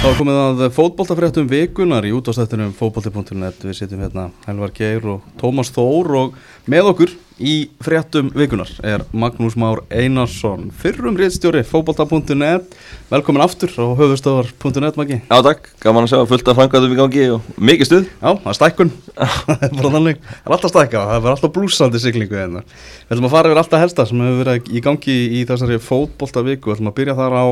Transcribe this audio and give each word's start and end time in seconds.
Þá 0.00 0.14
komið 0.16 0.36
að 0.40 0.60
fótboltafréttum 0.72 1.48
vikunar 1.50 2.06
í 2.08 2.10
útastættunum 2.16 2.70
fótbolti.net 2.72 3.66
Við 3.66 3.74
sitjum 3.76 4.00
hérna 4.00 4.30
Helvar 4.46 4.70
Geir 4.72 5.04
og 5.12 5.26
Tómas 5.36 5.68
Þór 5.74 6.14
og 6.16 6.38
með 6.72 6.88
okkur 6.94 7.12
í 7.36 7.56
fréttum 7.84 8.30
vikunar 8.32 8.70
er 8.80 9.04
Magnús 9.12 9.58
Már 9.60 9.82
Einarsson 9.92 10.70
fyrrum 10.80 11.18
réttstjóri 11.20 11.60
fótbolta.net 11.68 12.72
Velkomin 13.12 13.44
aftur 13.44 13.74
á 13.76 13.92
höfustöðar.net 13.98 14.96
Maggi. 14.96 15.18
Já 15.20 15.44
takk, 15.44 15.68
gaman 15.84 16.08
að 16.08 16.14
sjá 16.14 16.24
fullt 16.32 16.48
af 16.48 16.58
framkvæmdum 16.62 16.96
í 16.96 16.98
gangi 17.02 17.26
og 17.34 17.52
mikið 17.60 17.90
stuð. 17.90 18.08
Já, 18.08 18.30
það 18.40 18.50
er 18.54 18.58
stækkun. 18.60 18.94
Það 19.20 19.66
er 19.66 19.76
bara 19.76 19.92
þannig, 19.98 20.24
það 20.30 20.48
er 20.48 20.56
alltaf 20.56 20.72
stækka 20.72 21.04
það 21.10 21.28
er 21.28 21.34
alltaf 21.34 21.54
blúsandi 21.58 22.00
siglingu 22.00 22.40
hérna. 22.40 22.64
Við 23.04 23.16
ætlum 23.18 23.28
að 23.28 23.34
fara 23.34 23.50
yfir 23.50 23.62
alltaf 23.64 23.84
helsta 23.84 24.08
sem 24.08 24.24
hefur 24.24 24.40
verið 24.44 24.70
í 24.70 24.84
gangi 24.86 25.16
í 25.40 25.44
þessari 25.48 25.80
fótboltaviku. 25.82 26.70
Við 26.70 26.78
ætlum 26.78 26.92
að 26.92 26.98
byrja 27.00 27.18
þar 27.18 27.36
á 27.36 27.44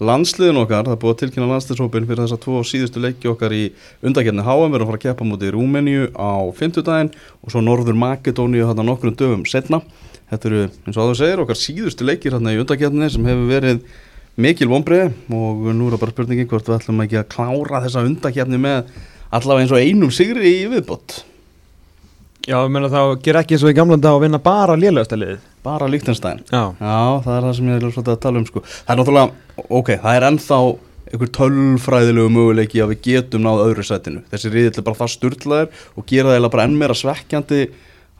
landsliðin 0.00 0.58
okkar, 0.62 0.86
það 0.86 0.94
er 0.94 1.00
búið 1.00 1.12
að 1.12 1.18
tilkynna 1.20 1.48
landsliðshópin 1.50 2.06
fyrir 2.08 2.22
þessar 2.24 2.40
tvo 2.40 2.60
síðustu 2.64 3.02
leiki 3.04 3.28
okkar 3.30 3.52
í 3.52 3.62
undakefni 4.06 4.44
HM, 4.46 4.70
við 4.70 4.78
erum 4.78 4.86
að 4.86 4.90
fara 4.90 5.00
að 5.00 5.04
keppa 5.04 5.26
mútið 5.28 5.52
Rúmeníu 5.56 6.06
á 6.16 6.32
fymtudaginn 6.56 7.12
og 7.44 7.52
svo 7.52 7.62
Norður 7.64 7.98
Makedóníu 8.00 8.64
hérna 8.68 8.86
nokkrum 8.86 9.16
dögum 9.18 9.44
setna. 9.48 9.82
Þetta 10.30 10.50
eru, 10.50 10.62
eins 10.86 10.96
og 10.96 11.02
að 11.04 11.10
þú 11.10 11.18
segir, 11.20 11.44
okkar 11.44 11.60
síðustu 11.60 12.08
leikir 12.08 12.36
hérna 12.36 12.54
í 12.54 12.60
undakefni 12.62 13.10
sem 13.12 13.28
hefur 13.28 13.50
verið 13.50 13.82
mikil 14.40 14.70
vonbreið 14.70 15.34
og 15.36 15.64
nú 15.76 15.90
er 15.90 16.00
bara 16.00 16.14
spurningin 16.14 16.48
hvort 16.48 16.68
við 16.70 16.78
ætlum 16.78 17.04
ekki 17.04 17.20
að 17.20 17.32
klára 17.34 17.82
þessa 17.84 18.06
undakefni 18.06 18.60
með 18.62 18.94
allavega 19.36 19.66
eins 19.66 19.74
og 19.74 19.84
einum 19.84 20.14
sigri 20.14 20.54
í 20.62 20.70
viðbott. 20.70 21.20
Já, 22.50 22.56
ég 22.64 22.70
meina 22.74 22.88
þá 22.90 23.20
ger 23.22 23.36
ekki 23.38 23.54
eins 23.54 23.62
og 23.62 23.70
í 23.70 23.74
gamla 23.78 23.96
dag 24.00 24.16
að 24.16 24.24
vinna 24.24 24.38
bara 24.42 24.74
lélegasta 24.74 25.14
liðið 25.14 25.42
Bara 25.62 25.86
Líktenstein 25.86 26.40
Já, 26.48 26.72
Já, 26.80 26.96
það 27.22 27.34
er 27.36 27.44
það 27.46 27.52
sem 27.58 27.68
ég 27.70 27.76
er 27.76 27.92
svolítið 27.94 28.14
að 28.16 28.22
tala 28.24 28.40
um 28.40 28.46
sko. 28.48 28.62
Það 28.70 28.90
er 28.94 28.98
náttúrulega, 29.00 29.60
ok, 29.78 29.90
það 30.02 30.16
er 30.16 30.26
ennþá 30.26 30.58
einhver 31.10 31.30
tölfræðilegu 31.36 32.32
möguleiki 32.34 32.82
að 32.82 32.90
við 32.94 33.00
getum 33.06 33.44
náð 33.46 33.62
öðru 33.68 33.84
setinu. 33.86 34.24
Þessi 34.32 34.50
riðill 34.50 34.72
er 34.74 34.86
bara 34.88 34.98
það 34.98 35.12
sturglaður 35.14 35.86
og 35.94 36.08
gera 36.10 36.34
það 36.34 36.50
bara 36.56 36.66
enn 36.66 36.76
meira 36.80 36.98
svekkjandi 36.98 37.60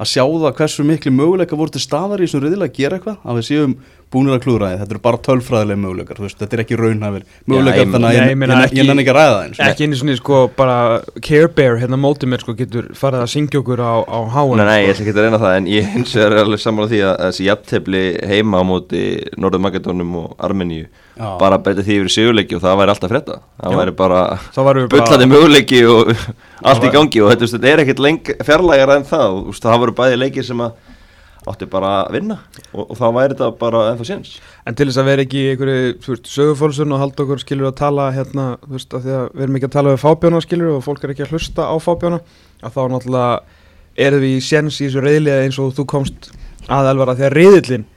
að 0.01 0.11
sjá 0.13 0.23
það 0.25 0.55
hversu 0.61 0.87
miklu 0.87 1.15
möguleika 1.17 1.59
voru 1.59 1.75
til 1.75 1.83
staðar 1.83 2.23
í 2.23 2.29
þessum 2.29 2.45
riðill 2.47 2.65
að 2.69 2.77
gera 2.79 3.01
eitthvað, 3.01 3.19
að 3.27 3.41
við 3.41 3.49
séum 3.51 3.75
búinir 4.11 4.35
að 4.37 4.43
klúra 4.45 4.69
þið. 4.73 4.79
Þetta 4.81 4.95
eru 4.97 5.03
bara 5.05 5.19
tölfræðilega 5.27 5.81
möguleikar, 5.85 6.17
þú 6.19 6.25
veist, 6.27 6.39
þetta 6.41 6.57
er 6.57 6.63
ekki 6.65 6.79
raunhæfir 6.81 7.23
möguleikar, 7.47 7.81
ég- 7.85 7.93
þannig 7.95 8.09
að 8.09 8.17
ég, 8.17 8.25
ég 8.27 8.31
ég, 8.31 8.65
ekki- 8.65 8.79
ég 8.81 8.87
nenni 8.91 9.03
ekki 9.05 9.13
að 9.15 9.19
ræða 9.21 9.35
það 9.37 9.45
eins. 9.47 9.61
ekki 9.71 9.85
einu 9.87 9.97
svona 10.01 10.17
sko 10.21 10.41
bara 10.57 10.77
Care 11.23 11.49
Bear 11.49 11.77
hérna 11.79 11.99
mótið 12.01 12.31
mér 12.33 12.41
sko 12.43 12.55
getur 12.59 12.89
farið 12.99 13.23
að 13.23 13.31
syngja 13.35 13.61
okkur 13.63 13.79
á, 13.87 13.95
á 14.03 14.19
háan 14.35 14.57
Nei, 14.57 14.65
nei, 14.67 14.87
ég 14.87 14.95
sko. 14.97 15.03
ætla 15.05 15.07
ekki 15.07 15.15
að 15.15 15.25
reyna 15.27 15.39
það 15.45 15.57
en 15.57 15.67
ég 15.71 15.85
hins 15.95 16.15
vegar 16.19 16.33
er 16.33 16.45
alveg 16.45 16.61
sammála 16.65 16.89
því 16.91 17.01
að 17.07 17.15
þessi 17.27 17.47
jafntefli 17.51 18.03
heima 18.27 18.59
á 18.59 18.63
móti 18.67 19.03
Norður 19.39 19.63
Makedónum 19.67 20.17
og 20.25 20.35
Armeníu 20.39 20.87
Já. 21.21 21.37
bara 21.39 21.59
betið 21.59 21.85
því 21.85 21.97
yfir 22.01 22.13
sigurleiki 22.17 22.55
og 22.57 22.63
það 22.65 22.79
væri 22.81 22.93
alltaf 22.95 23.11
frétta 23.13 23.35
það 23.61 23.73
Já. 23.75 23.79
væri 23.81 23.95
bara 23.97 24.21
bullandi 24.89 25.27
möguleiki 25.29 25.81
og 25.87 26.15
allt 26.65 26.85
í 26.87 26.91
gangi 26.95 27.21
og 27.21 27.31
þetta, 27.31 27.41
þú 27.41 27.47
veist, 27.47 27.57
þetta 27.59 27.73
er 27.75 27.83
ekkert 27.85 28.47
fjarlægar 28.47 28.95
en 28.97 29.05
það 29.05 29.37
og 29.51 29.55
það 29.61 29.79
voru 29.85 29.93
bæði 30.01 30.17
leikir 30.23 30.45
sem 30.47 30.59
að 30.65 30.73
átti 31.51 31.69
bara 31.71 31.93
að 32.05 32.17
vinna 32.17 32.37
og, 32.73 32.83
og 32.87 32.97
þá 32.99 33.07
væri 33.17 33.35
þetta 33.35 33.49
bara 33.61 33.85
ennþá 33.91 34.09
séns. 34.09 34.33
En 34.67 34.77
til 34.79 34.89
þess 34.89 35.01
að 35.03 35.11
vera 35.11 35.25
ekki 35.27 35.41
í 35.41 35.53
einhverju 35.53 36.19
sögufólsun 36.31 36.97
og 36.97 37.03
halda 37.03 37.25
okkur 37.27 37.43
skilur 37.43 37.71
að 37.71 37.79
tala 37.83 38.11
hérna, 38.17 38.47
þú 38.65 38.77
veist, 38.77 38.97
af 38.97 39.05
því 39.07 39.17
að 39.19 39.25
við 39.35 39.47
erum 39.47 39.59
ekki 39.61 39.71
að 39.71 39.77
tala 39.77 39.95
við 39.95 40.05
fábjána 40.05 40.43
skilur 40.47 40.75
og 40.77 40.85
fólk 40.87 41.07
er 41.07 41.15
ekki 41.15 41.27
að 41.27 41.35
hlusta 41.35 41.69
á 41.69 41.75
fábjána 41.83 42.21
að 42.61 42.77
þá 42.77 42.83
náttúrulega 42.95 43.31
erum 44.07 44.25
við 44.25 44.37
í 44.37 44.45
séns 44.45 44.81
í 44.81 44.87
þessu 44.87 45.05
reyðliða 45.05 45.47
eins 45.47 45.61
og 45.61 45.75
þú 45.77 45.87
komst 45.91 46.31
að 46.71 46.93
elvara 46.93 47.17
því 47.19 47.27
að 47.29 47.37
reyðlinn 47.37 47.89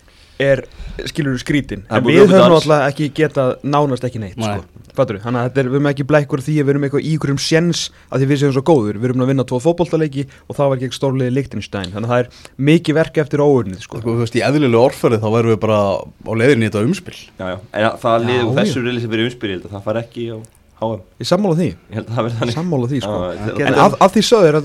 er 0.43 0.61
skilur 1.09 1.39
skrítin 1.41 1.83
Það 1.87 1.97
er 1.97 2.01
en 2.01 2.07
við 2.07 2.19
höfum 2.21 2.53
náttúrulega 2.53 2.89
ekki 2.91 3.09
getað 3.17 3.51
nánast 3.65 4.07
ekki 4.07 4.21
neitt 4.21 4.37
Nei. 4.39 4.47
sko. 4.59 4.81
Fattur, 4.93 5.17
þannig 5.23 5.39
að 5.41 5.47
þetta 5.47 5.61
er, 5.63 5.69
við 5.71 5.77
erum 5.79 5.89
ekki 5.89 6.05
blekkur 6.05 6.43
því 6.45 6.55
að 6.61 6.67
við 6.67 6.73
erum 6.73 6.83
eitthvað 6.85 7.05
í 7.07 7.13
ykkurum 7.17 7.39
séns 7.41 7.79
að 8.13 8.21
því 8.21 8.27
við 8.29 8.41
séum 8.43 8.53
svo 8.53 8.63
góður 8.67 8.99
við 9.01 9.07
erum 9.09 9.23
að 9.25 9.31
vinna 9.31 9.45
tvo 9.49 9.57
fótboltaleiki 9.63 10.27
og 10.45 10.53
það 10.59 10.69
var 10.69 10.77
ekki 10.83 10.97
stórliði 10.99 11.33
Lichtenstein 11.33 11.89
þannig 11.95 12.05
að 12.05 12.13
það 12.13 12.21
er 12.21 12.27
mikið 12.69 12.97
verk 12.99 13.15
eftir 13.23 13.41
óurnið 13.41 13.81
sko. 13.81 14.03
Sko, 14.03 14.13
þú 14.13 14.21
veist, 14.21 14.37
í 14.37 14.43
eðlilegu 14.45 14.83
orðferði 14.83 15.17
þá 15.23 15.29
værum 15.33 15.53
við 15.55 15.61
bara 15.65 15.79
á 15.97 16.31
leiðinni 16.43 16.67
í 16.67 16.69
þetta 16.69 16.85
umspill. 16.85 17.17
já, 17.39 17.45
já. 17.49 17.57
en 17.73 17.87
að 17.89 17.97
það 18.03 18.27
liður 18.29 18.53
þessu 18.59 18.85
reyli 18.85 19.01
sem 19.01 19.13
verið 19.15 19.65
að 19.65 19.73
það 19.73 19.85
fari 19.89 20.03
ekki 20.05 20.29
á 20.29 20.37
HM 20.83 21.01
Ég 21.21 21.27
sammála 21.29 21.57
því 21.57 21.67
ég 21.71 21.97
held 21.97 22.07
að 22.07 22.13
það 22.13 22.23
verði 22.27 22.37
þannig 22.39 22.55
Sammála 22.57 22.87
því 22.91 22.99
sko 23.03 23.17
En 23.63 23.77
að, 23.83 23.97
að 24.03 24.09
því 24.13 24.23
sögður, 24.29 24.55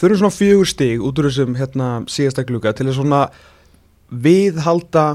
þurfum 0.00 0.20
svona 0.22 0.34
fjögur 0.34 0.68
stig 0.68 1.02
út 1.04 1.18
úr 1.20 1.28
þessum 1.28 1.56
hérna, 1.58 1.88
síðasta 2.08 2.44
gluga 2.48 2.72
til 2.76 2.88
að 2.88 2.96
svona 2.96 3.24
viðhalda 4.10 5.08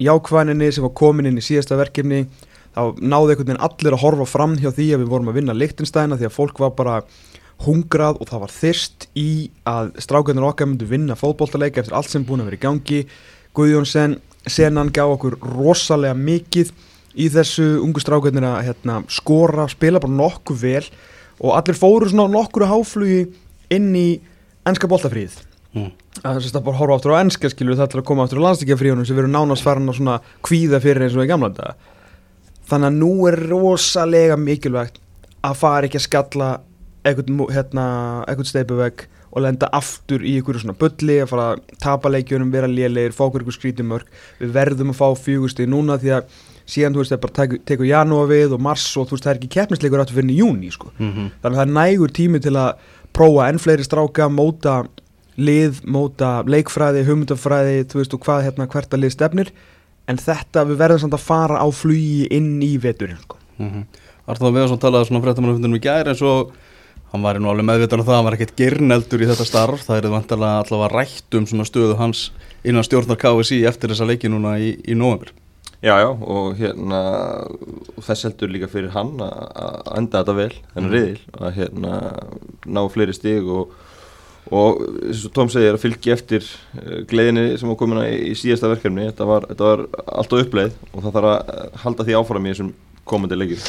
jákvæninni 0.00 0.70
sem 0.72 0.86
var 0.86 0.94
komin 0.96 1.28
inn 1.28 1.40
í 1.40 1.44
síðasta 1.44 1.78
verkefni. 1.78 2.24
Þá 2.70 3.02
náði 3.02 3.34
einhvern 3.34 3.50
veginn 3.50 3.64
allir 3.66 3.96
að 3.96 4.02
horfa 4.04 4.26
fram 4.30 4.54
hjá 4.56 4.70
því 4.70 4.86
að 4.94 5.02
við 5.02 5.10
vorum 5.12 5.30
að 5.30 5.40
vinna 5.40 5.56
Lichtensteina 5.56 6.16
því 6.16 6.28
að 6.28 6.36
fólk 6.36 6.62
var 6.62 6.72
bara 6.78 7.00
hungrað 7.66 8.20
og 8.22 8.30
það 8.30 8.42
var 8.44 8.54
þyrst 8.54 9.06
í 9.20 9.30
að 9.68 9.90
strákarnir 10.00 10.46
okkar 10.48 10.70
myndu 10.70 10.88
vinna 10.88 11.18
fótboltaleika 11.18 11.82
eftir 11.82 11.96
allt 11.98 12.12
sem 12.12 12.24
búin 12.24 12.44
að 12.44 12.52
vera 12.52 12.60
í 12.60 12.64
gangi. 12.64 13.00
Guðjónsson, 13.58 14.16
senan 14.46 14.92
gaf 14.94 15.18
okkur 15.18 15.36
rosalega 15.58 16.16
mikið 16.16 16.72
í 17.20 17.28
þessu. 17.34 17.74
Ungu 17.82 18.00
strákarnir 18.00 18.46
að 18.48 18.70
hérna, 18.70 19.02
skora, 19.12 19.68
spila 19.68 20.00
bara 20.00 20.16
nokkuð 20.22 20.64
vel 20.64 20.84
og 21.40 21.56
allir 21.58 21.76
fóru 21.76 22.08
svona 22.08 22.30
nokkur 22.32 22.68
háflugi 22.70 23.26
inn 23.74 23.92
í 23.98 24.08
ennska 24.66 24.90
boltafríð 24.90 25.38
Mm. 25.70 25.92
að 26.26 26.40
þess 26.40 26.56
að 26.58 26.64
bara 26.66 26.78
horfa 26.80 26.94
aftur 26.98 27.12
á 27.14 27.22
ennska 27.22 27.46
skilur 27.52 27.76
þetta 27.78 27.94
er 27.94 28.00
að 28.00 28.06
koma 28.08 28.24
aftur 28.26 28.40
á 28.42 28.46
landstíkjafríðunum 28.48 29.06
sem 29.06 29.18
erum 29.22 29.30
nánast 29.30 29.62
farin 29.62 29.86
að 29.86 30.00
svona 30.00 30.16
kvíða 30.42 30.80
fyrir 30.82 31.04
eins 31.06 31.14
og 31.14 31.22
í 31.22 31.28
gamla 31.30 31.52
þetta 31.54 31.74
þannig 32.72 32.88
að 32.88 32.98
nú 32.98 33.10
er 33.30 33.38
rosalega 33.52 34.38
mikilvægt 34.40 34.98
að 35.46 35.54
fara 35.60 35.86
ekki 35.86 36.00
að 36.00 36.06
skalla 36.08 36.50
eitthvað, 37.06 37.54
hérna, 37.54 37.86
eitthvað 38.26 38.50
steipuvegg 38.50 39.06
og 39.30 39.44
lenda 39.46 39.70
aftur 39.78 40.24
í 40.26 40.34
einhverju 40.40 40.64
svona 40.64 40.74
bulli 40.80 41.20
að 41.22 41.30
fara 41.30 41.46
að 41.54 41.60
tapa 41.86 42.10
leikjunum, 42.10 42.50
vera 42.50 42.66
lélegir 42.66 43.14
fá 43.14 43.28
okkur 43.28 43.46
skrítumörk, 43.54 44.08
við 44.42 44.54
verðum 44.58 44.90
að 44.90 44.98
fá 44.98 45.06
fjögusti 45.22 45.68
núna 45.70 46.00
því 46.02 46.16
að 46.18 46.38
síðan 46.70 46.94
þú 46.94 47.02
veist 47.02 47.14
það 47.14 47.22
bara 47.24 47.36
tekur, 47.38 47.60
tekur 47.66 47.88
janúar 47.88 48.28
við 48.30 48.54
og 48.54 48.62
mars 48.62 48.88
og 48.98 49.06
þú 49.06 49.16
veist 49.16 49.26
það 49.26 49.32
er 49.32 49.38
ekki 49.40 49.52
keppnisleikur 49.56 50.02
aftur 50.02 50.18
fyrir 50.18 50.38
júni 50.38 50.70
sko. 50.74 50.90
Mm 50.98 51.30
þannig 51.42 51.54
að 51.54 51.58
það 51.60 51.64
er 51.66 51.72
nægur 51.78 52.14
tími 52.18 52.42
til 52.42 52.56
að 52.58 52.90
prófa 53.16 53.48
enn 53.50 53.60
fleiri 53.62 53.86
stráka, 53.86 54.28
móta 54.32 54.82
lið, 55.40 55.82
móta 55.88 56.40
leikfræði, 56.48 57.04
hugmyndafræði 57.08 57.84
þú 57.90 58.00
veist 58.00 58.16
og 58.16 58.24
hvað 58.24 58.46
hérna 58.48 58.68
hvert 58.70 58.94
að 58.94 59.04
lið 59.04 59.14
stefnir. 59.16 59.52
En 60.10 60.18
þetta 60.20 60.64
við 60.68 60.80
verðum 60.80 61.04
samt 61.04 61.16
að 61.16 61.26
fara 61.26 61.60
á 61.62 61.66
flugi 61.70 62.26
inn 62.34 62.56
í 62.66 62.74
veturinn 62.82 63.20
sko. 63.22 63.40
Mm 63.60 63.84
Arþóð 64.30 64.52
Veðarsson 64.54 64.78
talaði 64.78 65.08
svona 65.08 65.24
fréttamannafundinum 65.24 65.78
í 65.80 65.82
gær 65.82 66.06
eins 66.06 66.20
og 66.22 66.52
hann 67.10 67.22
var 67.24 67.40
nú 67.42 67.48
alveg 67.50 67.66
meðvitan 67.66 67.98
á 67.98 68.06
það 68.06 68.12
að 68.12 68.18
hann 68.20 68.26
var 68.28 68.36
ekkert 68.36 68.52
gyrneldur 68.60 69.24
í 69.24 69.26
þetta 69.26 69.46
starf. 69.48 69.82
Það 69.88 69.96
er 69.96 70.12
vantarlega 70.12 70.60
allavega 70.60 70.90
rætt 70.92 71.38
um 71.38 71.48
svona 71.50 71.66
stöðu 71.66 71.96
hans 71.98 72.20
innan 72.62 72.86
stjórnar 72.86 73.18
KSI 73.18 73.64
eftir 73.66 73.90
þessa 73.90 74.06
leiki 74.06 74.30
núna 74.30 74.54
í, 74.62 74.76
í 74.86 74.94
november 74.94 75.32
Já, 75.80 75.94
já, 75.96 76.08
og 76.12 76.58
hérna 76.60 76.98
þess 78.04 78.26
heldur 78.26 78.50
líka 78.52 78.68
fyrir 78.68 78.90
hann 78.92 79.14
að 79.24 79.86
enda 79.96 80.20
þetta 80.20 80.34
vel, 80.36 80.50
þennan 80.74 80.90
Mhm. 80.90 80.92
riðil 80.92 81.20
að 81.40 81.54
hérna 81.56 81.92
ná 82.68 82.82
fleiri 82.92 83.14
stig 83.16 83.48
og, 83.48 83.70
og 84.52 84.82
eins 85.06 85.24
og 85.24 85.32
Tom 85.32 85.48
segir 85.48 85.72
að 85.72 85.80
fylgja 85.86 86.12
eftir 86.18 86.44
uh, 86.76 87.00
gleðinni 87.08 87.56
sem 87.58 87.68
var 87.72 87.78
komin 87.80 88.02
í, 88.04 88.12
í 88.28 88.34
síðasta 88.36 88.68
verkefni 88.74 89.08
þetta 89.08 89.24
var, 89.30 89.48
þetta 89.48 89.70
var 89.70 89.86
alltaf 90.20 90.44
uppleið 90.44 90.76
og 90.92 91.00
það 91.06 91.16
þarf 91.16 91.30
að 91.32 91.54
eh, 91.54 91.80
halda 91.86 92.04
því 92.10 92.18
áfram 92.20 92.46
í 92.46 92.52
þessum 92.52 92.72
komandi 93.10 93.38
leikir. 93.38 93.64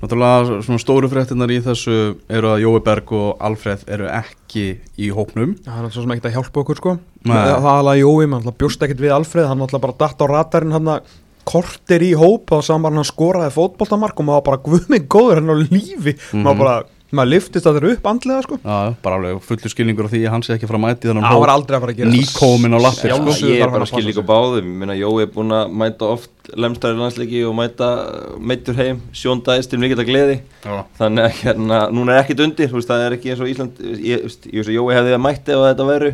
Náttúrulega 0.00 0.60
svona 0.66 0.82
stóru 0.82 1.10
fréttinnar 1.12 1.52
í 1.54 1.60
þessu 1.64 1.96
eru 2.28 2.52
að 2.52 2.64
Jói 2.64 2.82
Berg 2.86 3.14
og 3.16 3.40
Alfreð 3.48 3.86
eru 3.90 4.10
ekki 4.10 4.66
í 4.98 5.10
hópnum. 5.14 5.56
Það 5.64 5.88
er 5.88 5.94
svo 5.94 6.04
sem 6.04 6.14
ekkert 6.16 6.30
að 6.30 6.36
hjálpa 6.38 6.62
okkur 6.64 6.80
sko. 6.80 6.94
Nei. 7.24 7.34
það 7.36 7.56
er 7.56 7.72
alveg 7.72 8.02
Jói, 8.02 8.28
mann 8.32 8.52
bjóst 8.60 8.86
ekkert 8.86 9.02
við 9.04 9.16
Alfreð. 9.16 9.50
Hann 9.50 9.66
alltaf 9.66 9.84
bara 9.84 9.98
datt 10.04 10.22
á 10.22 10.26
radarinn 10.30 10.76
hann 10.78 10.94
kortir 11.48 12.04
í 12.04 12.12
hóp. 12.18 12.52
Og 12.56 12.64
saman 12.66 12.98
hann 12.98 13.08
skoraði 13.08 13.54
fótboltamark 13.56 14.20
og 14.20 14.28
maður 14.28 14.46
bara 14.50 14.62
guðmig 14.66 15.08
góður 15.10 15.42
hann 15.42 15.54
á 15.54 15.56
lífi. 15.62 16.16
Maður 16.34 16.62
bara, 16.64 16.76
maður 17.16 17.30
liftist 17.34 17.66
að 17.66 17.76
þeirra 17.78 17.92
upp 17.96 18.08
andlega 18.10 18.44
sko. 18.46 18.58
Já, 18.62 18.94
bara 19.04 19.18
alveg 19.18 19.40
fullu 19.46 19.70
skilningur 19.72 20.06
á 20.06 20.12
því 20.12 20.20
að 20.24 20.34
hann 20.34 20.44
sé 20.46 20.54
ekki 20.54 20.68
frá 20.70 20.78
mæti 20.82 21.10
þannig 21.10 21.26
það 21.26 21.42
var 21.44 21.52
aldrei 21.54 21.76
að 21.76 21.84
fara 21.84 21.94
að 21.94 22.00
gera 22.00 22.12
nýkomin 22.14 22.76
á 22.76 22.80
lappir 22.84 23.14
sko. 23.14 23.34
Ég 23.50 23.56
er 23.56 23.64
hann 23.64 23.74
bara 23.74 23.86
passa 23.88 24.02
líka 24.06 24.24
báðum 24.30 24.70
Ég 24.70 24.78
meina, 24.82 24.96
Jói 24.98 25.24
er 25.24 25.30
búin 25.34 25.54
að 25.56 25.74
mæta 25.82 26.10
oft 26.14 26.50
lemstæri 26.60 26.98
landsleiki 26.98 27.42
og 27.46 27.54
mæta 27.58 27.90
meittur 28.38 28.78
heim, 28.78 29.02
sjóndæðist 29.14 29.70
til 29.70 29.80
mikilvæg 29.82 30.08
gleði 30.10 30.36
Já. 30.64 30.80
þannig 30.98 31.26
að 31.26 31.38
hérna, 31.44 31.80
núna 31.94 32.16
er 32.16 32.24
ekkit 32.24 32.42
undir 32.46 32.70
þú 32.70 32.80
veist, 32.80 32.90
það 32.90 33.06
er 33.06 33.16
ekki 33.18 33.32
eins 33.34 33.42
og 33.44 33.50
Ísland 33.52 33.82
ég, 34.00 34.24
þú 34.24 34.30
veist, 34.30 34.50
Jói 34.74 34.96
hefði 34.96 35.16
að 35.16 35.24
mætti 35.26 35.54
ef 35.54 35.66
þetta 35.68 35.88
veru 35.90 36.12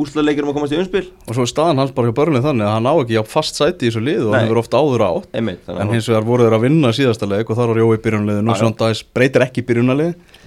úrslagleikir 0.00 0.42
um 0.44 0.50
að 0.50 0.56
komast 0.58 0.74
í 0.74 0.78
umspil. 0.80 1.02
Og 1.28 1.36
svo 1.36 1.44
er 1.46 1.50
staðan 1.50 1.78
hans 1.82 1.92
bara 1.94 2.08
hjá 2.10 2.16
börnlega 2.18 2.44
þannig 2.48 2.66
að 2.66 2.72
hann 2.74 2.88
á 2.90 2.94
ekki 3.02 3.18
fast 3.30 3.58
sæti 3.60 3.86
í 3.86 3.90
þessu 3.92 4.02
lið 4.04 4.22
og 4.24 4.30
Nei. 4.32 4.38
hann 4.38 4.48
hefur 4.48 4.60
oft 4.62 4.74
áður 4.78 5.04
átt. 5.06 5.28
Einmitt, 5.38 5.68
en 5.70 5.92
hins 5.94 6.08
vegar 6.10 6.26
voru 6.26 6.46
þeir 6.46 6.56
að 6.58 6.64
vinna 6.66 6.92
síðasta 6.96 7.28
leik 7.30 7.50
og 7.52 7.58
þar 7.60 7.72
var 7.72 7.80
Jói 7.84 7.98
Já, 8.52 8.56
já. 8.56 8.60
Sjón 8.64 8.76
Dæs 8.80 9.02
breytir 9.14 9.44
ekki 9.46 9.62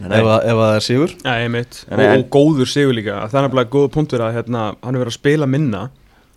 nei. 0.10 0.20
ef, 0.20 0.26
að- 0.26 0.46
ef 0.46 0.58
að 0.58 0.64
það 0.68 0.76
er 0.76 0.86
sigur. 0.90 1.16
Nei, 1.24 1.38
einmitt, 1.48 1.86
En- 1.90 2.00
og, 2.00 2.18
og 2.18 2.30
góður 2.38 2.68
sigur 2.74 2.94
líka. 2.98 3.22
Það 3.32 3.40
er 3.44 3.48
nefnilega 3.50 3.74
góð 3.78 3.88
punktur 3.96 4.20
að 4.28 4.34
hérna, 4.38 4.76
hann 4.84 4.96
er 4.96 5.00
verið 5.06 5.14
að 5.16 5.20
spila 5.22 5.46
minna 5.48 5.90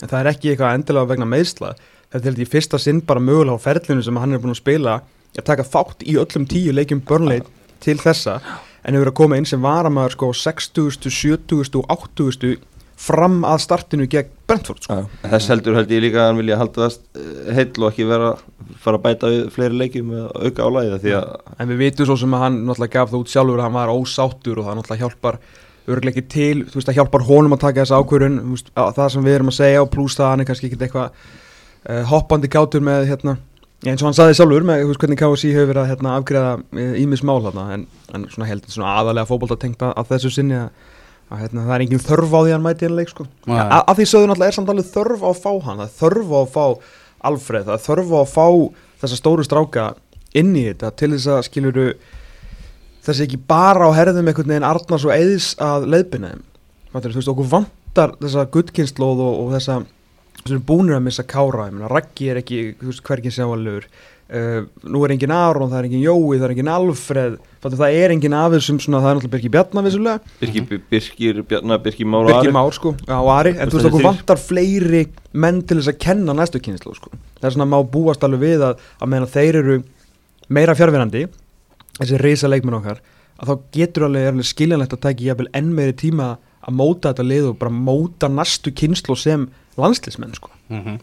en 0.03 0.09
það 0.09 0.21
er 0.21 0.31
ekki 0.33 0.51
eitthvað 0.55 0.75
endilega 0.79 1.11
vegna 1.11 1.27
meðsla 1.29 1.75
þetta 2.11 2.25
er 2.25 2.31
held 2.31 2.39
ég 2.43 2.49
fyrsta 2.51 2.79
sinn 2.81 3.01
bara 3.07 3.21
mögulega 3.21 3.55
á 3.55 3.61
ferlinu 3.63 4.03
sem 4.03 4.17
hann 4.17 4.33
er 4.35 4.39
búin 4.43 4.55
að 4.55 4.63
spila 4.63 5.01
að 5.39 5.45
taka 5.47 5.63
þátt 5.63 6.03
í 6.07 6.17
öllum 6.19 6.47
tíu 6.49 6.73
leikjum 6.75 7.03
Burnley 7.07 7.43
til 7.81 7.97
þessa. 7.99 8.41
En 8.83 8.95
hefur 8.97 9.11
að 9.13 9.15
koma 9.21 9.37
inn 9.37 9.45
sem 9.47 9.61
varamæður 9.61 10.15
sko 10.17 10.31
á 10.33 10.35
60, 10.35 11.11
70 11.13 11.77
og 11.79 11.87
80 11.93 12.57
fram 13.01 13.41
að 13.49 13.63
startinu 13.65 14.07
gegn 14.11 14.33
Brentford 14.51 14.85
sko. 14.85 14.99
Já, 15.01 15.31
þess 15.33 15.53
heldur 15.53 15.79
held 15.79 15.93
ég 15.95 16.05
líka 16.05 16.21
að 16.21 16.29
hann 16.29 16.41
vilja 16.43 16.59
halda 16.61 16.85
það 16.85 17.23
eh, 17.23 17.51
heill 17.57 17.73
og 17.79 17.89
ekki 17.89 18.07
vera 18.11 18.31
fara 18.81 19.01
að 19.01 19.05
bæta 19.07 19.31
við 19.33 19.43
fleiri 19.55 19.81
leikjum 19.81 20.13
með 20.13 20.27
að 20.27 20.47
auka 20.47 20.69
álæði 20.69 21.01
því 21.05 21.17
að 21.17 21.33
en 21.57 21.71
við 21.71 21.83
vitum 21.85 22.09
svo 22.11 22.17
sem 22.21 22.37
að 22.37 22.45
hann 22.45 22.61
náttúrulega 22.67 22.97
gaf 22.97 23.13
það 23.13 23.21
út 23.23 23.35
sjálfur 23.35 23.61
að 23.61 23.67
hann 23.67 23.77
var 23.79 23.93
ósáttur 23.95 24.61
og 24.61 24.69
það 24.69 24.79
náttúrulega 24.81 25.05
hjálpar 25.07 25.41
örglega 25.91 26.21
ekki 26.21 26.31
til, 26.31 26.65
þú 26.69 26.79
veist 26.79 26.91
það 26.91 26.99
hjálpar 27.01 27.27
honum 27.29 27.57
að 27.57 27.63
taka 27.65 27.85
þessa 27.85 28.01
ákvörun, 28.01 28.41
veist, 28.53 28.73
á, 28.77 28.83
það 28.97 29.13
sem 29.15 29.27
við 29.27 29.37
erum 29.39 29.53
að 29.53 29.57
segja 29.59 29.85
og 29.85 29.93
pluss 29.95 30.19
það 30.19 30.27
að 30.27 30.35
hann 30.35 30.43
er 30.45 30.51
kannski 30.51 30.69
ekkit 30.69 30.85
eitthvað 30.87 31.09
uh, 31.09 32.03
hoppandi 32.11 32.51
gátur 32.53 32.85
með 32.85 33.09
hérna 33.11 33.37
eins 33.89 34.03
og 34.03 34.11
hann 34.11 34.19
saði 34.19 34.37
sjálfur 34.37 34.67
með 34.69 34.85
veist, 34.91 35.01
hvernig 35.01 35.21
KSI 35.21 35.53
hefur 35.57 35.71
verið 35.73 35.83
að 35.83 35.91
hérna, 35.95 36.15
afgreða 36.21 36.87
ímis 37.01 37.25
mál 37.25 37.41
þarna, 37.47 37.67
en, 37.75 37.87
en 38.15 38.27
svona 38.33 38.51
held 38.51 38.69
svona 38.69 38.95
aðalega 39.01 39.31
fótbolta 39.31 39.57
tengt 39.61 39.83
að, 39.87 39.95
að 39.97 40.13
þessu 40.15 40.35
sinni 40.37 40.59
að, 40.61 40.90
að 41.31 41.43
hérna, 41.45 41.65
það 41.67 41.75
er 41.77 41.85
engin 41.85 42.03
þörf 42.03 42.33
á 42.35 42.41
því 42.41 42.51
að 42.51 42.55
hann 42.57 42.65
mæti 42.65 42.87
hérna 42.87 42.99
leik 42.99 43.13
sko. 43.13 43.27
Ja, 43.47 43.67
að 43.81 44.01
því 44.01 44.07
sögðu 44.11 44.31
náttúrulega 44.31 44.51
er 44.51 44.57
samt 44.57 44.73
alveg 44.73 44.89
þörf 44.91 45.21
á 45.23 45.29
að 45.31 45.43
fá 45.45 45.51
hann. 45.67 45.81
Það 45.81 45.87
er 45.87 45.97
þörf 46.01 46.31
á 46.31 46.39
að 46.41 46.49
fá 46.55 46.65
Alfred. 47.31 47.67
Það 47.69 47.77
er 47.77 47.85
þörf 47.85 48.11
á 48.11 48.19
að 48.21 48.33
fá 48.35 48.47
þessa 49.03 49.19
stóru 49.21 49.47
stráka 49.47 49.85
inn 50.41 50.51
í 50.57 50.65
þetta 50.69 50.91
til 50.99 51.11
þess 51.15 51.31
að 51.31 51.45
skiluru 51.47 51.87
þessi 53.07 53.27
ekki 53.27 53.41
bara 53.51 53.89
á 53.89 53.91
herðum 53.97 54.29
einhvern 54.31 54.53
veginn 54.53 54.67
Arnars 54.67 55.07
og 55.07 55.15
Eðis 55.15 55.53
að 55.63 55.87
leiðbina 55.93 56.35
þeim. 56.35 56.45
Þú 56.91 57.15
veist, 57.15 57.33
okkur 57.33 57.51
vantar 57.55 58.15
þessa 58.21 58.47
guttkynnslóð 58.55 59.25
og, 59.25 59.35
og 59.45 59.53
þessa 59.55 59.81
sem 60.41 60.57
er 60.57 60.65
búinir 60.67 60.97
að 60.97 61.05
missa 61.07 61.25
kára. 61.29 61.69
Ég 61.69 61.77
meina, 61.77 61.91
Raggi 61.93 62.31
er 62.33 62.41
ekki, 62.41 62.61
hvergin 63.07 63.35
sjáalur 63.35 63.87
uh, 64.31 64.61
nú 64.87 65.03
er 65.05 65.15
engin 65.15 65.33
Aron, 65.35 65.71
það 65.71 65.79
er 65.81 65.89
engin 65.89 66.03
Jói 66.05 66.39
það 66.39 66.47
er 66.49 66.55
engin 66.55 66.71
Alfred, 66.73 67.37
Fattir, 67.61 67.79
það 67.81 67.97
er 68.01 68.15
engin 68.15 68.37
afið 68.41 68.63
sem 68.67 68.79
svona, 68.81 69.01
það 69.05 69.11
er 69.11 69.19
náttúrulega 69.19 69.35
Birgir 69.37 69.55
Bjarnar 69.57 69.87
vissulega 69.87 70.35
Birkir, 70.41 70.83
Birkir, 70.91 71.43
Bjarnar, 71.51 71.83
Birkir 71.85 72.11
Már 72.11 72.31
og 72.31 72.39
Ari 72.39 72.55
Már 72.57 72.73
sko, 72.77 72.95
já, 73.07 73.17
og 73.19 73.31
Ari 73.35 73.55
en 73.57 73.71
Þú 73.73 73.79
veist, 73.81 73.91
okkur 73.91 74.07
vantar 74.07 74.41
fleiri 74.41 75.05
menn 75.33 75.63
til 75.63 75.81
þess 75.81 75.93
að 75.93 76.01
kenna 76.07 76.37
næstu 76.39 76.63
kynnslóð 76.65 76.99
sko. 77.01 77.13
það 77.41 77.51
er 77.51 77.57
svona 77.57 77.71
má 77.71 77.79
búast 77.85 78.25
alveg 78.27 78.45
við 78.47 78.67
að, 78.71 78.85
að 79.01 79.13
meðan 79.15 79.33
þeir 79.35 79.61
eru 79.63 79.81
meira 80.51 80.75
fjárvinandi 80.79 81.27
þessi 82.01 82.21
reysa 82.23 82.49
leikmenn 82.51 82.79
okkar 82.81 83.03
að 83.41 83.51
þá 83.51 83.67
getur 83.77 84.07
alveg, 84.09 84.31
alveg 84.33 84.49
skiljanlegt 84.51 84.95
að 84.97 85.05
taka 85.07 85.25
jafnvel 85.25 85.51
enn 85.57 85.75
meiri 85.77 85.95
tíma 85.97 86.31
að 86.61 86.75
móta 86.77 87.13
þetta 87.13 87.25
lið 87.25 87.47
og 87.51 87.59
bara 87.61 87.73
móta 87.73 88.29
næstu 88.29 88.73
kynslu 88.77 89.17
sem 89.17 89.47
landslismenn 89.81 90.35
sko. 90.37 90.51
Mhm. 90.69 90.99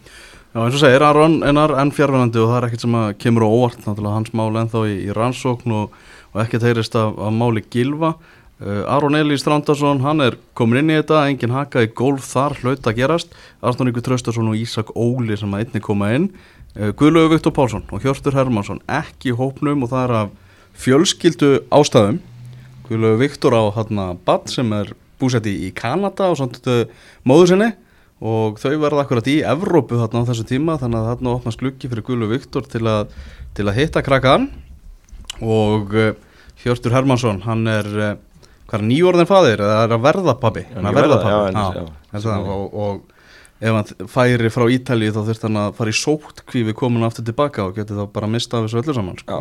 Já, 0.57 0.63
eins 0.65 0.73
og 0.73 0.81
segir, 0.81 1.03
Aron 1.05 1.35
einar 1.45 1.69
enn 1.77 1.91
fjárvænandi 1.93 2.39
og 2.41 2.47
það 2.49 2.55
er 2.57 2.65
ekkert 2.65 2.81
sem 2.81 2.95
að 2.97 3.11
kemur 3.21 3.43
á 3.45 3.49
óvart, 3.53 3.83
náttúrulega 3.83 4.13
hans 4.15 4.31
mál 4.33 4.55
ennþá 4.57 4.79
í, 4.89 4.95
í 5.05 5.13
rannsókn 5.13 5.75
og, 5.77 5.93
og 6.33 6.39
ekkert 6.41 6.65
heyrist 6.65 6.97
af, 6.97 7.13
af 7.13 7.35
máli 7.35 7.61
Gilva. 7.61 8.15
Uh, 8.57 8.79
Aron 8.89 9.19
Elí 9.19 9.37
Strandarsson, 9.37 10.01
hann 10.01 10.25
er 10.25 10.39
komin 10.57 10.81
inn 10.81 10.89
í 10.95 10.97
þetta, 10.97 11.21
engin 11.29 11.53
haka 11.53 11.85
í 11.85 11.91
golf 11.93 12.25
þar 12.31 12.57
hlaut 12.63 12.89
að 12.89 12.97
gerast. 13.03 13.37
Arnur 13.61 13.93
Ykkur 13.93 14.07
Traustarsson 14.09 14.49
og 14.49 14.57
Ísak 14.57 14.89
Óli 14.97 15.37
sem 15.37 15.53
að 15.53 15.67
einni 15.67 15.85
koma 15.91 16.09
inn. 16.17 16.29
Uh, 16.73 16.89
Guðlaugur 16.89 17.35
Viktor 17.35 17.53
Pálsson 17.53 17.85
og 17.93 18.01
Hjörtur 18.01 18.41
Hermansson 18.41 18.81
ekki 18.89 19.35
í 19.35 19.37
hópnum 19.37 19.85
og 19.85 19.93
það 19.93 20.07
er 20.07 20.19
af 20.23 20.35
fjölskyldu 20.73 21.55
ástæðum. 21.69 22.23
Guðlaugur 22.89 23.27
Viktor 23.27 23.61
á 23.61 23.63
hérna 23.77 24.15
Badd 24.25 24.49
sem 24.57 24.73
er 24.73 24.95
búsett 25.21 25.45
í, 25.53 25.69
Kanada 25.77 26.33
og 26.33 26.41
svona 26.41 26.87
móður 27.21 27.53
sinni 27.53 27.75
og 28.17 28.61
þau 28.61 28.77
verða 28.81 29.03
akkurat 29.03 29.27
í 29.29 29.39
Evrópu 29.45 29.99
þarna 29.99 30.23
á 30.25 30.27
þessu 30.31 30.45
tíma 30.49 30.77
þannig 30.81 31.01
að 31.01 31.09
þarna 31.11 31.33
opnast 31.35 31.61
gluggi 31.61 31.89
fyrir 31.91 32.05
Guðlu 32.07 32.31
Viktor 32.31 32.65
til 32.65 32.85
að, 32.89 33.11
til 33.57 33.67
að 33.67 33.77
hitta 33.77 34.01
krakkan 34.05 34.47
og 35.45 35.93
uh, 35.93 36.15
Hjörtur 36.63 36.95
Hermansson 36.95 37.43
hann 37.45 37.67
er 37.69 37.91
uh, 37.93 38.15
hvað 38.67 38.81
er 38.81 38.87
nýjórðin 38.89 39.29
faðir 39.29 39.61
eða 39.63 39.77
er 39.85 39.93
að 39.95 40.07
verða 40.07 40.35
pabbi? 40.41 40.65
Er 40.73 40.81
og, 42.41 42.73
og 42.73 43.05
ef 43.57 43.73
hann 43.73 44.09
færi 44.11 44.51
frá 44.53 44.67
Ítalíu 44.73 45.13
þá 45.13 45.21
þurft 45.29 45.47
hann 45.47 45.61
að 45.61 45.77
fara 45.77 45.93
í 45.93 45.97
sótt 45.97 46.43
kvífi 46.49 46.75
komin 46.77 47.05
aftur 47.07 47.25
tilbaka 47.27 47.67
og 47.69 47.77
geti 47.77 47.97
þá 47.97 48.05
bara 48.13 48.29
mista 48.29 48.59
af 48.59 48.67
þessu 48.67 48.81
öllu 48.81 48.97
saman 48.97 49.21
sko. 49.21 49.39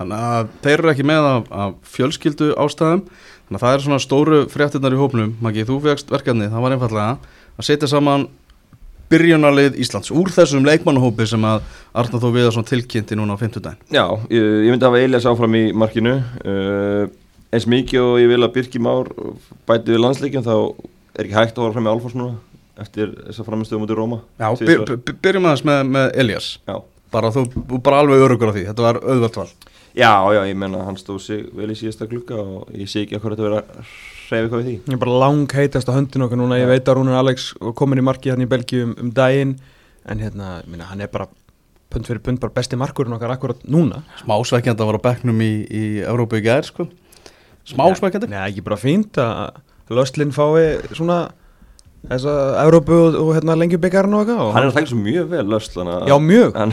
Þannig 0.00 0.26
að 0.26 0.52
þeir 0.64 0.76
eru 0.76 0.92
ekki 0.92 1.06
með 1.06 1.28
af, 1.30 1.50
af 1.50 1.92
fjölskyldu 1.94 2.52
ástæðum 2.58 3.02
þannig 3.06 3.58
að 3.58 3.64
það 3.64 3.74
er 3.74 3.84
svona 3.86 4.02
stóru 4.04 4.40
fréttinnar 4.50 4.94
í 4.96 5.00
hópnum. 5.00 5.34
Maggi, 5.42 5.66
þú 5.68 5.80
fegst 5.86 6.12
verkefni, 6.12 6.50
það 6.52 6.66
var 6.66 6.76
einfallega 6.76 7.10
að 7.60 7.68
setja 7.68 7.90
saman 7.90 8.26
byrjunarlið 9.10 9.78
Íslands 9.82 10.12
úr 10.14 10.30
þessum 10.30 10.66
leikmannahópi 10.68 11.26
sem 11.26 11.46
að 11.46 11.64
Arnar 11.98 12.22
Þó 12.22 12.28
Viðarsson 12.34 12.66
tilkynnti 12.68 13.18
núna 13.18 13.34
á 13.34 13.42
50 13.42 13.64
daginn 13.64 13.96
Já, 13.96 14.04
ég, 14.30 14.44
ég 14.66 14.70
myndi 14.70 14.86
hafa 14.86 15.00
Elias 15.02 15.26
áfram 15.26 15.56
í 15.58 15.64
markinu. 15.74 16.12
Uh, 16.44 17.08
eins 17.50 17.66
mikið 17.70 18.04
og 18.04 18.20
ég 18.22 18.30
vil 18.30 18.38
að 18.46 18.54
Birkir 18.54 18.84
Már 18.84 19.10
bæti 19.66 19.96
við 19.96 20.04
landsleikin 20.04 20.46
þá 20.46 20.54
er 20.54 21.26
ekki 21.26 21.36
hægt 21.36 21.58
að 21.58 21.66
vara 21.66 21.74
fram 21.74 21.86
með 21.88 21.96
Alfons 21.96 22.16
núna 22.18 22.38
eftir 22.80 23.10
þessa 23.26 23.44
framistöðum 23.48 23.84
út 23.84 23.90
í 23.92 23.98
Róma 23.98 24.20
Já, 24.38 24.46
byr, 24.62 24.84
byr, 24.86 25.18
byrjum 25.26 25.50
aðeins 25.50 25.66
með, 25.68 25.82
með 25.96 26.14
Elias. 26.22 26.52
Já. 26.70 26.78
bara 27.10 27.32
þú, 27.34 27.44
bara 27.82 28.04
alveg 28.04 28.22
örugur 28.28 28.54
á 28.54 28.56
því 28.56 28.64
þetta 28.70 28.86
var 28.86 29.00
auðvöld 29.02 29.40
val. 29.42 29.50
Já, 29.90 30.12
já, 30.30 30.40
ég 30.46 30.54
menna 30.54 30.86
hann 30.86 30.98
stóð 31.00 31.18
sig 31.24 31.42
vel 31.58 31.72
í 31.74 31.76
síðasta 31.76 32.06
glugga 32.06 32.38
og 32.38 32.70
ég 32.78 32.88
sé 32.88 33.02
ekki 33.02 33.18
að 33.18 33.24
hvað 33.24 33.34
þetta 33.34 33.48
verið 33.48 33.84
reyfi 34.32 34.46
eitthvað 34.46 34.62
við 34.62 34.68
því? 34.68 34.76
Ég 34.86 34.96
er 34.96 35.02
bara 35.02 35.18
lang 35.24 35.54
heitast 35.58 35.90
á 35.90 35.96
höndin 35.96 36.24
okkar 36.26 36.40
núna, 36.40 36.58
ég 36.60 36.68
Já. 36.68 36.72
veit 36.72 36.88
að 36.88 36.98
Rúnar 36.98 37.20
Alex 37.20 37.50
komin 37.78 38.00
í 38.02 38.06
marki 38.06 38.32
hérna 38.32 38.46
í 38.46 38.50
Belgíu 38.50 38.88
um, 38.88 38.96
um 39.00 39.12
daginn. 39.14 39.56
En 40.10 40.22
hérna, 40.22 40.60
minna, 40.70 40.88
hann 40.88 41.02
er 41.04 41.10
bara 41.12 41.28
pund 41.90 42.06
fyrir 42.06 42.22
pund 42.24 42.40
bara 42.42 42.54
besti 42.54 42.78
markurinn 42.78 43.16
okkar 43.16 43.34
akkurat 43.34 43.64
núna. 43.68 44.04
Smá 44.22 44.36
svekkjandi 44.46 44.84
að 44.84 44.92
vara 44.92 45.02
á 45.02 45.06
bekknum 45.08 45.42
í, 45.42 45.50
í 45.66 45.82
Evrópu 46.06 46.38
í 46.38 46.44
gær 46.46 46.66
sko. 46.68 46.86
Smá 47.68 47.88
svekkjandi 47.98 48.30
Nei, 48.30 48.44
ekki 48.46 48.64
bara 48.66 48.78
fínt 48.80 49.18
að 49.20 49.58
Löstlinn 49.90 50.30
fái 50.30 50.94
svona 50.94 51.24
þessa 52.08 52.34
Európu 52.62 52.96
og, 52.96 53.16
og 53.20 53.30
hérna 53.36 53.56
lengjubikkarinn 53.60 54.14
og 54.16 54.22
eitthvað 54.24 54.40
og 54.46 54.54
Hann 54.54 54.64
er 54.64 54.70
að 54.70 54.76
taka 54.78 54.90
svo 54.90 54.98
mjög 55.00 55.26
vel 55.34 55.42
löst 55.52 55.76
Já, 56.08 56.14
mjög. 56.24 56.56
Hann, 56.56 56.72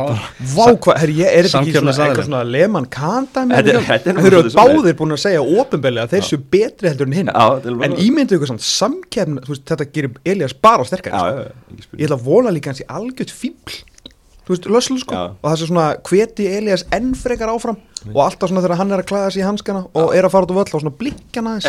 Vá, 0.54 0.64
hvað, 0.70 1.00
herri, 1.02 1.16
ég 1.18 1.34
er 1.34 1.48
þetta 1.48 1.62
ekki 1.64 1.74
svona 1.80 1.96
svona 2.28 2.42
Lehmann 2.46 2.86
Kanta 2.94 3.44
Þetta 3.50 3.74
þetta 3.88 4.12
er 4.12 4.20
Þeir 4.22 4.38
eru 4.38 4.54
báðir 4.54 4.98
búin 5.00 5.16
að 5.16 5.22
segja 5.24 5.42
ópenbarlega 5.42 6.06
að 6.08 6.14
þeir 6.14 6.28
séu 6.30 6.40
betri 6.54 6.92
heldur 6.92 7.10
en 7.10 7.18
hinn. 7.18 7.32
En 7.88 7.98
ímyndu 8.06 8.38
ykkur 8.38 8.52
samt 8.52 8.66
veist, 9.48 9.66
þetta 9.68 9.88
gerir 9.90 10.14
Elias 10.24 10.54
bara 10.54 10.86
sterkari 10.88 11.14
Já, 11.18 11.20
sko. 11.26 11.34
já, 11.34 11.48
já, 11.50 11.78
ekki 11.82 11.98
Ég 11.98 12.06
ætla 12.08 12.20
að 12.20 12.26
vola 12.30 12.54
líka 12.54 12.72
hans 12.72 12.84
í 12.84 12.88
algjört 12.88 13.34
fíbl 13.34 13.80
Þú 14.48 14.54
veist, 14.54 14.66
löslu 14.72 14.96
sko. 15.02 15.12
Já. 15.12 15.24
Og 15.36 15.44
það 15.52 15.58
sé 15.60 15.66
svona 15.68 15.86
hveti 16.08 16.46
Elias 16.56 16.86
enn 16.96 17.10
frekar 17.20 17.50
áfram. 17.52 17.76
Og 18.08 18.20
alltaf 18.24 18.48
svona 18.48 18.62
þegar 18.64 18.78
hann 18.78 18.92
er 18.94 19.00
að 19.02 19.08
klæða 19.10 19.30
sig 19.34 19.42
í 19.42 19.44
hanskana 19.44 19.80
Og 19.98 20.12
er 20.14 20.22
að 20.24 20.30
fara 20.30 20.46
út 20.46 20.52
á 20.54 20.58
völl 20.60 20.70
og 20.78 20.82
svona 20.84 20.92
blikkana 21.00 21.56
þess 21.58 21.66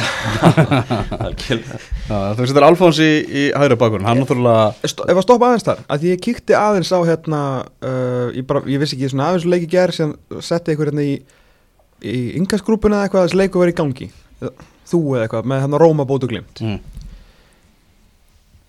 þú 2.37 2.47
setur 2.51 2.65
Alfons 2.67 2.99
í, 3.01 3.07
í 3.25 3.43
hægri 3.57 3.77
bakgrunn 3.81 4.05
hann 4.07 4.21
náttúrulega 4.21 4.89
Sto- 4.91 5.07
Ef 5.09 5.17
að 5.19 5.25
stoppa 5.25 5.49
aðeins 5.49 5.65
þar 5.67 5.81
að 5.89 6.03
Því 6.03 6.11
ég 6.13 6.21
kíkti 6.27 6.57
aðeins 6.59 6.91
á 6.93 6.99
hérna 7.07 7.41
uh, 7.65 8.27
ég, 8.37 8.45
bara, 8.49 8.61
ég 8.69 8.81
vissi 8.83 8.97
ekki 8.99 9.09
svona 9.13 9.29
aðeins 9.31 9.47
leiki 9.49 9.69
ger 9.73 9.93
sem 9.95 10.13
setti 10.45 10.73
einhver 10.75 10.91
hérna 10.93 11.05
í 11.07 11.17
í 11.99 12.17
yngasgrúpuna 12.39 12.95
eða 13.01 13.09
eitthvað 13.09 13.19
að 13.19 13.25
þessi 13.27 13.39
leiku 13.41 13.59
verið 13.59 13.73
í 13.73 13.79
gangi. 13.81 14.05
Þú 14.87 14.99
eða 15.17 15.25
eitthvað 15.25 15.49
með 15.51 15.63
hérna 15.65 15.79
Róma 15.81 16.05
bótu 16.07 16.29
glimt. 16.31 16.61
Mm. 16.63 16.77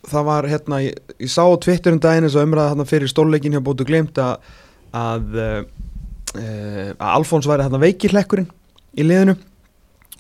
Það 0.09 0.25
var 0.25 0.49
hérna, 0.49 0.78
ég, 0.85 0.97
ég 1.21 1.28
sá 1.30 1.42
á 1.45 1.52
Twitter 1.61 1.92
um 1.92 2.00
daginn 2.00 2.25
eins 2.25 2.37
og 2.38 2.47
umræða 2.47 2.73
hérna 2.73 2.87
fyrir 2.88 3.11
stórleikin 3.11 3.52
hjá 3.57 3.61
bótu 3.64 3.85
glimt 3.88 4.16
að 4.19 4.38
að, 4.97 5.37
uh, 5.38 5.61
uh, 6.35 6.88
að 6.97 7.11
Alfons 7.14 7.47
væri 7.47 7.66
hérna 7.66 7.78
veikillekkurinn 7.85 8.49
í 8.99 9.04
liðinu. 9.07 9.37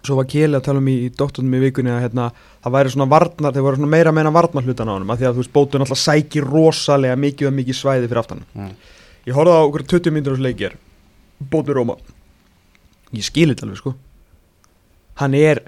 Svo 0.00 0.14
var 0.16 0.28
Kjeli 0.30 0.56
að 0.56 0.62
tala 0.64 0.80
um 0.80 0.86
í, 0.88 1.10
doktornum 1.12 1.56
í 1.58 1.62
vikunni 1.64 1.90
að 1.92 2.04
hérna, 2.06 2.28
það 2.64 2.72
væri 2.76 2.92
svona 2.94 3.08
varnar, 3.10 3.52
þeir 3.52 3.64
voru 3.66 3.76
svona 3.80 3.90
meira 3.92 4.12
meina 4.16 4.30
varnar 4.32 4.64
hlutan 4.64 4.88
á 4.88 4.94
honum, 4.94 5.10
að 5.12 5.18
því 5.20 5.26
að 5.28 5.34
þú 5.34 5.42
veist 5.42 5.52
bótu 5.56 5.80
náttúrulega 5.80 6.04
sækir 6.04 6.46
rosalega 6.48 7.18
mikið 7.20 7.50
og 7.50 7.56
mikið 7.58 7.76
svæði 7.80 8.08
fyrir 8.08 8.22
aftan 8.22 8.44
Mm. 8.54 8.70
ég 9.26 9.36
horfði 9.36 9.56
á 9.60 9.66
okkur 9.66 9.84
20 9.92 10.14
mínútur 10.16 10.38
á 10.40 10.46
leikir 10.46 10.76
bótu 11.52 11.74
Róma. 11.76 11.96
Ég 13.12 13.26
skilir 13.26 13.52
þetta 13.56 13.66
alveg 13.66 13.80
sko. 13.82 13.94
Hann 15.20 15.34
er 15.34 15.60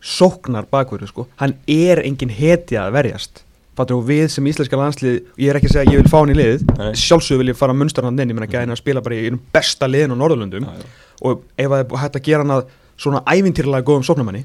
sóknar 0.00 0.64
bakverður 0.70 1.10
sko. 1.10 1.26
Hann 1.36 1.56
er 1.68 2.00
engin 2.04 2.32
hetja 2.32 2.86
að 2.86 2.92
verjast 2.96 3.42
fattur 3.74 3.98
þú 3.98 4.06
við 4.08 4.24
sem 4.34 4.46
íslenska 4.50 4.78
landslið 4.78 5.16
ég 5.42 5.50
er 5.50 5.58
ekki 5.58 5.68
að 5.70 5.74
segja 5.74 5.84
að 5.88 5.94
ég 5.94 6.02
vil 6.04 6.10
fá 6.12 6.18
hann 6.20 6.32
í 6.32 6.36
liðið 6.38 6.60
Nei. 6.78 6.90
sjálfsög 7.00 7.40
vil 7.40 7.50
ég 7.50 7.58
fara 7.58 7.74
munstar 7.76 8.04
hann 8.06 8.18
inn 8.22 8.30
ég 8.30 8.38
meina 8.38 8.50
gæðin 8.50 8.74
að 8.74 8.80
spila 8.82 9.02
bara 9.04 9.14
í 9.18 9.26
einum 9.26 9.40
besta 9.54 9.88
liðin 9.90 10.14
á 10.14 10.16
Norðurlöndum 10.20 10.64
Já, 10.68 10.72
já. 10.78 10.84
og 11.26 11.42
ef 11.58 11.68
það 11.72 11.80
er 11.80 11.96
hægt 12.04 12.18
að 12.20 12.26
gera 12.28 12.44
hann 12.44 12.54
að 12.58 12.62
svona 13.04 13.22
ævintýrlega 13.26 13.86
góðum 13.88 14.06
sóknarmanni 14.06 14.42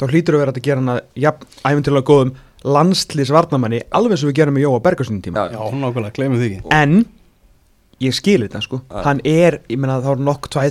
þá 0.00 0.04
hlýtur 0.08 0.34
að 0.38 0.42
vera 0.44 0.54
að 0.56 0.62
gera 0.68 0.80
hann 0.80 0.92
að 0.94 1.00
ja, 1.26 1.32
ævintýrlega 1.68 2.08
góðum 2.08 2.32
landsliðsvarnarmanni 2.72 3.82
alveg 3.92 4.20
sem 4.20 4.30
við 4.30 4.38
gerum 4.40 4.54
með 4.56 4.64
Jóa 4.68 4.80
Bergarssoni 4.84 5.22
tíma 5.24 5.48
Já, 5.52 5.58
hún 5.60 5.82
nákvæmlega, 5.82 6.16
gleymið 6.16 6.40
því 6.40 6.48
ekki 6.52 6.76
en 6.78 6.94
ég 8.02 8.16
skil 8.16 8.40
þetta 8.46 8.62
sko 8.64 8.80
Já. 8.86 9.02
hann 9.06 9.20
er, 9.28 9.60
ég 9.70 9.78
meina 9.82 10.00
þá 10.02 10.10
er 10.16 10.22
nokk 10.26 10.48
tvæð 10.50 10.70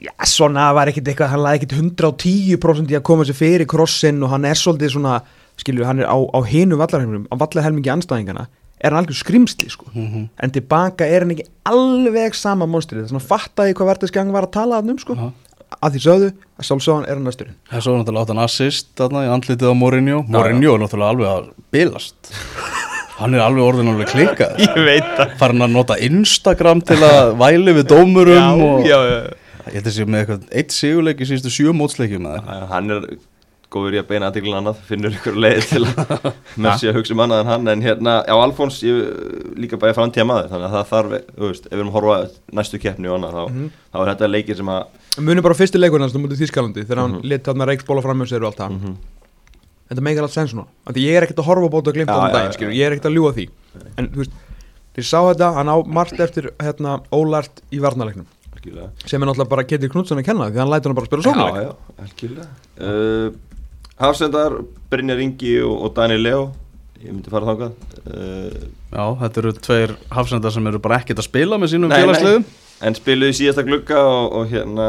já 0.00 0.12
svona 0.24 0.70
var 0.76 0.88
ekkit 0.90 1.10
eitthvað 1.12 1.34
hann 1.34 1.42
laði 1.44 1.60
ekkit 1.60 1.74
110% 1.76 2.92
í 2.92 2.96
að 2.96 3.04
koma 3.04 3.26
sér 3.28 3.36
fyrir 3.36 3.68
krossin 3.68 4.22
og 4.24 4.32
hann 4.32 4.46
er 4.48 4.56
svolítið 4.58 4.94
svona 4.94 5.18
skilur 5.60 5.84
hann 5.88 6.00
er 6.00 6.08
á, 6.08 6.16
á 6.16 6.40
hinu 6.48 6.78
vallarhelminum 6.80 7.26
á 7.28 7.34
vallarhelmingi 7.36 7.92
anstæðingana 7.92 8.46
er 8.80 8.94
hann 8.94 9.02
algjör 9.02 9.18
skrimsli 9.20 9.68
sko. 9.68 9.90
Mhm. 9.92 10.28
en 10.40 10.50
tilbaka 10.50 11.04
er 11.04 11.20
hann 11.20 11.34
ekki 11.34 11.44
alveg 11.68 12.34
sama 12.34 12.66
monstrið, 12.66 13.10
þannig 13.10 13.20
að 13.20 13.28
fatta 13.28 13.68
ég 13.68 13.76
hvað 13.76 13.90
verðisgang 13.92 14.32
var 14.32 14.48
að 14.48 14.52
tala 14.56 14.80
hann 14.80 14.90
um 14.90 14.98
sko. 14.98 15.16
Aha. 15.18 15.32
að 15.82 15.92
því 15.94 16.00
sögðu, 16.06 16.28
að 16.58 16.66
sjálfsögðan 16.66 17.04
er 17.06 17.14
hann 17.14 17.26
næsturinn 17.28 17.56
Það 17.70 17.76
er 17.78 17.84
svo 17.84 17.92
náttúrulega 17.98 18.22
átt 18.24 18.32
hann 18.32 18.44
assist 18.44 18.88
þarna 18.98 19.20
í 19.26 19.28
andlitið 19.30 19.70
á 19.70 19.74
Mourinho 19.78 20.22
Mourinho 20.26 20.72
er 20.74 20.80
náttúrulega 20.82 21.12
alveg 21.14 21.28
að 21.30 21.50
bilast 21.70 22.32
Hann 23.20 23.34
er 23.36 23.44
alveg 23.44 23.66
orðin 23.68 23.90
alveg 23.92 24.08
klikkað 24.10 24.58
ég 24.64 24.80
veit 24.80 25.12
það 25.18 25.36
Farin 25.38 25.62
að 25.62 25.76
nota 25.76 25.98
Instagram 26.00 26.80
til 26.88 26.98
að 27.04 27.36
væli 27.38 27.76
við 27.76 27.86
dómurum 27.92 28.64
og 28.64 28.88
já, 28.88 28.96
já. 28.96 29.20
Ég 29.70 29.76
held 29.80 29.86
að 29.90 29.96
sé 29.96 30.04
með 30.10 30.20
eitthvað 30.24 30.46
eitt 30.60 30.72
sigurleik 30.74 31.20
í 31.20 31.28
síðustu 31.30 31.50
sjö 31.54 31.72
mótsleikjum 31.76 32.26
hann 32.70 32.90
er 32.96 33.04
góður 33.70 33.94
í 33.94 33.98
að 34.00 34.06
beina 34.10 34.26
aðteglun 34.26 34.56
annað 34.58 34.78
finnur 34.88 35.12
ykkur 35.14 35.36
leið 35.38 35.60
til 35.70 35.82
að 35.86 36.24
með 36.64 36.72
sér 36.80 36.90
að 36.90 36.96
hugsa 36.98 37.14
um 37.14 37.20
annað 37.22 37.42
en 37.44 37.50
hann 37.52 37.68
en 37.70 37.84
hérna, 37.86 38.14
já 38.26 38.34
Alfons 38.34 38.80
ég, 38.82 38.96
líka 39.62 39.78
bara 39.78 39.94
framtíða 39.94 40.26
maður 40.26 40.48
þannig 40.50 40.66
að 40.66 40.74
það 40.74 40.88
þarf, 40.90 41.14
þú 41.36 41.44
veist, 41.52 41.68
ef 41.68 41.70
við 41.70 41.78
erum 41.78 41.92
að 41.92 41.96
horfa 42.00 42.16
á 42.18 42.20
næstu 42.58 42.80
keppni 42.82 43.06
og 43.12 43.14
annað, 43.20 43.38
þá, 43.38 43.70
þá 43.94 44.00
er 44.02 44.10
þetta 44.10 44.30
leikir 44.32 44.58
sem 44.58 44.72
að 44.74 45.22
munum 45.22 45.46
bara 45.46 45.54
á 45.54 45.60
fyrstu 45.62 45.78
leikurinn 45.78 46.06
hans 46.08 46.18
mútið 46.18 46.42
Þískalandi 46.42 46.82
þegar 46.88 47.02
hann 47.04 47.14
Mhm. 47.20 47.28
lit 47.30 47.46
þarna 47.46 47.70
reiksbóla 47.70 48.02
fram 48.02 48.18
með 48.24 48.32
sér 48.34 48.42
og 48.42 48.50
allt 48.50 48.58
það. 48.64 48.74
Mhm. 48.74 48.96
þetta 49.90 50.02
meikar 50.06 50.22
allt 50.26 50.34
sens 50.34 50.52
nú. 50.54 50.66
Af 50.86 50.94
því 50.94 51.06
ég 51.06 51.14
er 51.20 51.22
ekkert 51.28 51.38
að 51.42 51.48
horfa 51.50 51.66
á 51.66 51.74
bóta 51.74 51.90
og 51.90 51.94
glimta 51.94 52.14
á 52.18 52.26
já, 52.26 52.32
daginn 52.34 52.52
skilur, 52.58 52.74
ég 52.74 52.86
er 52.86 52.92
ekkert 52.98 53.10
að 53.10 53.16
ljúa 53.18 53.32
því. 53.38 53.46
En 53.98 54.10
þetta 58.60 58.86
algjörlega. 58.86 59.08
Sem 59.10 59.22
er 59.22 59.26
náttúrulega 59.30 59.50
bara 59.54 59.64
Ketil 59.68 59.90
Knútsson 59.92 60.20
að 60.20 60.26
kenna 60.30 60.48
því 60.50 60.60
hann 60.62 60.70
lætur 60.72 60.92
hann 60.92 60.98
bara 61.00 61.08
spila 61.10 61.22
Já, 61.22 61.28
sóknarleik. 61.30 61.62
Já, 61.64 62.04
algjörlega. 62.04 62.48
Uh, 62.80 63.28
Hafsendar, 64.00 64.58
Brynjar 64.90 65.20
Ingi 65.20 65.54
og, 65.64 65.76
og 65.84 65.94
Daniel 65.96 66.22
Leo 66.24 66.42
Ég 67.00 67.14
myndi 67.14 67.30
fara 67.32 67.48
þangað. 67.48 67.76
Uh, 68.04 68.64
Já, 68.92 69.04
þetta 69.22 69.40
eru 69.40 69.52
tveir 69.56 69.92
hafsendar 70.12 70.52
sem 70.52 70.66
eru 70.68 70.80
bara 70.84 70.98
ekkert 71.00 71.22
að 71.22 71.28
spila 71.30 71.56
með 71.56 71.70
sínum 71.72 71.92
félagsliðum. 71.94 72.44
En 72.84 72.96
spiluðu 72.96 73.32
í 73.32 73.36
síðasta 73.38 73.64
glugga 73.64 74.02
og, 74.04 74.26
og 74.36 74.50
hérna 74.52 74.88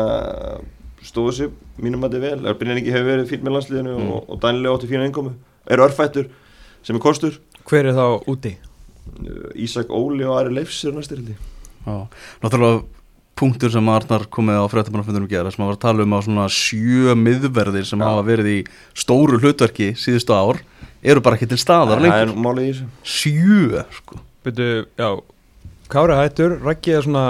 stóðu 1.07 1.35
sér 1.37 1.53
mínum 1.79 2.03
að 2.03 2.17
vel. 2.19 2.33
Er 2.51 2.57
Brynjar 2.59 2.81
Ingi 2.81 2.91
hefur 2.91 3.07
verið 3.13 3.31
fín 3.31 3.45
með 3.47 3.55
landsliðinu 3.55 3.95
Mm. 3.95 4.11
og, 4.11 4.27
og 4.27 4.41
Daniel 4.43 4.65
Leo 4.67 4.75
átti 4.75 4.89
fína 4.91 5.07
innkomu. 5.07 5.31
Er 5.71 5.83
örfættur 5.87 6.27
sem 6.83 6.99
er 6.99 7.03
kostur. 7.07 7.39
Hver 7.69 7.87
er 7.87 7.95
þá 7.95 8.27
úti? 8.27 8.57
uh, 9.23 9.47
Ísak 9.55 9.87
Óli 9.95 10.27
og 10.27 10.35
Ari 10.41 10.51
Leifs 10.59 10.83
eru 10.83 10.99
næstir. 10.99 11.23
Já, 11.87 11.95
náttúrulega 12.43 12.83
punktur 13.41 13.73
sem 13.73 13.89
Arnar 13.91 14.27
komið 14.31 14.59
á 14.61 14.65
fréttabannafundunum 14.71 15.29
gera 15.31 15.51
sem 15.53 15.63
að 15.65 15.71
var 15.71 15.77
að 15.79 15.83
tala 15.87 16.05
um 16.05 16.13
á 16.13 16.19
svona 16.21 16.45
sjö 16.53 17.15
miðverðir 17.17 17.87
sem 17.89 17.99
Já. 18.01 18.05
hafa 18.07 18.23
verið 18.29 18.51
í 18.53 18.59
stóru 19.01 19.39
hlutverki 19.41 19.91
síðustu 19.97 20.35
ár 20.37 20.61
eru 21.01 21.23
bara 21.25 21.39
ekki 21.39 21.49
til 21.49 21.57
staðar 21.61 21.97
er 21.97 22.29
lengur. 22.29 22.83
sjö, 23.03 23.81
sko. 23.97 24.21
Byrju, 24.45 24.85
já, 24.97 25.09
Kári 25.91 26.15
hættur, 26.15 26.53
Raggi 26.63 26.93
er 26.95 27.03
svona 27.03 27.25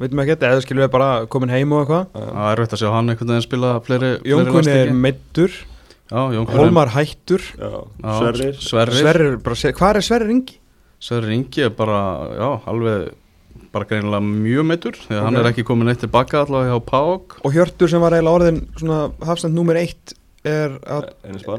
veitum 0.00 0.18
ekki 0.24 0.34
þetta, 0.34 0.48
eða 0.56 0.62
skilur 0.64 0.82
við 0.86 0.90
bara 0.96 1.10
komin 1.30 1.52
heim 1.52 1.70
og 1.76 1.84
eitthvað. 1.84 2.08
Það 2.16 2.48
er 2.48 2.56
erfitt 2.56 2.74
að 2.74 2.80
sjá 2.82 2.88
hann 2.96 3.12
einhvern 3.12 3.30
veginn 3.30 3.44
spila 3.46 3.70
fleiri, 3.86 4.08
fleiri 4.18 4.32
Jónkunni 4.32 4.74
er 4.74 4.90
meittur 5.04 5.60
Hólmar 6.12 6.90
hættur. 6.92 7.40
Já, 7.56 7.70
Já, 8.02 8.18
Sverrir. 8.18 8.56
Sverrir. 8.60 8.98
Sverrir, 9.00 9.36
bara, 9.44 9.56
se- 9.56 9.72
hvað 9.72 9.96
er 9.96 10.04
Sverrir 10.08 10.30
Ingi? 10.34 10.58
Sverrir 11.00 11.32
Ingi 11.38 11.62
er 11.64 11.70
bara, 11.70 12.00
já, 12.36 12.50
alveg 12.68 13.12
bara 13.72 13.88
greinilega 13.88 14.22
mjög 14.24 14.66
meittur 14.68 14.98
því 15.02 15.16
að 15.18 15.22
hann 15.26 15.36
Ok. 15.36 15.42
er 15.44 15.50
ekki 15.52 15.64
komin 15.68 15.88
eitt 15.92 16.02
tilbaka 16.04 16.42
allavega 16.44 16.74
hjá 16.76 16.82
Pák 16.92 17.38
Og 17.46 17.54
Hjörtur 17.56 17.88
sem 17.92 18.00
var 18.04 18.12
eiginlega 18.16 18.38
orðin 18.40 18.60
svona 18.78 18.98
hafstand 19.26 19.54
nummer 19.56 19.78
eitt 19.80 20.14
er, 20.42 20.72
að, 20.90 21.04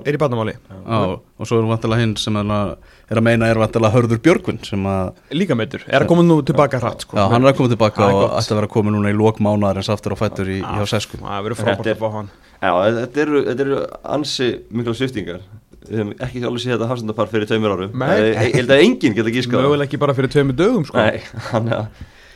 er 0.04 0.16
í 0.18 0.20
barnamáli. 0.20 0.54
Já, 0.60 0.98
og 1.40 1.48
svo 1.48 1.62
er 1.62 1.68
vantilega 1.70 2.02
hinn 2.04 2.18
sem 2.20 2.36
er 2.36 2.50
að, 2.52 2.74
er 3.14 3.22
að 3.22 3.24
meina 3.30 3.48
er 3.48 3.60
vantilega 3.62 3.94
Hörður 3.96 4.20
Björgvin 4.26 4.60
sem 4.68 4.84
að, 4.92 5.14
Líka 5.32 5.56
meittur, 5.56 5.86
er 5.88 6.04
að 6.04 6.10
koma 6.12 6.26
nú 6.28 6.42
tilbaka 6.44 6.82
hratt 6.84 7.06
sko. 7.06 7.16
já, 7.16 7.24
hann 7.32 7.46
er 7.48 7.54
að 7.54 7.62
koma 7.62 7.72
tilbaka 7.72 8.10
og 8.12 8.26
ætti 8.36 8.52
að 8.52 8.60
vera 8.60 8.68
að 8.68 8.74
koma 8.76 8.92
núna 8.92 9.14
í 9.14 9.16
lók 9.16 9.40
mánaðarins 9.40 9.88
aftur 9.94 10.16
á 10.16 10.18
fættur 10.20 10.52
í, 10.52 10.60
hjá 10.60 10.84
Sesku. 10.92 11.22
Það 11.24 11.46
verður 11.48 11.62
frábært 11.62 11.92
að 11.94 12.04
fá 12.04 12.10
hann. 12.18 12.30
Já, 12.60 12.72
þetta 13.00 13.24
eru, 13.24 13.44
þetta 13.48 13.64
eru 13.70 13.80
ansi 14.18 14.50
mikla 14.72 14.94
sviftingar 15.00 15.42
Við 15.84 16.00
höfum 16.00 16.12
ekki 16.24 16.44
alveg 16.48 16.64
séð 16.64 16.76
þetta 16.78 16.90
hafsendapar 16.90 17.32
fyrir 17.32 17.50
tveimur 17.50 17.74
árum. 17.76 18.04
Ég 18.14 18.28
ég 18.32 18.58
held 18.62 18.72
að 18.72 18.84
enginn 18.86 19.16
geta 19.18 19.34
gískað 19.36 19.66
Mögulega 19.66 19.88
ekki 19.90 20.00
bara 20.00 20.16
fyrir 20.16 20.32
tveimur 20.32 20.56
dögum 20.56 20.86
sko. 20.88 20.98
Nei, 20.98 21.20
hann 21.52 21.68
er 21.68 21.88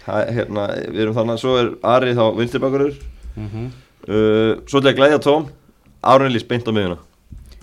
að 0.08 0.32
hérna, 0.38 0.68
við 0.88 1.04
erum 1.04 1.18
þannig 1.18 1.36
að 1.36 1.42
svo 1.42 1.56
er 1.60 1.72
Ari 1.96 2.14
þá 2.16 2.24
vinstibakurur 2.38 2.94
mm 3.36 3.50
-hmm. 3.52 3.68
uh, 4.08 4.52
Svo 4.68 4.82
til 4.82 4.92
að 4.92 5.00
glæðja 5.00 5.20
Tóm 5.24 5.50
Árun 6.02 6.32
Elís 6.32 6.48
beint 6.48 6.68
á 6.68 6.72
miðuna 6.72 6.98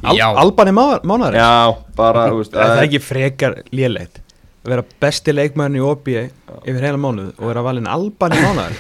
Al 0.05 0.17
Já. 0.17 0.27
Albani 0.37 0.73
mánar 0.73 1.33
Já, 1.33 1.77
bara, 1.97 2.29
þú 2.29 2.43
veist 2.43 2.53
Það 2.53 2.77
er 2.77 2.85
ekki 2.85 3.01
frekar 3.01 3.63
lélegt 3.73 4.21
að 4.65 4.73
vera 4.73 4.85
besti 5.01 5.33
leikmæðin 5.33 5.77
í 5.77 5.85
OBA 5.85 6.27
yfir 6.65 6.85
heila 6.85 7.01
mánuð 7.01 7.33
og 7.39 7.49
vera 7.49 7.63
valinn 7.63 7.89
Albani 7.89 8.37
mánar 8.45 8.77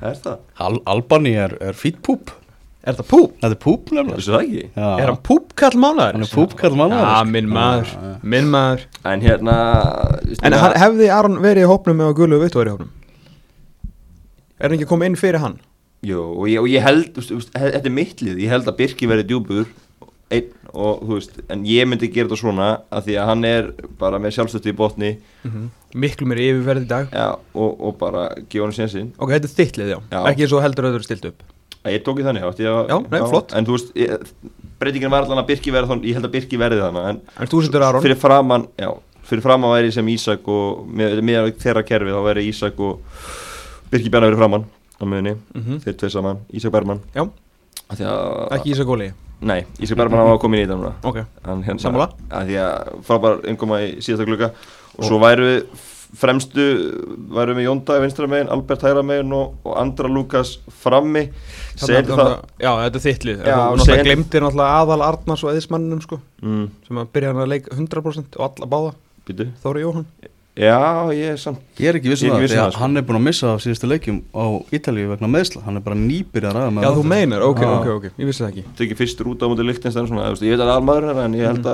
Það 0.00 0.08
er 0.10 0.18
það, 0.24 0.38
Al 0.58 0.80
Albani 0.86 1.34
er, 1.34 1.56
er 1.60 1.74
fýtt 1.74 2.02
púp 2.02 2.30
Er 2.86 2.94
það 2.94 3.06
púp? 3.10 3.32
Þetta 3.42 3.54
er 3.56 3.60
púp 3.64 3.88
nefnilega 3.90 4.18
vissu 4.20 4.32
það 4.34 4.44
ekki 4.46 4.60
Já. 4.76 4.88
Er 5.02 5.10
hann 5.10 5.20
púpkall 5.26 5.78
mánar? 5.82 6.12
Hann 6.14 6.22
er 6.26 6.30
púpkall 6.30 6.76
mánaðarins. 6.78 7.14
Já, 7.16 7.30
minn 7.34 7.48
maður, 7.50 7.94
minn 8.34 8.50
maður 8.52 8.84
En 9.12 9.24
hérna 9.24 9.56
En 10.46 10.54
hann, 10.60 10.76
hefði 10.78 11.08
Aron 11.16 11.40
verið 11.42 11.66
í 11.66 11.70
hópnum 11.72 11.98
með 11.98 12.12
að 12.12 12.18
Gullu 12.20 12.38
Vittu 12.44 12.60
verið 12.60 12.70
í 12.70 12.76
hópnum? 12.76 12.92
Er 14.56 14.68
hann 14.70 14.76
ekki 14.78 14.88
komið 14.92 15.10
inn 15.10 15.18
fyrir 15.20 15.42
hann? 15.42 15.56
Jú, 16.06 16.20
og 16.36 16.46
ég, 16.52 16.60
og 16.62 16.68
ég 16.70 16.84
held, 16.84 17.08
þú 17.16 17.22
veist, 17.22 17.32
þú 17.32 17.40
veist, 17.40 17.50
þetta 17.56 17.90
er 17.90 17.96
mitt 17.96 18.22
lið 18.22 18.38
Ég 18.44 18.52
held 18.54 18.70
að 18.70 18.78
Birki 18.78 19.08
verði 19.10 19.26
djúpur 19.32 19.66
einn, 20.36 20.48
og 20.76 21.02
þú 21.06 21.16
veist, 21.18 21.36
en 21.54 21.66
ég 21.66 21.86
myndi 21.90 22.08
gera 22.12 22.28
þetta 22.30 22.38
svona 22.40 22.68
að 22.94 23.08
því 23.08 23.18
að 23.22 23.28
hann 23.32 23.44
er 23.50 23.68
bara 24.00 24.20
með 24.22 24.36
sjálfstötti 24.38 24.72
í 24.74 24.76
botni 24.78 25.10
Miklu 25.96 26.26
mér 26.30 26.40
yfirverð 26.44 26.86
í 26.86 26.88
dag 26.90 27.10
já, 27.14 27.26
og, 27.56 27.76
og 27.88 27.98
bara 28.00 28.28
gefa 28.46 28.66
hann 28.68 28.74
sénsinn 28.78 29.12
Ok, 29.18 29.34
þetta 29.36 29.50
er 29.50 29.54
þittlið, 29.58 29.92
já. 29.94 29.98
Já. 30.14 30.18
Ekki 30.30 30.48
Ég 31.92 32.02
tók 32.06 32.18
í 32.20 32.24
þannig, 32.26 32.42
að 32.42 32.60
Já, 32.66 32.98
nei, 33.10 33.20
flott. 33.30 33.52
En 33.56 33.66
þú 33.66 33.76
veist, 33.76 33.92
breytingin 34.80 35.10
var 35.10 35.24
allan 35.26 35.42
að 35.42 35.46
Birki 35.50 35.72
verði 35.74 35.88
þannig 35.92 36.08
Ég 36.10 36.14
held 36.18 36.28
að 36.28 36.34
Birki 36.36 36.58
verði 36.60 36.80
þannig 36.82 37.08
En 37.10 37.20
En 37.40 37.46
þú 37.52 37.62
setur 37.66 37.82
Aron? 37.86 38.02
fyrir 38.04 38.16
framann, 38.20 38.66
já 38.78 38.90
Fyrir 39.26 39.42
framann 39.42 39.72
væri 39.74 39.92
sem 39.92 40.06
Ísak 40.08 40.46
og 40.48 40.86
með, 40.86 41.20
með 41.26 41.52
þeirra 41.62 41.82
kerfi 41.86 42.12
þá 42.14 42.20
væri 42.28 42.44
Ísak 42.50 42.78
og 42.80 43.00
Birki 43.90 44.10
Bjarnar 44.10 44.30
verið 44.32 44.42
framann 44.42 44.66
á 44.96 45.04
miðunni 45.04 45.36
Mhm. 45.54 45.80
Þeir 45.84 45.96
tveir 46.00 46.10
saman, 46.14 46.38
Ísak 46.52 46.72
Bergmann. 46.72 47.00
Já, 47.14 47.26
ekki 48.56 48.72
Ísak 48.72 48.88
Óli? 48.88 49.10
Nei, 49.40 49.64
Ísak 49.80 49.98
Bergmann 49.98 50.22
hafa 50.24 50.38
komin 50.40 50.62
í 50.62 50.64
þetta 50.66 50.78
núna. 50.78 50.92
Ok, 51.04 51.18
hérna, 51.44 51.78
Sammála. 51.82 52.06
Því 52.30 52.56
að 52.62 53.02
frábær 53.04 53.42
innkoma 53.50 53.80
í 53.84 53.90
síðasta 54.00 54.24
glugga. 54.26 54.48
Og 54.96 55.04
svo 55.04 55.18
væru 55.20 55.44
við 55.44 55.66
fremstu 56.16 56.66
væru 57.36 57.56
við 57.56 57.68
Jónda 57.68 57.98
vinstra 58.02 58.28
megin, 58.30 58.50
Albert 58.52 58.84
hægra 58.86 59.02
megin 59.06 59.32
og, 59.36 59.56
og 59.66 59.74
Andra 59.80 60.08
Lukas 60.10 60.56
frammi. 60.82 61.26
Segir 61.76 62.08
það 62.08 62.32
Já, 62.62 62.70
þetta 62.84 62.96
er 62.96 63.04
þittlið 63.04 63.42
Þú 63.82 63.98
glemtir 64.06 64.40
náttúrulega 64.44 64.78
aðal 64.80 65.02
Arnars 65.10 65.42
og 65.44 65.52
eðismannum 65.52 66.00
sko 66.04 66.16
mm, 66.42 66.64
sem 66.86 67.02
að 67.02 67.12
byrja 67.12 67.28
hann 67.34 67.42
að 67.44 67.52
leika 67.52 67.68
100% 67.76 68.40
og 68.40 68.42
alla 68.48 68.66
báða. 68.72 68.92
Býtu 69.26 69.44
Þóri 69.60 69.80
Jóhann. 69.84 70.08
Já, 70.56 71.12
ég 71.12 71.34
er 71.34 71.36
samt 71.36 71.60
Ég 71.76 71.90
er 71.90 71.98
ekki 71.98 72.08
viss 72.08 72.22
Ég 72.24 72.30
um 72.32 72.38
er 72.38 72.46
ekki 72.46 72.48
það, 72.48 72.48
um 72.48 72.48
því 72.48 72.56
það, 72.56 72.64
að 72.64 72.70
sko. 72.72 72.80
hann 72.80 72.96
er 72.96 73.04
búin 73.04 73.18
að 73.18 73.26
missa 73.26 73.48
síðustu 73.60 73.86
leikjum 73.90 74.18
á 74.32 74.44
Ítalíu 74.72 75.10
vegna 75.10 75.28
meðsla, 75.28 75.60
hann 75.66 75.76
er 75.76 75.84
bara 75.84 75.98
nýbyrjar 76.00 76.56
að 76.56 76.80
Já, 76.80 76.88
þú 76.96 77.02
meinar, 77.10 77.44
ok, 77.44 77.60
ok, 77.74 77.88
ok, 77.98 78.06
ég 78.16 78.24
vissi 78.30 78.40
það 78.40 78.52
ekki. 78.54 78.64
Tekið 78.78 78.96
fyrstur 79.02 79.28
út 79.34 79.44
á 79.44 79.46
þú 79.52 79.60
veist, 79.60 79.84
ég 80.46 80.54
veit 80.54 80.62
að 80.62 80.64
það 80.64 80.72
er 80.72 80.80
almaður 80.80 81.20
en 81.26 81.36
ég 81.36 81.44
held 81.44 81.66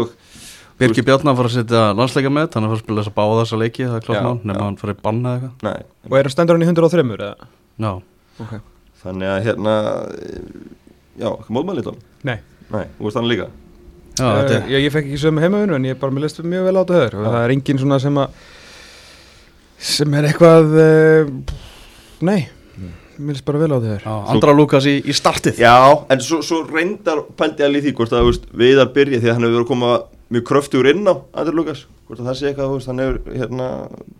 að 0.00 0.16
Birgir 0.78 1.04
Bjarnar 1.06 1.34
fara 1.38 1.50
að 1.50 1.54
setja 1.58 1.80
landsleika 1.98 2.30
með 2.30 2.52
hann 2.54 2.64
er 2.64 2.68
að 2.68 2.72
fara 2.72 2.78
að 2.78 2.84
spila 2.84 3.02
þess 3.02 3.10
að 3.10 3.16
báða 3.18 3.38
þessa 3.42 3.60
leiki 3.62 3.86
það 3.88 3.96
er 3.98 4.04
klart 4.06 4.26
mál, 4.28 4.36
nema 4.46 4.64
hann 4.66 4.76
fara 4.78 4.94
í 4.94 5.00
banna 5.02 5.32
eða 5.38 5.50
nei, 5.66 5.78
Og 6.08 6.18
er 6.18 6.28
hann 6.28 6.34
stendur 6.34 6.58
hann 6.58 6.66
í 6.66 6.68
103 6.70 7.04
eða? 7.28 7.48
eitthvað 7.78 7.82
Já, 7.82 7.92
Ok. 8.38 8.52
Þannig 8.98 9.30
að 9.30 9.40
hérna 9.46 9.72
já, 11.18 11.30
ekki 11.30 11.54
mótmæli 11.54 11.82
þá? 11.86 11.90
Nei. 12.26 12.36
Nei, 12.70 12.84
þú 12.98 13.06
veist 13.08 13.18
hann 13.18 13.28
líka? 13.30 13.48
Já 14.18 14.26
uh, 14.26 14.36
þetta 14.40 14.54
er 14.58 14.70
ég, 14.74 14.84
ég 14.86 14.94
fekk 14.94 15.08
ekki 15.08 15.20
sömu 15.22 15.42
heimavinu 15.42 15.76
en 15.78 15.86
ég 15.88 15.98
bara 15.98 16.14
mér 16.14 16.26
leist 16.26 16.40
mjög 16.42 16.64
vel 16.68 16.74
á 16.74 16.82
þetta 16.82 16.98
höður 16.98 17.18
og 17.20 17.26
það 17.28 17.40
er 17.44 17.54
engin 17.54 17.82
svona 17.82 17.98
sem 18.02 18.18
að 18.18 18.38
sem 19.88 20.16
er 20.18 20.26
eitthvað 20.30 20.72
uh, 20.82 21.30
nei 22.26 22.40
mér 23.18 23.36
leist 23.36 23.44
bara 23.48 23.58
vel 23.62 23.72
á 23.74 23.78
Já, 24.02 24.14
Andra 24.34 24.54
Lukas 24.56 24.86
í, 24.88 24.96
í 25.04 25.14
startið. 25.16 25.58
Já, 25.62 25.74
en 26.10 26.20
svo, 26.24 26.40
svo 26.46 26.62
reyndar 26.68 27.24
pældi 27.38 27.66
í 27.68 27.82
því 27.86 27.94
hvort 27.98 28.12
að 28.16 28.30
viðar 28.54 28.92
byrja 28.94 29.20
því 29.22 29.28
að 29.30 29.34
hann 29.36 29.46
hefur 29.48 29.56
verið 29.58 29.66
að 29.66 29.72
koma 29.72 29.92
mjög 30.34 30.44
kröftugur 30.50 30.90
inn 30.92 31.08
á 31.08 31.14
Andri 31.34 31.54
Lukas, 31.56 31.86
hvort 32.06 32.20
að 32.22 32.28
það 32.30 32.38
sé 32.38 32.50
eitthvað 32.52 32.86
hann 32.90 33.02
hefur 33.04 33.18
hérna 33.34 33.66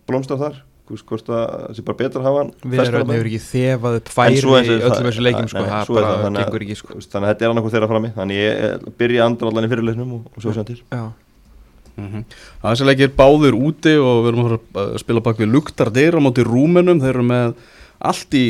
blómstað 0.09 0.43
þar. 0.47 0.59
Hvort 0.89 1.27
að 1.29 1.37
það 1.37 1.77
sé 1.77 1.83
bara 1.85 1.99
betra 1.99 2.21
að 2.23 2.27
hafa 2.31 2.39
hann 2.41 2.51
við 2.65 2.79
festan 2.81 2.87
á 2.89 2.97
erum 2.97 3.09
bekknum. 3.09 3.17
hefur 3.19 3.29
ekki 3.29 3.41
þefað 3.45 3.97
upp 3.99 4.07
En 4.09 4.15
færi 4.17 4.37
í 4.39 4.41
það- 4.41 4.85
öllum 4.89 5.09
þessu 5.09 5.25
leikjum 5.27 5.49
sko, 5.53 5.59
Nei, 5.59 5.69
það 5.69 5.83
er 5.83 5.95
bara 5.99 6.13
það, 6.23 6.37
gengur 6.39 6.63
ekki 6.65 6.77
sko. 6.79 6.95
þannig 6.97 7.27
að 7.29 7.29
þetta 7.29 7.45
er 7.45 7.53
annarkoð 7.53 7.75
þeirra 7.75 7.89
frammi. 7.91 8.11
Þannig 8.17 8.39
ég 8.41 8.87
byrja 9.03 9.27
andra 9.29 9.51
allan 9.51 9.67
í 9.67 9.69
fyrirleiknum 9.69 10.15
og, 10.17 10.23
og 10.33 10.43
svo 10.47 10.55
sem 10.57 10.65
til. 10.65 10.79
Já, 10.89 11.03
mm 11.99 12.25
Þessi 12.63 12.87
leikir 12.89 13.13
báðir 13.19 13.59
úti 13.59 13.95
og 14.01 14.25
við 14.25 14.31
erum 14.33 14.49
að 14.81 14.97
spila 15.03 15.21
bak 15.29 15.37
við 15.37 15.53
luktar 15.53 15.93
dyr 15.93 16.17
á 16.17 16.21
móti 16.25 16.47
rúmenum, 16.47 17.01
þeir 17.05 17.15
eru 17.19 17.27
með 17.29 17.55
allt 18.01 18.35
í 18.39 18.45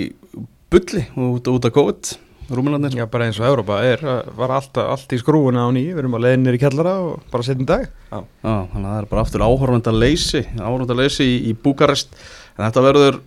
bulli 0.72 1.04
út, 1.16 1.48
út 1.48 1.68
af 1.68 1.74
COVID 1.76 2.14
Rúmenarnir. 2.48 2.94
Já, 2.96 3.04
bara 3.12 3.26
eins 3.28 3.36
og 3.42 3.44
Európa 3.44 3.82
er, 3.84 4.00
var 4.36 4.54
allt, 4.56 4.78
allt 4.80 5.10
í 5.12 5.18
skrúuna 5.20 5.66
á 5.66 5.72
nýju, 5.74 5.92
við 5.92 6.00
erum 6.00 6.16
á 6.16 6.20
leiðinir 6.24 6.56
í 6.56 6.60
kjallara 6.62 6.94
og 7.04 7.26
bara 7.28 7.44
setjum 7.44 7.68
dag. 7.68 7.90
Já, 8.08 8.22
þannig 8.40 8.78
að 8.78 8.86
það 8.86 9.00
er 9.02 9.08
bara 9.10 9.24
aftur 9.26 9.44
áhörvenda 9.44 9.92
leysi 9.92 10.42
áhörvenda 10.56 10.96
leysi 10.96 11.26
í, 11.28 11.34
í 11.50 11.52
Búkarest. 11.52 12.16
En 12.56 12.64
þetta 12.64 12.86
verður 12.86 13.20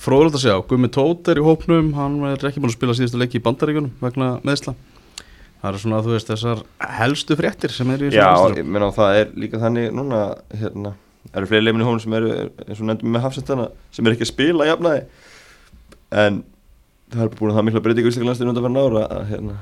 fróðulegt 0.00 0.38
að 0.40 0.44
segja 0.46 0.64
Gummi 0.70 0.90
Tótt 0.96 1.28
er 1.28 1.42
í 1.42 1.44
hópnum, 1.44 1.92
hann 1.98 2.16
er 2.30 2.48
ekki 2.48 2.62
búin 2.64 2.72
að 2.72 2.78
spila 2.78 2.96
síðustu 2.96 3.20
leiki 3.20 3.38
í 3.38 3.44
bandaríkunum 3.44 3.92
vegna 4.00 4.32
meðsla 4.48 4.72
það 5.64 5.70
er 5.70 5.80
svona, 5.80 6.00
þú 6.04 6.12
veist, 6.12 6.28
þessar 6.28 6.62
helstu 6.98 7.36
fréttir 7.38 7.72
sem 7.72 7.92
er 7.94 8.02
í 8.04 8.08
Já, 8.12 8.26
meðslum. 8.34 8.56
ég 8.58 8.66
meina 8.74 8.88
það 8.92 9.20
er 9.20 9.30
líka 9.40 9.60
þannig 9.62 9.94
núna 9.96 10.18
hérna, 10.52 10.92
eru 11.32 11.48
fleiri 11.48 11.64
leifin 11.64 11.84
í 11.84 11.86
hónum 11.88 12.02
sem 12.04 12.16
eru 12.18 12.32
eins 12.66 12.82
og 12.82 12.88
nefndum 12.90 13.14
með 13.14 13.24
hafsettana 13.24 13.68
sem 13.94 14.04
er 14.04 14.16
ekki 14.16 14.26
að 14.26 14.32
spila 14.34 14.66
jafnaði 14.68 15.06
en 16.24 16.42
það 17.14 17.24
er 17.28 17.32
búin 17.38 17.52
að 17.52 17.58
það 17.58 17.66
mikla 17.68 17.82
breytingu 17.86 18.10
í 18.10 18.12
Íslandslandinu 18.14 18.52
undan 18.52 18.66
fyrir 18.66 18.74
nára 18.76 19.04
að, 19.18 19.24
hérna, 19.30 19.56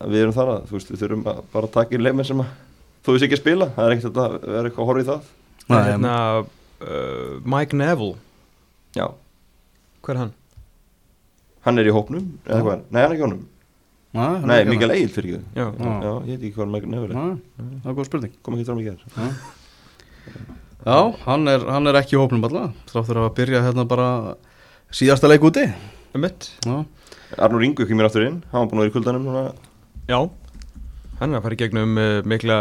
að 0.00 0.14
við 0.14 0.22
erum 0.24 0.36
þar 0.36 0.50
að 0.54 0.64
þú 0.70 0.76
veist, 0.78 0.90
við 0.94 1.02
þurfum 1.04 1.24
að 1.34 1.40
bara 1.54 1.70
taka 1.76 1.96
í 1.96 2.00
leifin 2.02 2.28
sem 2.30 2.42
að 2.44 2.50
þú 3.06 3.14
veist 3.16 3.26
ekki 3.28 3.36
að 3.38 3.42
spila, 3.44 3.68
það 3.76 3.86
er 3.90 3.94
ekkert 3.96 4.20
að 4.24 4.34
vera 4.46 4.64
eitthvað 4.70 4.84
að 4.84 4.90
horfa 4.90 5.04
í 5.04 5.08
það. 5.10 5.30
Nei, 5.70 5.78
hérna, 5.90 6.14
uh, 6.80 7.30
Mike 7.54 7.76
Neville, 7.80 8.16
Já, 8.98 9.06
hver 10.02 10.16
er 10.16 10.20
hann? 10.24 10.32
hann 11.66 11.78
er 11.78 11.88
í 11.90 11.92
hópnum 11.94 12.24
eða 12.48 12.56
Já. 12.58 12.64
hvað, 12.64 12.84
nei 12.90 13.00
hann 13.02 13.10
er 13.10 13.14
ekki 13.14 13.20
í 13.22 13.26
hónum 13.28 13.40
er 14.10 14.46
Nei, 14.50 14.64
Mikael. 14.66 14.90
Egil 14.96 15.10
fyrir 15.14 15.36
ekki 15.36 15.60
Já, 15.60 15.66
Já. 15.70 15.90
Já, 16.02 16.12
ég 16.26 16.30
veit 16.32 16.46
ekki 16.48 16.56
hvað 16.56 16.70
Mikael 16.72 16.90
Nefur 16.90 17.10
er. 17.12 17.18
Nei, 17.20 17.74
það 17.84 17.90
er 17.92 17.98
góð 18.00 18.08
spurning. 18.08 18.32
Kom 18.42 18.56
ekki 18.56 18.64
fram 18.66 18.80
í 18.80 18.86
gerð 18.88 19.04
Já, 20.80 20.96
hann 21.26 21.46
er, 21.52 21.66
hann 21.68 21.86
er 21.90 21.98
ekki 22.00 22.16
í 22.16 22.18
hópnum 22.18 22.46
alltaf 22.48 22.72
þráttur 22.90 23.20
að 23.20 23.28
byrja 23.36 23.60
hérna 23.68 23.84
bara 23.88 24.08
síðasta 24.96 25.28
leik 25.30 25.44
úti 25.46 25.66
um 26.14 26.20
mitt. 26.24 26.50
Arnur 27.38 27.62
Ingu 27.64 27.86
kemur 27.86 28.08
aftur 28.08 28.26
inn, 28.26 28.40
hann 28.50 28.64
var 28.64 28.68
búin 28.70 28.80
að 28.80 28.84
vera 28.86 28.90
í 28.90 28.94
kuldanum 28.96 29.26
núna. 29.28 29.42
Já, 30.10 30.18
hann 31.20 31.32
er 31.34 31.38
að 31.38 31.44
fara 31.46 31.56
í 31.56 31.60
gegnum 31.60 31.98
uh, 32.00 32.20
mikla, 32.26 32.58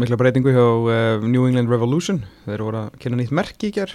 mikla 0.00 0.18
breytingu 0.20 0.54
hjá 0.54 0.64
uh, 0.66 1.26
New 1.26 1.46
England 1.46 1.70
Revolution, 1.70 2.22
þeir 2.46 2.64
voru 2.66 2.80
að 2.84 2.96
kynna 3.02 3.20
nýtt 3.20 3.34
merki 3.38 3.70
í 3.70 3.74
ger, 3.78 3.94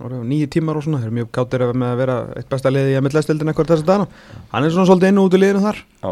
nýju 0.00 0.48
tímar 0.54 0.78
og 0.80 0.84
svona, 0.86 1.00
þeir 1.02 1.10
eru 1.10 1.16
mjög 1.18 1.30
gáttir 1.36 1.64
með 1.76 1.90
að 1.92 1.98
vera 2.00 2.18
eitt 2.40 2.48
besta 2.52 2.70
liði 2.72 2.94
í 2.94 2.98
að 3.00 3.04
mittlæstildin 3.04 3.50
eitthvað 3.52 3.72
þess 3.74 3.84
að 3.84 3.90
dana. 3.90 4.06
Hann 4.52 4.64
er 4.64 4.72
svona 4.72 4.88
svolítið 4.88 5.12
inn 5.12 5.20
og 5.20 5.28
út 5.28 5.36
í 5.36 5.40
liðinu 5.42 5.64
þar, 5.66 5.80
já, 6.04 6.10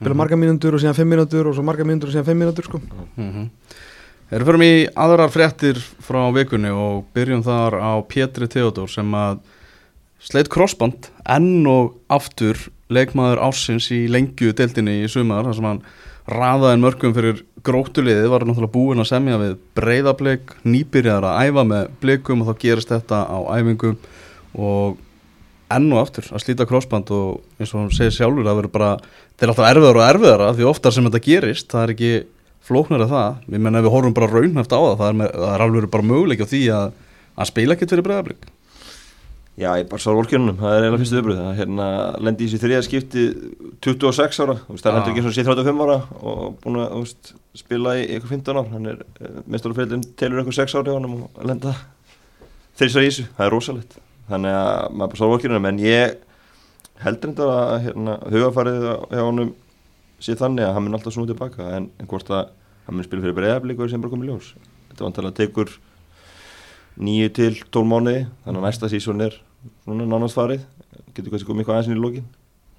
spila 0.00 0.10
Mhm. 0.14 0.18
marga 0.22 0.36
mínútur 0.40 0.74
og 0.74 0.80
síðan 0.82 0.96
fimm 0.98 1.10
mínútur 1.14 1.46
og 1.46 1.54
svo 1.54 1.62
marga 1.62 1.84
mínútur 1.86 2.10
og 2.10 2.14
síðan 2.16 2.26
fimm 2.26 2.42
mínútur 2.42 2.66
sko. 2.66 2.80
mm 3.16 3.50
Erum 4.30 4.46
fyrir 4.46 4.62
í 4.62 4.86
aðrar 4.94 5.30
fréttir 5.34 5.74
frá 6.06 6.20
vikunni 6.30 6.70
og 6.70 7.04
byrjum 7.12 7.42
þar 7.42 7.74
á 7.82 7.98
Pétri 8.06 8.46
Theodor 8.46 8.86
sem 8.86 9.10
að 9.10 9.40
sleitt 10.20 10.50
krossband 10.52 11.10
enn 11.24 11.66
og 11.70 11.96
aftur 12.12 12.68
leikmaður 12.92 13.40
ásins 13.48 13.88
í 13.94 14.04
lengju 14.10 14.52
deildinni 14.56 15.00
í 15.04 15.10
sumar 15.10 15.46
þar 15.46 15.56
sem 15.56 15.68
hann 15.68 15.84
raðaði 16.30 16.80
mörgum 16.82 17.14
fyrir 17.16 17.44
grótuliði 17.66 18.28
var 18.30 18.44
náttúrulega 18.46 18.74
búinn 18.74 19.02
að 19.02 19.10
semja 19.10 19.38
við 19.40 19.54
breyðablik 19.78 20.52
nýbyrjar 20.64 21.26
að 21.26 21.46
æfa 21.48 21.64
með 21.68 21.94
blikum 22.02 22.42
og 22.42 22.50
þá 22.50 22.64
gerist 22.64 22.92
þetta 22.92 23.22
á 23.26 23.38
æfingum 23.56 23.96
og 24.60 24.98
enn 25.70 25.88
og 25.94 26.02
aftur 26.02 26.28
að 26.34 26.44
slíta 26.44 26.66
krossband 26.68 27.10
og 27.14 27.40
eins 27.58 27.72
og 27.74 27.82
hann 27.82 27.92
segir 27.94 28.14
sjálfur 28.16 28.46
það 28.46 28.60
verður 28.60 28.74
bara, 28.74 28.92
þetta 29.32 29.46
er 29.46 29.52
alltaf 29.52 29.70
erfiðar 29.70 30.00
og 30.00 30.06
erfiðara 30.06 30.52
því 30.56 30.68
oftar 30.70 30.96
sem 30.96 31.06
þetta 31.06 31.24
gerist, 31.26 31.68
það 31.70 31.84
er 31.84 31.92
ekki 31.94 32.12
flóknar 32.70 33.04
að 33.06 33.12
það, 33.14 33.36
ég 33.54 33.62
menna 33.66 33.84
við 33.84 33.94
horfum 33.94 34.16
bara 34.16 34.30
raunhæft 34.30 34.74
á 34.74 34.80
það, 34.80 34.96
það 35.00 35.06
er, 35.08 35.20
með, 35.20 35.36
það 35.36 35.52
er 35.54 35.66
alveg 35.66 35.92
bara 35.94 36.08
möguleik 36.10 36.42
á 36.42 36.50
því 36.50 36.62
að, 36.76 36.96
að 37.36 37.50
spila 37.52 37.76
ekkert 37.76 37.94
fyrir 37.94 38.08
breyðablík 38.08 38.50
já, 39.60 39.70
ég 39.76 39.88
bara 39.90 40.02
svar 40.02 40.16
volkjörnunum, 40.18 40.58
það 40.60 40.74
er 40.74 40.84
eiginlega 40.86 41.02
fyrstu 41.02 41.20
öfruð 41.20 41.40
það 41.40 41.58
hérna 41.60 41.86
lendi 42.24 42.46
í 42.46 42.48
þessu 42.50 42.62
þriða 42.64 42.82
skipti 42.86 43.24
26 43.84 44.42
ára, 44.44 44.58
það 44.64 44.80
er 44.80 44.80
Já. 44.80 44.96
hendur 44.96 45.12
ekki 45.12 45.22
eins 45.22 45.30
og 45.30 45.36
sé 45.36 45.46
35 45.46 45.84
ára 45.84 45.96
og 46.20 46.58
búin 46.64 46.80
að 46.80 46.94
veist, 46.96 47.32
spila 47.60 47.96
í 48.00 48.06
eitthvað 48.06 48.36
15 48.38 48.60
ár, 48.60 48.70
hann 48.72 48.92
er 48.94 49.02
mestarfélagin 49.50 50.06
telur 50.20 50.40
eitthvað 50.40 50.60
6 50.62 50.78
ári 50.80 50.94
á 50.94 50.96
hann 50.96 51.10
og 51.10 51.42
lenda 51.50 51.74
þrýsar 52.80 53.04
í 53.04 53.10
þessu, 53.10 53.26
það 53.36 53.46
er 53.46 53.54
rosalegt. 53.54 53.98
Þannig 54.30 54.56
að 54.56 54.94
maður 54.94 55.10
bara 55.12 55.20
svar 55.20 55.32
volkjörnunum. 55.34 55.68
En 55.70 55.80
ég 55.82 56.16
heldur 57.04 57.32
þetta 57.32 57.48
að 57.56 57.76
hérna, 57.86 58.16
hugafarið 58.32 58.86
hjá 58.86 59.20
honum 59.24 59.52
sé 60.20 60.36
þannig 60.38 60.66
að 60.66 60.74
hann 60.76 60.86
mun 60.86 60.96
alltaf 60.98 61.16
snúið 61.16 61.32
tilbaka 61.34 61.68
en, 61.76 61.90
en 62.00 62.08
hvort 62.08 62.32
að 62.32 62.50
hann 62.86 62.96
mun 62.96 63.06
spila 63.06 63.24
fyrir 63.24 63.48
er 63.50 63.92
sem 63.92 64.02
bara 64.02 64.12
komið 64.14 64.32
ljós. 64.32 64.50
Þetta 64.90 65.06
vantilega 65.06 65.38
tekur 65.40 65.76
9 67.00 67.30
til 67.36 67.52
12 67.72 67.88
mánuði. 67.88 68.24
Þannig 68.44 68.60
að 68.60 68.66
næsta 68.68 68.90
sísón 68.92 69.24
er 69.24 69.36
svona 69.84 70.06
nánast 70.08 70.36
farið. 70.38 70.64
Getur 71.14 71.30
kannski 71.34 71.48
komið 71.48 71.64
eitthvað 71.64 71.76
aðeins 71.76 71.90
inn 71.90 71.98
í 71.98 72.04
lókin 72.04 72.24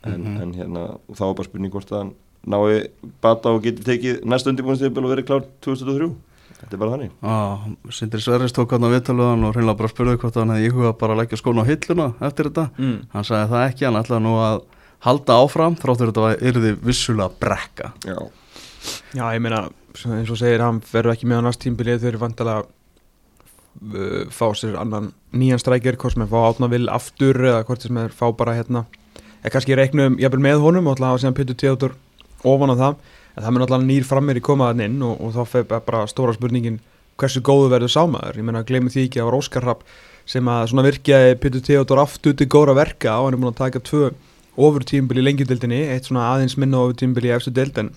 en, 0.04 0.24
Mhm. 0.24 0.42
en 0.42 0.54
hérna 0.54 0.84
þá 1.14 1.24
er 1.30 1.34
bara 1.36 1.48
spurning 1.50 1.72
hvort 1.72 1.92
að 1.92 2.14
nái 2.48 2.88
bata 3.22 3.50
og 3.54 3.62
geti 3.64 3.84
tekið 3.86 4.24
næsta 4.26 4.50
undirbúinstipil 4.50 5.04
og 5.06 5.12
verið 5.14 5.28
klár 5.28 5.44
2023 5.62 6.16
þetta 6.62 6.74
er 6.74 6.78
bara 6.78 6.92
þannig. 6.98 7.12
Ah, 7.22 7.60
Sindri 7.90 8.20
Sverris 8.22 8.52
tók 8.54 8.72
hann 8.72 8.82
á 8.86 8.90
viðtaluðan 8.90 9.46
og 9.46 9.54
hreinlega 9.56 9.78
bara 9.78 9.90
spurði 9.90 10.18
hvort 10.18 10.34
hann 10.36 10.50
hefði 10.50 10.70
íhuga 10.72 10.98
bara 10.98 11.14
að 11.16 11.22
leggja 11.22 11.38
skóna 11.42 11.62
á 11.62 11.70
hilluna 11.70 12.14
eftir 12.22 12.50
þetta. 12.50 12.70
Mm. 12.78 13.06
hann 13.14 13.24
sagði 13.24 13.50
það 13.50 13.70
ekki, 13.70 13.86
hann 13.86 14.04
ætlaði 14.04 14.22
nú 14.26 14.34
að 14.42 14.62
halda 15.02 15.34
áfram 15.42 15.76
þráttur 15.78 16.12
þetta 16.12 16.22
var 16.22 16.36
yrði 16.38 16.76
vissulega 16.82 17.32
brekka. 17.40 17.94
Já, 18.06 18.18
Já, 19.14 19.24
ég 19.36 19.42
meina, 19.42 19.70
eins 19.94 20.30
og 20.32 20.38
segir, 20.38 20.60
hann 20.62 20.80
verður 20.82 21.14
ekki 21.14 21.28
með 21.30 21.42
á 21.42 21.46
næst 21.46 21.62
tímbilið, 21.62 22.00
þau 22.02 22.08
eru 22.10 22.18
vantilega 22.18 22.66
uh, 23.80 24.28
fá 24.34 24.52
sér 24.58 24.78
annan 24.80 25.12
nýjan 25.32 25.62
strækjur, 25.62 25.98
hvort 26.02 26.16
sem 26.16 26.26
er 26.26 26.32
fá 26.32 26.40
átnavil 26.50 26.90
aftur 26.92 27.40
eða 27.40 27.64
hvort 27.68 27.86
sem 27.86 27.98
er 28.02 28.14
fá 28.16 28.28
bara 28.38 28.58
hérna 28.60 28.86
eða 29.42 29.56
kannski 29.56 29.78
reiknum 29.78 30.20
jafnvel 30.22 30.46
með 30.46 30.64
honum 30.66 30.88
og 30.88 30.96
alltaf 30.96 31.14
hafa 31.14 31.24
síðan 31.24 31.38
Pytur 31.40 31.60
Theodor 31.62 31.98
ofan 32.44 32.74
á 32.74 32.76
það 32.76 32.96
en 33.32 33.44
það 33.44 33.54
mun 33.56 33.66
alltaf 33.66 33.86
nýr 33.88 34.08
frammir 34.08 34.40
í 34.40 34.46
komaðan 34.46 34.86
inn 34.88 35.04
og, 35.06 35.18
og 35.22 35.36
þá 35.36 35.42
fer 35.54 35.68
bara 35.72 36.06
stóra 36.10 36.36
spurningin 36.36 36.82
hversu 37.22 37.42
góðu 37.46 37.70
verður 37.72 37.94
sámaður, 37.94 38.40
ég 38.40 38.48
meina 38.48 38.64
glemir 38.66 38.94
því 38.94 39.08
ekki 39.08 39.22
að 39.22 39.30
var 39.30 39.38
Óskar 39.38 39.66
Rapp 39.68 39.86
sem 40.30 40.48
að 40.50 40.68
svona 40.72 40.86
virkjaði 40.88 41.38
Pytur 41.42 41.66
Theodor 41.66 42.04
aftur 42.04 42.38
til 42.38 42.50
góra 42.50 42.76
verka 42.78 43.18
og 43.20 43.30
hann 43.30 43.38
er 43.38 43.42
búin 43.42 43.54
að 43.54 43.62
taka 43.62 43.82
tvö 43.84 44.12
ofur 44.62 44.86
tímbil 44.86 45.22
í 45.22 45.26
lengjudildinni, 45.26 45.82
eitt 45.94 46.10
svona 46.10 46.28
aðeins 46.34 46.58
minna 46.60 46.82
ofur 46.82 46.98
tímbil 47.00 47.30
í 47.30 47.34
efstu 47.36 47.54
dild 47.56 47.78
en 47.82 47.92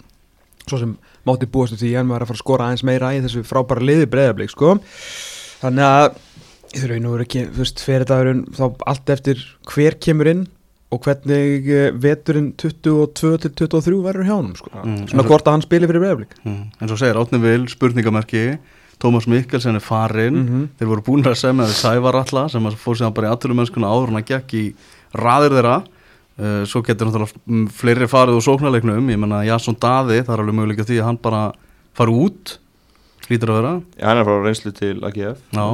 svo 0.64 0.80
sem 0.80 0.94
mátti 1.28 1.48
búast 1.50 1.74
við 1.74 1.82
því 1.82 1.94
hann 1.98 2.12
var 2.12 2.24
að 2.24 2.30
fara 2.30 2.38
að 2.38 2.44
skora 2.44 2.68
aðeins 2.68 2.84
meira 2.86 3.12
í 3.16 3.22
þessu 3.24 3.44
frábæra 3.46 3.84
liði 3.84 4.08
breyðablík 4.12 4.52
sko. 4.52 4.76
Þannig 5.64 5.88
að 5.88 6.04
ég 6.74 6.82
þurfi 6.82 7.00
nú 7.02 7.14
verið 7.14 7.26
ekki, 7.28 7.46
þú 7.54 7.62
veist, 7.62 7.82
fyrir 7.86 8.10
dagurinn 8.10 8.44
þá 8.56 8.64
allt 8.92 9.14
eftir 9.14 9.42
hver 9.70 9.98
kemur 10.02 10.30
inn 10.30 10.44
og 10.94 11.02
hvernig 11.02 11.68
eh, 11.72 11.90
veturinn 11.98 12.52
22 12.60 13.32
til 13.42 13.52
23 13.64 13.98
verður 14.04 14.28
hjá 14.28 14.34
honum 14.36 14.54
sko. 14.58 14.70
Mm, 14.76 15.02
svona 15.10 15.26
hvort 15.26 15.48
að 15.48 15.56
hann 15.56 15.64
spili 15.64 15.90
fyrir 15.90 16.04
breyðablík 16.04 16.36
mm. 16.44 16.62
En 16.78 16.90
svo 16.90 16.98
segir 17.00 17.18
Átni 17.18 17.40
Vil, 17.42 17.64
spurningamerki 17.72 18.44
Tómas 19.02 19.26
Mikkelsen 19.30 19.78
er 19.78 19.82
farinn 19.84 20.36
mm 20.36 20.46
-hmm. 20.48 20.68
þeir 20.78 20.90
voru 20.92 21.02
búin 21.02 21.26
að 21.26 21.40
semja 21.40 21.66
við 21.66 21.80
Sævar 21.80 22.20
Alla 22.20 22.48
sem 22.48 22.70
fór 22.70 22.96
síðan 22.96 23.14
bara 23.14 23.28
í 23.28 23.32
aðturumennskuna 23.32 23.90
áður 23.90 24.12
en 24.12 24.20
að 24.22 24.28
gekk 24.30 24.54
í 24.54 24.64
raðir 25.12 25.56
þeirra 25.56 25.76
uh, 26.38 26.64
svo 26.64 26.82
getur 26.82 27.08
náttúrulega 27.08 27.70
fleiri 27.70 28.06
farið 28.06 28.38
úr 28.38 28.42
sóknarleiknum, 28.42 29.10
ég 29.10 29.18
menna 29.18 29.44
Jasson 29.44 29.76
Daði 29.80 30.22
það 30.22 30.34
er 30.34 30.40
alveg 30.40 30.54
möguleika 30.54 30.84
því 30.84 31.00
að 31.00 31.04
hann 31.06 31.18
bara 31.18 31.52
fari 31.94 32.10
út 32.10 32.58
hlýtur 33.28 33.52
að 33.52 33.60
vera. 33.60 33.74
Já, 33.98 34.06
hann 34.08 34.20
er 34.20 34.28
frá 34.28 34.36
reynslu 34.44 34.72
til 34.76 34.96
AGF 35.04 35.40
Já, 35.54 35.66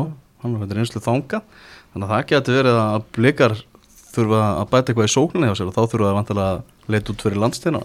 hann 0.43 0.55
er 0.55 0.63
fyrir 0.65 0.83
einslu 0.85 1.03
þanga 1.05 1.43
þannig 1.91 2.07
að 2.07 2.13
það 2.13 2.29
getur 2.31 2.59
verið 2.61 2.79
að 2.81 3.09
blikar 3.17 3.57
þurfa 4.11 4.43
að 4.59 4.69
bæta 4.71 4.93
eitthvað 4.93 5.09
í 5.09 5.15
sókninni 5.15 5.51
hjá 5.51 5.57
sér 5.59 5.71
og 5.71 5.77
þá 5.77 5.83
þurfa 5.83 6.07
það 6.07 6.19
vantilega 6.19 6.53
að 6.53 6.95
leita 6.95 7.13
út 7.13 7.25
fyrir 7.27 7.43
landstina 7.43 7.83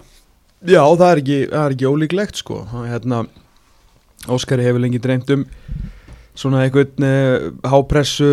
Já, 0.65 0.82
það 0.82 1.08
er 1.08 1.21
ekki, 1.21 1.39
það 1.51 1.63
er 1.63 1.75
ekki 1.75 1.89
ólíklegt 1.89 2.39
sko. 2.41 2.60
hérna, 2.88 3.25
Óskari 4.32 4.65
hefur 4.65 4.82
lengi 4.82 5.01
dreymt 5.01 5.30
um 5.36 5.43
svona 6.36 6.63
einhvern 6.65 7.06
uh, 7.06 7.51
hápressu 7.69 8.30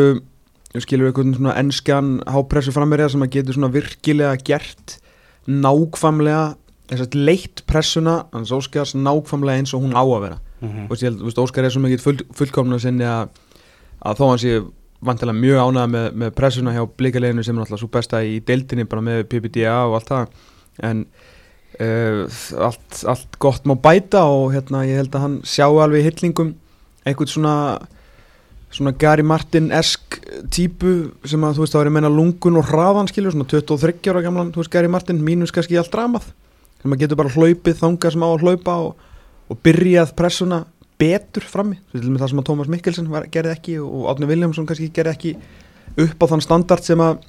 skilur 0.80 1.10
einhvern 1.10 1.34
svona 1.36 1.56
enskan 1.60 2.14
hápressu 2.32 2.72
frammerja 2.72 3.10
sem 3.12 3.24
að 3.24 3.34
getur 3.36 3.58
svona 3.58 3.72
virkilega 3.74 4.38
gert 4.40 4.96
að 6.92 7.16
leitt 7.16 7.64
pressuna 7.68 8.22
hans 8.32 8.52
Óskars 8.54 8.94
nákvæmlega 8.96 9.60
eins 9.60 9.74
og 9.76 9.84
hún 9.84 9.96
á 9.96 10.04
að 10.04 10.24
vera 10.24 10.40
mm 10.62 10.86
ég 10.92 11.18
þú 11.18 11.26
veist, 11.26 11.38
Óskar 11.38 11.64
er 11.64 11.74
svo 11.74 11.82
mikið 11.82 12.00
full, 12.00 12.20
fullkomna 12.38 12.78
sinni 12.78 13.04
að, 13.04 13.28
að 14.00 14.18
þó 14.18 14.24
hann 14.28 14.42
sé 14.42 14.62
vantilega 15.02 15.38
mjög 15.38 15.58
ánægð 15.66 15.92
með, 15.96 16.08
með 16.14 16.34
pressuna 16.38 16.74
hjá 16.76 16.82
blikaleginu 16.86 17.42
sem 17.42 17.56
er 17.56 17.64
alltaf 17.64 17.80
svo 17.82 17.90
besta 17.90 18.22
í 18.22 18.40
deildinni 18.46 18.86
bara 18.86 19.02
með 19.02 19.24
PPDA 19.30 19.86
og 19.88 19.96
allt 19.98 20.12
það 20.12 20.26
en 20.88 21.06
uh, 21.82 22.22
allt, 22.68 23.02
allt 23.10 23.38
gott 23.42 23.66
má 23.66 23.74
bæta 23.74 24.22
og 24.30 24.52
hérna 24.54 24.84
ég 24.86 25.02
held 25.02 25.14
að 25.14 25.26
hann 25.26 25.40
sjáu 25.42 25.80
alveg 25.82 26.04
í 26.04 26.06
hyllingum 26.10 26.54
einhvern 27.04 27.32
svona 27.32 27.56
svona 28.72 28.94
Gary 28.96 29.24
Martin-esk 29.26 30.16
típu 30.52 31.12
sem 31.28 31.42
að 31.44 31.58
þú 31.58 31.64
veist 31.64 31.74
að 31.76 31.90
menna 31.92 32.08
lungun 32.08 32.56
og 32.56 32.70
hraðan 32.70 33.10
skilur, 33.10 33.34
svona 33.34 33.48
23 33.50 34.08
ára 34.08 34.22
gamlan 34.24 34.52
þú 34.54 34.62
veist 34.62 34.72
Gary 34.72 34.88
Martin, 34.88 35.20
mínus 35.24 35.52
kannski 35.52 35.76
allt 35.76 35.92
dramað 35.92 36.30
sem 36.80 36.94
að 36.94 37.02
getur 37.04 37.20
bara 37.20 37.32
hlaupið 37.34 37.82
þangað 37.82 38.14
sem 38.14 38.24
á 38.24 38.28
að 38.30 38.46
hlaupa 38.46 38.76
og, 38.86 39.10
og 39.52 39.60
byrjað 39.64 40.14
pressuna 40.18 40.62
betur 41.02 41.44
frammi, 41.48 41.80
það 41.92 42.30
sem 42.30 42.40
að 42.40 42.48
Tómas 42.48 42.70
Mikkelsen 42.70 43.10
var, 43.10 43.26
gerði 43.32 43.56
ekki 43.56 43.76
og 43.82 44.08
Átni 44.12 44.28
Viljámsson 44.30 44.68
kannski 44.68 44.90
gerði 44.94 45.12
ekki 45.16 45.32
upp 46.04 46.24
á 46.24 46.26
þann 46.30 46.44
standard 46.44 46.86
sem 46.86 47.02
að 47.02 47.22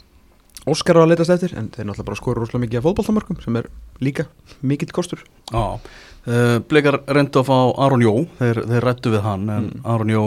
Óskar 0.70 0.96
á 0.96 1.04
að 1.04 1.10
leitast 1.12 1.34
eftir 1.34 1.56
en 1.60 1.66
þeir 1.74 1.90
náttúrulega 1.90 2.08
bara 2.08 2.16
skoru 2.22 2.40
rosalega 2.40 2.64
mikið 2.64 2.80
af 2.80 2.86
fótballtamörkum 2.86 3.40
sem 3.44 3.56
er 3.60 3.66
líka 4.00 4.24
mikill 4.64 4.94
kostur. 4.96 5.20
Já, 5.52 5.76
uh, 5.76 6.60
Blikar 6.70 7.02
reyndu 7.10 7.42
að 7.42 7.50
fá 7.50 7.58
Aron 7.84 8.06
Jó, 8.06 8.14
þeir, 8.40 8.62
þeir 8.70 8.88
rættu 8.88 9.12
við 9.12 9.26
hann 9.26 9.50
en 9.50 9.66
Mm. 9.74 9.82
Aron 9.84 10.14
Jó 10.14 10.24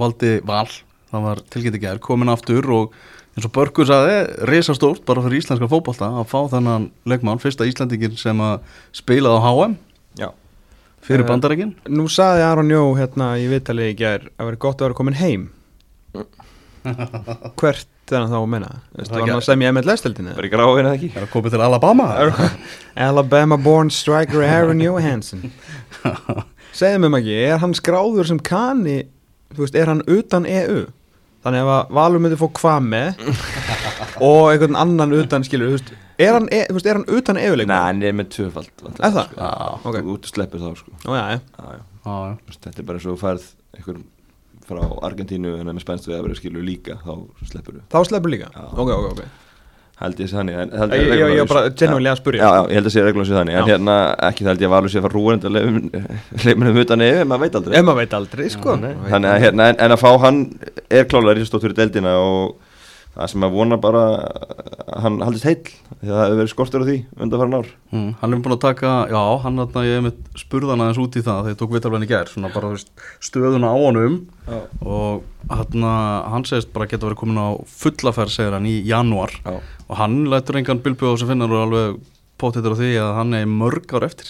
valdi 0.00 0.38
val 0.46 0.70
það 1.12 1.26
var 1.26 1.42
tilgæti 1.52 1.82
gær, 1.82 2.00
komin 2.00 2.32
aftur 2.32 2.70
og 2.72 2.94
eins 3.36 3.44
og 3.44 3.52
Börgur 3.52 3.86
sagði, 3.86 4.16
risastórt 4.48 5.04
bara 5.04 5.22
fyrir 5.26 5.42
íslenska 5.42 5.68
fótbolta 5.68 6.08
að 6.22 6.30
fá 6.30 6.40
þennan 6.54 6.88
leikmann, 7.04 7.42
fyrsta 7.42 7.66
Íslandingin 7.68 8.16
sem 8.16 8.40
að 8.40 8.60
spilaði 8.94 9.36
á 9.36 9.42
HM 9.44 9.76
Já, 10.22 10.28
fyrir 11.04 11.24
Eh, 11.24 11.28
bandarækin 11.28 11.74
Nú 11.92 12.06
saði 12.12 12.44
Aron 12.46 12.70
Jó 12.72 12.82
hérna 12.98 13.34
í 13.40 13.48
vitali 13.50 13.90
í 13.92 13.96
gær 13.98 14.24
að 14.38 14.50
vera 14.50 14.60
gott 14.66 14.80
að 14.80 14.88
vera 14.88 14.98
komin 15.00 15.18
heim 15.20 15.48
Hvert 16.84 17.88
er 18.12 18.20
hann 18.20 18.32
þá 18.32 18.36
að 18.42 18.48
menna? 18.52 18.70
Það 18.98 19.12
var 19.14 19.22
hann 19.24 19.38
að 19.38 19.46
semja 19.46 19.70
MLS-deldinu? 19.72 20.34
bara 20.36 20.48
í 20.48 20.52
gráin 20.52 20.80
eða 20.84 20.96
ekki 20.98 21.08
er 21.16 21.24
að 21.24 21.30
koma 21.32 21.52
til 21.54 21.62
Alabama 21.64 22.08
Alabama 23.08 23.56
born 23.60 23.90
striker 23.94 24.44
Aaron 24.44 24.82
Johansson 24.84 25.46
Segðu 26.74 27.00
mér 27.04 27.12
maður 27.14 27.22
ekki, 27.22 27.38
er 27.54 27.60
hann 27.62 27.74
skráður 27.78 28.26
sem 28.28 28.40
kani, 28.42 28.96
þú 29.54 29.62
veist, 29.62 29.76
er 29.78 29.86
hann 29.92 30.00
utan 30.10 30.42
EU? 30.50 30.80
Þannig 31.44 31.60
ef 31.62 31.68
að 31.70 31.92
Valur 32.00 32.22
myndi 32.24 32.38
fá 32.40 32.48
hvað 32.58 32.88
með 32.88 33.20
og 34.24 34.48
einhvern 34.50 34.78
annan 34.80 35.14
utan 35.14 35.44
skilur, 35.46 35.70
þú 35.70 35.76
veist, 35.78 35.92
er 36.18 36.32
hann, 36.36 36.48
e, 36.52 36.62
þú 36.68 36.76
veist, 36.78 36.88
er 36.90 36.98
hann 37.00 37.06
utan 37.18 37.40
EU 37.42 37.54
leikmann? 37.58 37.74
Nei, 37.74 37.84
hann 37.88 38.02
er 38.10 38.16
með 38.18 38.30
tvöfald 38.36 38.84
Er 38.94 39.14
það? 39.14 39.28
Sko. 39.28 39.38
Já, 39.38 39.50
Ok. 39.84 40.00
Þú 40.00 40.16
út 40.16 40.28
og 40.28 40.34
sleppir 40.34 40.64
þá 40.64 40.68
sko 40.80 40.96
Ó, 41.04 41.12
já, 41.14 41.24
já. 41.34 41.38
Já, 41.38 41.64
já 41.64 41.78
já, 41.78 41.78
já. 42.04 42.34
Þú 42.34 42.50
veist, 42.50 42.60
Þetta 42.68 42.84
er 42.84 42.90
bara 42.90 43.04
þú 43.04 43.16
færð 43.22 43.48
einhver 43.78 44.02
frá 44.64 44.82
Argentínu 45.10 45.56
en 45.60 45.68
er 45.68 45.76
með 45.76 45.84
spænst 45.84 46.06
við 46.08 46.18
að 46.18 46.28
vera 46.28 46.36
skilur 46.38 46.64
líka 46.64 46.98
þá 47.04 47.14
sleppur 47.50 47.80
þú 47.80 47.88
Þá 47.92 47.98
sleppur 48.10 48.32
líka? 48.32 48.52
Já. 48.54 48.68
Ok, 48.72 48.94
ok, 48.94 49.10
ok 49.14 49.24
held 49.94 50.18
ég 50.18 50.26
sé 50.30 50.34
þannig 50.34 50.56
Ég, 50.58 50.72
ég, 50.90 51.12
ég, 51.20 51.32
ég 51.38 51.48
bara 51.50 51.68
genuinely 51.70 52.10
að 52.10 52.18
spurja 52.18 52.42
Já, 52.42 52.48
já, 52.58 52.62
ég 52.72 52.78
held 52.80 52.88
að 52.88 52.94
sé 52.94 53.04
reglum 53.06 53.26
sé 53.28 53.36
þannig 53.36 53.54
En 53.54 53.60
Já. 53.60 53.66
hérna, 53.70 53.94
ekki 54.28 54.42
það 54.46 54.50
held 54.50 54.64
ég 54.64 54.68
að 54.68 54.74
valur 54.74 54.90
sé 54.92 54.98
að 54.98 55.06
fara 55.06 55.14
rúin 55.14 55.44
Leimunum 56.44 56.80
utan 56.82 57.04
yfir, 57.06 57.28
maður 57.30 57.44
veit 57.44 57.58
aldrei 57.60 57.76
Ef 57.78 57.86
maður 57.86 58.00
veit 58.00 58.16
aldrei, 58.18 58.46
sko 58.50 58.74
Nei, 58.80 58.90
Þannig 59.12 59.30
að 59.30 59.44
hérna, 59.44 59.68
en, 59.70 59.78
en 59.86 59.94
að 59.94 60.02
fá 60.02 60.10
hann 60.24 60.40
er 60.90 61.06
klálega 61.10 61.36
risastótt 61.38 61.66
fyrir 61.68 61.78
deildina 61.78 62.16
og 62.24 62.63
það 63.14 63.30
sem 63.30 63.44
að 63.46 63.52
vona 63.54 63.76
bara 63.80 64.02
að 64.14 65.02
hann 65.04 65.18
haldist 65.24 65.46
heill 65.48 65.62
því 65.64 66.08
að 66.08 66.14
það 66.14 66.24
hefur 66.24 66.38
verið 66.40 66.50
skortur 66.52 66.82
á 66.84 66.86
því 66.88 66.96
undanfæran 67.24 67.56
ár 67.60 67.68
Mm, 67.94 68.08
hann 68.20 68.32
er 68.34 68.40
búin 68.42 68.54
að 68.56 68.62
taka, 68.64 68.92
já, 69.06 69.20
hann 69.44 69.58
þarna 69.62 69.82
ég 69.86 69.94
hef 70.00 70.02
mitt 70.08 70.40
spurðan 70.40 70.80
aðeins 70.82 70.98
út 71.04 71.14
í 71.14 71.22
það 71.22 71.36
þegar 71.44 71.52
ég 71.54 71.58
tók 71.60 71.74
vitalvæðin 71.76 72.06
í 72.06 72.10
gær, 72.10 72.30
svona 72.32 72.50
bara 72.50 72.70
stöðuna 73.22 73.70
á 73.70 73.76
honum 73.78 74.16
Já. 74.48 74.58
og 74.82 75.22
hann, 75.54 75.86
hann 76.34 76.46
segist 76.48 76.72
bara 76.74 76.88
geta 76.90 77.06
verið 77.06 77.20
komin 77.22 77.38
á 77.38 77.48
fullaferð, 77.70 78.34
segir 78.34 78.56
hann, 78.56 78.66
í 78.66 78.80
janúar 78.88 79.30
Já. 79.44 79.60
og 79.86 79.94
hann 80.00 80.24
lætur 80.32 80.58
engan 80.58 80.82
bilbjóð 80.82 81.14
á 81.14 81.20
sem 81.22 81.30
finnar 81.30 81.54
og 81.54 81.62
alveg 81.68 82.02
pótittur 82.44 82.74
á 82.74 82.78
því 82.78 82.90
að 83.00 83.10
hann 83.18 83.34
er 83.40 83.46
mörg 83.50 83.94
ár 83.96 84.04
eftir. 84.06 84.28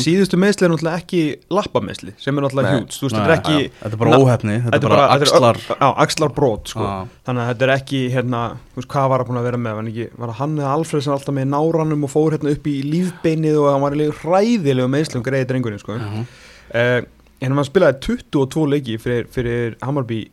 Síðustu 0.00 0.38
meðsli 0.40 0.66
er 0.66 0.72
náttúrulega 0.72 1.00
ekki 1.04 1.20
lappameðsli 1.52 2.14
sem 2.20 2.40
er 2.40 2.46
náttúrulega 2.46 2.72
hjút 2.78 2.96
þetta 2.98 3.22
er 3.26 3.34
ekki 3.36 3.56
ja, 3.60 3.70
þetta 3.84 3.92
er 3.92 4.00
bara 4.02 4.18
óhefni, 4.18 4.56
þetta 4.64 4.80
er 4.80 4.84
bara 4.88 5.06
axlar 5.14 5.60
Já, 5.70 5.88
axlar 6.06 6.34
brot, 6.40 6.72
sko. 6.74 6.88
Þannig 7.28 7.44
að 7.44 7.50
þetta 7.52 7.66
er 7.68 7.72
ekki, 7.76 8.02
hérna, 8.16 8.42
þú 8.72 8.80
veist, 8.82 8.90
hvað 8.96 9.08
var 9.14 9.24
að 9.24 9.30
búin 9.30 9.40
að 9.42 9.48
vera 9.50 9.62
með 9.68 9.80
ekki, 9.92 10.08
var 10.24 10.34
hann 10.40 10.58
eða 10.58 10.74
Alfred 10.78 11.06
sem 11.06 11.14
alltaf 11.14 11.36
með 11.38 11.48
náranum 11.54 12.04
og 12.08 12.12
fór 12.16 12.36
hérna 12.36 12.54
upp 12.56 12.66
í 12.70 12.76
lífbeinið 12.90 13.60
og 13.62 13.70
hann 13.74 13.84
var 13.86 13.96
í 14.00 14.10
hræðilegu 14.24 14.92
meðslum 14.96 15.24
greiði 15.26 15.50
drengurinn, 15.52 15.82
sko 15.82 15.98
Mhm. 16.00 16.26
uh, 16.74 17.00
En 17.40 17.54
hann 17.56 17.64
spilaði 17.64 18.00
22 18.04 18.66
leiki 18.68 18.98
fyrir, 19.00 19.24
fyrir 19.32 19.76
Hammarby 19.80 20.26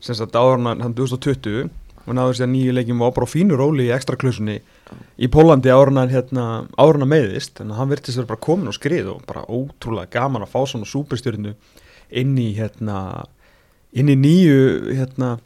sem 0.00 0.16
sagt 0.16 0.32
áður 0.32 0.62
hann 0.80 0.94
2020 0.96 1.68
og 2.04 2.14
náður 2.16 2.36
sér 2.38 2.48
nýju 2.52 2.72
leikjum 2.76 3.00
og 3.02 3.10
var 3.10 3.14
bara 3.18 3.28
á 3.28 3.32
fínu 3.34 3.56
róli 3.60 3.86
í 3.88 3.92
ekstra 3.92 4.16
klusunni 4.20 4.58
í 5.18 5.28
Pólandi 5.32 5.72
hann 5.74 6.10
hérna, 6.12 6.44
áður 6.78 6.98
en 7.00 7.04
hann 7.06 7.12
meiðist 7.14 7.54
þannig 7.58 7.74
að 7.76 7.80
hann 7.82 7.92
virtist 7.94 8.18
vera 8.20 8.30
bara 8.32 8.44
komin 8.48 8.70
og 8.72 8.76
skrið 8.78 9.10
og 9.14 9.22
bara 9.28 9.44
ótrúlega 9.48 10.10
gaman 10.18 10.46
að 10.46 10.52
fá 10.54 10.60
svona 10.70 10.88
súperstjörnu 10.90 11.54
inn 12.10 12.34
í 12.38 12.50
hérna 12.58 12.98
inn 13.94 14.10
í 14.10 14.16
nýju 14.18 14.58
hérna 14.98 15.36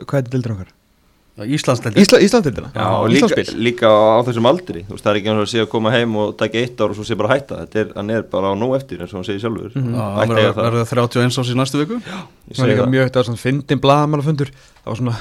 hvað 0.00 0.18
er 0.18 0.24
þetta 0.24 0.34
dildur 0.36 0.56
okkar? 0.56 0.72
Íslandsleiti 1.36 2.00
Ísla, 2.00 2.18
Íslandildina, 2.24 2.70
Já, 2.72 2.84
og 2.96 3.10
líka, 3.12 3.42
líka 3.60 3.88
á 3.92 4.24
þessum 4.24 4.46
aldri. 4.48 4.86
Þú 4.88 4.94
veist, 4.94 5.04
það 5.04 5.10
er 5.10 5.18
ekki 5.20 5.28
eins 5.28 5.36
og 5.36 5.44
að 5.44 5.50
sé 5.50 5.60
að 5.60 5.68
koma 5.74 5.90
heim 5.92 6.14
og 6.16 6.30
taka 6.40 6.62
eitt 6.62 6.80
ár 6.80 6.94
og 6.94 6.96
svo 6.96 7.04
sé 7.04 7.18
bara 7.20 7.28
að 7.28 7.34
hætta, 7.36 7.58
þetta 7.66 7.80
er, 7.82 7.90
hann 7.98 8.12
er 8.14 8.22
bara 8.32 8.52
á 8.52 8.54
nóg 8.56 8.72
eftir 8.78 9.02
eins 9.04 9.12
og 9.12 9.18
hann 9.20 9.26
segir 9.28 9.42
sjálfur. 9.44 9.74
Að 9.76 10.32
eiga 10.32 10.54
það. 10.56 10.62
verður 10.62 10.88
31 10.94 11.36
ás 11.36 11.50
í 11.52 11.58
næstu 11.60 11.82
viku. 11.82 11.98
Ég 12.00 12.08
Það 12.08 12.56
var 12.56 12.56
segi 12.62 12.70
líka 12.72 12.86
það. 12.86 12.94
mjög, 12.94 13.10
það 13.12 13.20
var 13.20 13.28
svona 13.28 13.42
fyndin 13.44 13.82
blaðamannafundur. 13.84 14.52
Það 14.56 14.88
var 14.94 15.00
svona 15.02 15.18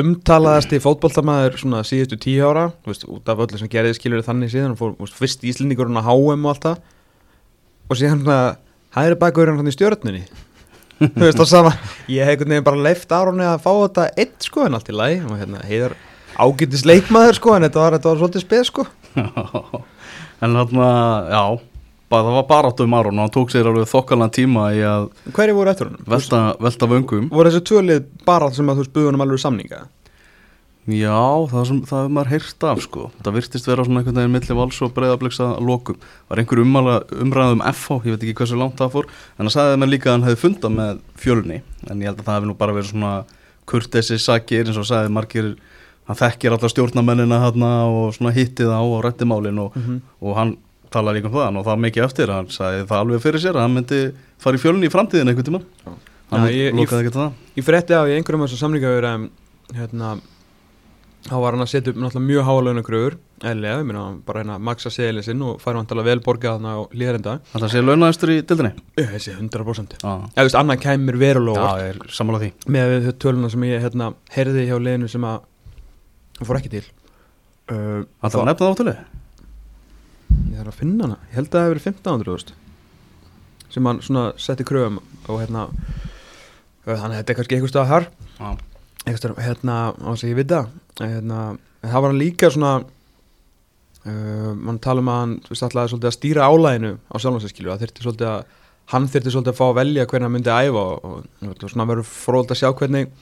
umtalaðasti 0.00 0.80
fótboltamaður 0.80 1.58
svona 1.60 1.82
síðustu 1.84 2.16
tíu 2.20 2.46
ára 2.48 2.70
veist, 2.86 3.04
út 3.04 3.28
af 3.28 3.42
öllu 3.44 3.60
sem 3.60 3.70
gerði 3.72 3.96
skilur 3.98 4.24
þannig 4.24 4.52
síðan 4.52 4.72
og 4.72 4.80
fór 4.80 4.94
veist, 5.00 5.18
fyrst 5.18 5.44
íslendingurinn 5.44 6.00
á 6.00 6.04
HM 6.06 6.46
og 6.46 6.54
allt 6.54 6.68
það. 6.68 6.78
Og 7.90 8.00
síðan 8.00 8.22
svona 8.22 8.38
hægri 8.96 9.18
bakurinn 9.20 9.60
hann 9.60 9.68
í 9.68 9.74
stjórnunni 9.74 10.22
þú 11.16 11.26
veist, 11.26 11.42
og 11.42 11.50
sama 11.50 11.74
ég 12.08 12.24
hef 12.24 12.36
einhvern 12.36 12.54
veginn 12.54 12.68
bara 12.70 12.86
leift 12.88 13.12
Aronni 13.12 13.44
að 13.48 13.64
fá 13.66 13.72
þetta 13.72 14.06
eitt 14.24 14.48
sko 14.48 14.64
en 14.64 14.78
allt 14.78 14.88
í 14.88 14.96
lagi. 14.96 15.18
Og 15.26 15.36
hérna 15.40 15.64
heiðar 15.68 15.98
ágættis 16.40 16.86
leikmaður 16.88 17.40
sko 17.40 17.56
en 17.58 17.68
þetta 17.68 17.84
var, 17.84 17.98
þetta 17.98 18.12
var 18.12 18.22
svolítið 18.22 18.46
speð 18.46 18.70
sko. 18.70 18.88
En 20.42 20.56
hann, 20.58 20.72
já 21.30 21.71
bara, 22.12 22.26
það 22.28 22.36
var 22.38 22.46
baráttu 22.52 22.84
um 22.86 22.94
Aron 23.00 23.18
og 23.18 23.24
hann 23.26 23.34
tók 23.38 23.50
sér 23.54 23.70
alveg 23.72 23.88
þokkalan 23.90 24.32
tíma 24.36 24.68
í 24.76 24.84
að 24.86 25.08
hverju 25.32 25.56
voru 25.56 25.72
eftir 25.72 25.88
hann? 25.90 25.98
velta, 26.12 26.42
velta 26.60 26.88
vöngum 26.92 27.26
voru 27.32 27.50
þessi 27.50 27.64
tvölið 27.72 28.06
bara 28.28 28.52
sem 28.54 28.68
að 28.70 28.78
þú 28.78 28.84
veist 28.86 28.94
buðunum 29.00 29.24
alveg 29.26 29.42
samninga? 29.42 29.82
Já, 30.82 31.14
það, 31.46 31.66
sem, 31.68 31.76
það 31.86 32.00
hefur 32.02 32.14
maður 32.16 32.30
heyrt 32.32 32.64
af 32.66 32.80
sko 32.82 33.02
Það 33.22 33.34
virtist 33.36 33.68
vera 33.70 33.84
svona 33.86 34.00
einhvern 34.00 34.16
veginn 34.18 34.32
milli 34.34 34.54
vals 34.58 34.78
og 34.82 34.90
breyðabliks 34.96 35.36
að 35.44 35.52
lokum 35.68 36.00
Var 36.32 36.40
einhver 36.42 36.58
umræða, 36.64 36.96
umræða 37.22 37.52
um 37.54 37.62
FH, 37.70 37.98
ég 38.08 38.16
veit 38.16 38.24
ekki 38.26 38.34
hversu 38.40 38.58
langt 38.58 38.80
það 38.80 38.90
fór 38.96 39.06
En 39.38 39.46
það 39.46 39.52
sagði 39.54 39.76
mér 39.78 39.92
líka 39.92 40.10
að 40.10 40.16
hann 40.16 40.26
hefði 40.26 40.40
fundað 40.42 40.74
með 40.80 40.98
fjölni 41.22 41.60
En 41.86 42.02
ég 42.02 42.10
held 42.10 42.18
að 42.18 42.26
það 42.26 42.34
hefði 42.40 42.50
nú 42.50 42.56
bara 42.64 42.74
verið 42.74 42.90
svona 42.90 43.12
kurtesi 43.70 44.18
sakir 44.18 44.66
eins 44.72 44.80
og 44.82 44.88
sagði 44.90 45.14
margir 45.14 45.52
Hann 46.10 46.18
þekkir 46.18 46.56
alla 46.58 46.72
stjórnamennina 46.74 47.38
hérna 47.44 47.70
og 47.86 48.10
svona 48.18 48.34
hittið 48.34 48.74
á 48.74 48.82
og 48.82 48.98
rætti 49.06 49.28
málin 49.30 49.62
og, 49.62 49.78
Mhm. 49.78 50.00
og 50.18 50.34
hann 50.40 50.56
talaði 50.94 51.20
líka 51.20 51.30
um 51.30 51.36
það 51.36 51.58
og 51.58 51.64
það 51.66 51.70
var 51.72 51.82
mikið 51.86 52.06
eftir 52.06 52.32
Hann 52.36 52.50
sagði 52.52 52.86
það 52.90 53.02
alveg 53.02 53.24
fyrir 53.26 53.44
sér 53.44 53.58
að 53.58 53.66
hann 53.66 53.76
myndi 53.76 54.00
fara 54.42 54.58
í 54.58 54.62
fjölni 54.62 54.88
í 54.88 54.92
framtíðin 54.92 55.32
einhvern 55.32 55.48
tíma 55.50 55.62
Hann 56.32 56.46
Já, 56.48 56.52
ég- 56.56 56.76
lokaði 56.76 57.04
ekkert 57.04 57.18
það. 57.18 57.32
Ég 57.60 57.66
frétti 57.66 57.96
af 57.96 58.08
í 58.08 58.14
einhverjum 58.16 58.42
af 58.44 58.48
þessum 58.48 58.62
samlingaður 58.62 59.06
um, 59.10 59.24
hérna, 59.76 60.12
þá 61.28 61.34
var 61.42 61.52
hann 61.56 61.64
að 61.66 61.70
setja 61.74 61.92
upp 61.92 62.00
mjög 62.24 62.46
hálauna 62.48 62.84
eðlilega, 63.42 63.82
ég 63.82 63.86
meina 63.88 64.04
hann 64.06 64.16
bara 64.24 64.40
hérna 64.42 64.56
að 64.56 64.64
maksa 64.68 64.90
seðilin 64.94 65.26
sinn 65.26 65.42
og 65.44 65.60
færa 65.62 65.80
hann 65.80 65.88
til 65.90 65.98
að 66.00 66.08
vel 66.08 66.18
borga 66.24 66.54
þarna 66.54 66.72
á 66.72 66.80
líðarenda 66.94 67.34
Það 67.52 67.68
sé 67.74 67.82
launaðistur 67.82 68.32
í 68.32 68.38
dildinni 68.48 68.72
Ég 69.02 69.14
sé 69.20 69.34
100% 69.36 69.96
Já, 69.98 70.08
Eða 70.08 70.40
þú 70.40 70.46
veist, 70.48 70.58
annað 70.62 70.82
Já, 71.58 71.70
ég 71.82 71.88
er 71.92 72.12
sammála 72.16 72.42
því. 72.42 72.50
Með 72.76 72.94
þau 73.06 73.14
töluna 73.26 73.50
sem 73.52 73.66
ég 73.68 73.82
hérna 73.84 74.12
heyrði 74.36 74.66
hjá 74.70 74.76
liðinu 74.78 75.10
sem 75.12 75.26
að 75.28 75.40
hann 76.38 76.48
fór 76.48 76.60
ekki 76.62 76.72
til. 76.78 76.84
Uh, 77.72 78.04
Það 78.22 78.38
var 78.40 78.48
nefnað 78.52 78.72
áttölu 78.72 78.96
Ég 80.52 80.58
þarf 80.60 80.74
að 80.74 80.80
finna 80.82 81.06
hana, 81.06 81.14
ég 81.30 81.36
held 81.38 81.46
að 81.48 81.54
það 81.54 81.62
hefur 81.62 81.72
verið 81.72 81.86
1500 81.88 82.32
veist, 82.34 82.50
sem 83.72 83.86
hann 83.88 84.00
svona 84.04 84.24
setti 84.36 84.66
kröfum 84.68 84.98
og 85.32 85.38
hérna 85.40 85.62
þannig 86.84 87.06
að 87.06 87.14
þetta 87.16 87.32
er 87.32 87.38
kannski 87.38 87.56
eitthvað 87.56 87.72
stöða 87.72 87.88
þar. 87.88 88.08
Eitthvað 89.06 89.20
stöða, 89.22 89.44
hérna, 89.46 89.76
á 89.96 90.08
þess 90.10 90.26
að 90.26 90.32
ég 90.32 90.40
vita. 90.42 90.60
Hérna, 91.00 91.38
en 91.80 91.88
það 91.94 92.04
var 92.04 92.12
hann 92.12 92.20
líka 92.20 92.50
svona 92.52 92.72
uh, 92.82 94.52
mann 94.58 94.82
tala 94.84 95.00
um 95.00 95.08
að 95.08 95.20
hann 95.22 95.34
ætlaði 95.56 95.94
svolítið 95.94 96.10
að 96.10 96.16
stýra 96.18 96.50
álæginu 96.52 96.92
á 97.00 97.14
sjálfansinskilu, 97.16 97.72
það 97.72 97.86
þyrfti 97.86 98.06
svolítið 98.06 98.30
að 98.34 98.54
hann 98.92 99.08
þyrfti 99.08 99.32
svolítið 99.32 99.54
að 99.54 99.60
fá 99.62 99.66
að 99.70 99.76
velja 99.80 100.08
hvernig 100.10 100.28
hann 100.28 100.36
myndi 100.36 100.52
æfa 100.52 100.84
og, 100.84 101.08
og, 101.08 101.52
og 101.56 101.68
svona 101.72 101.88
verður 101.88 102.12
fróld 102.12 102.52
að 102.52 102.60
sjá 102.60 102.68
hvernig 102.76 103.12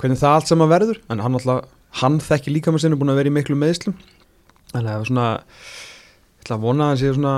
hvernig 0.00 0.20
það 0.22 0.38
allt 0.38 0.48
saman 0.48 0.72
verður. 0.72 1.04
En 1.12 1.20
hann 1.20 1.36
alltaf, 1.36 1.68
hann 2.00 2.22
þekki 2.24 2.56
líka 2.56 2.72
með 2.72 2.86
sinni 2.86 2.98
búin 2.98 3.12
að 3.12 3.20
vera 3.20 3.34
í 3.34 3.36
miklu 3.36 3.58
meðslum 3.58 3.98
að 4.74 4.88
það 4.88 4.94
var 4.94 5.10
svona 5.10 5.26
ætla 6.44 6.58
að 6.58 6.64
vona 6.68 6.84
að 6.84 6.90
hann 6.92 7.00
sé 7.00 7.12
svona 7.16 7.34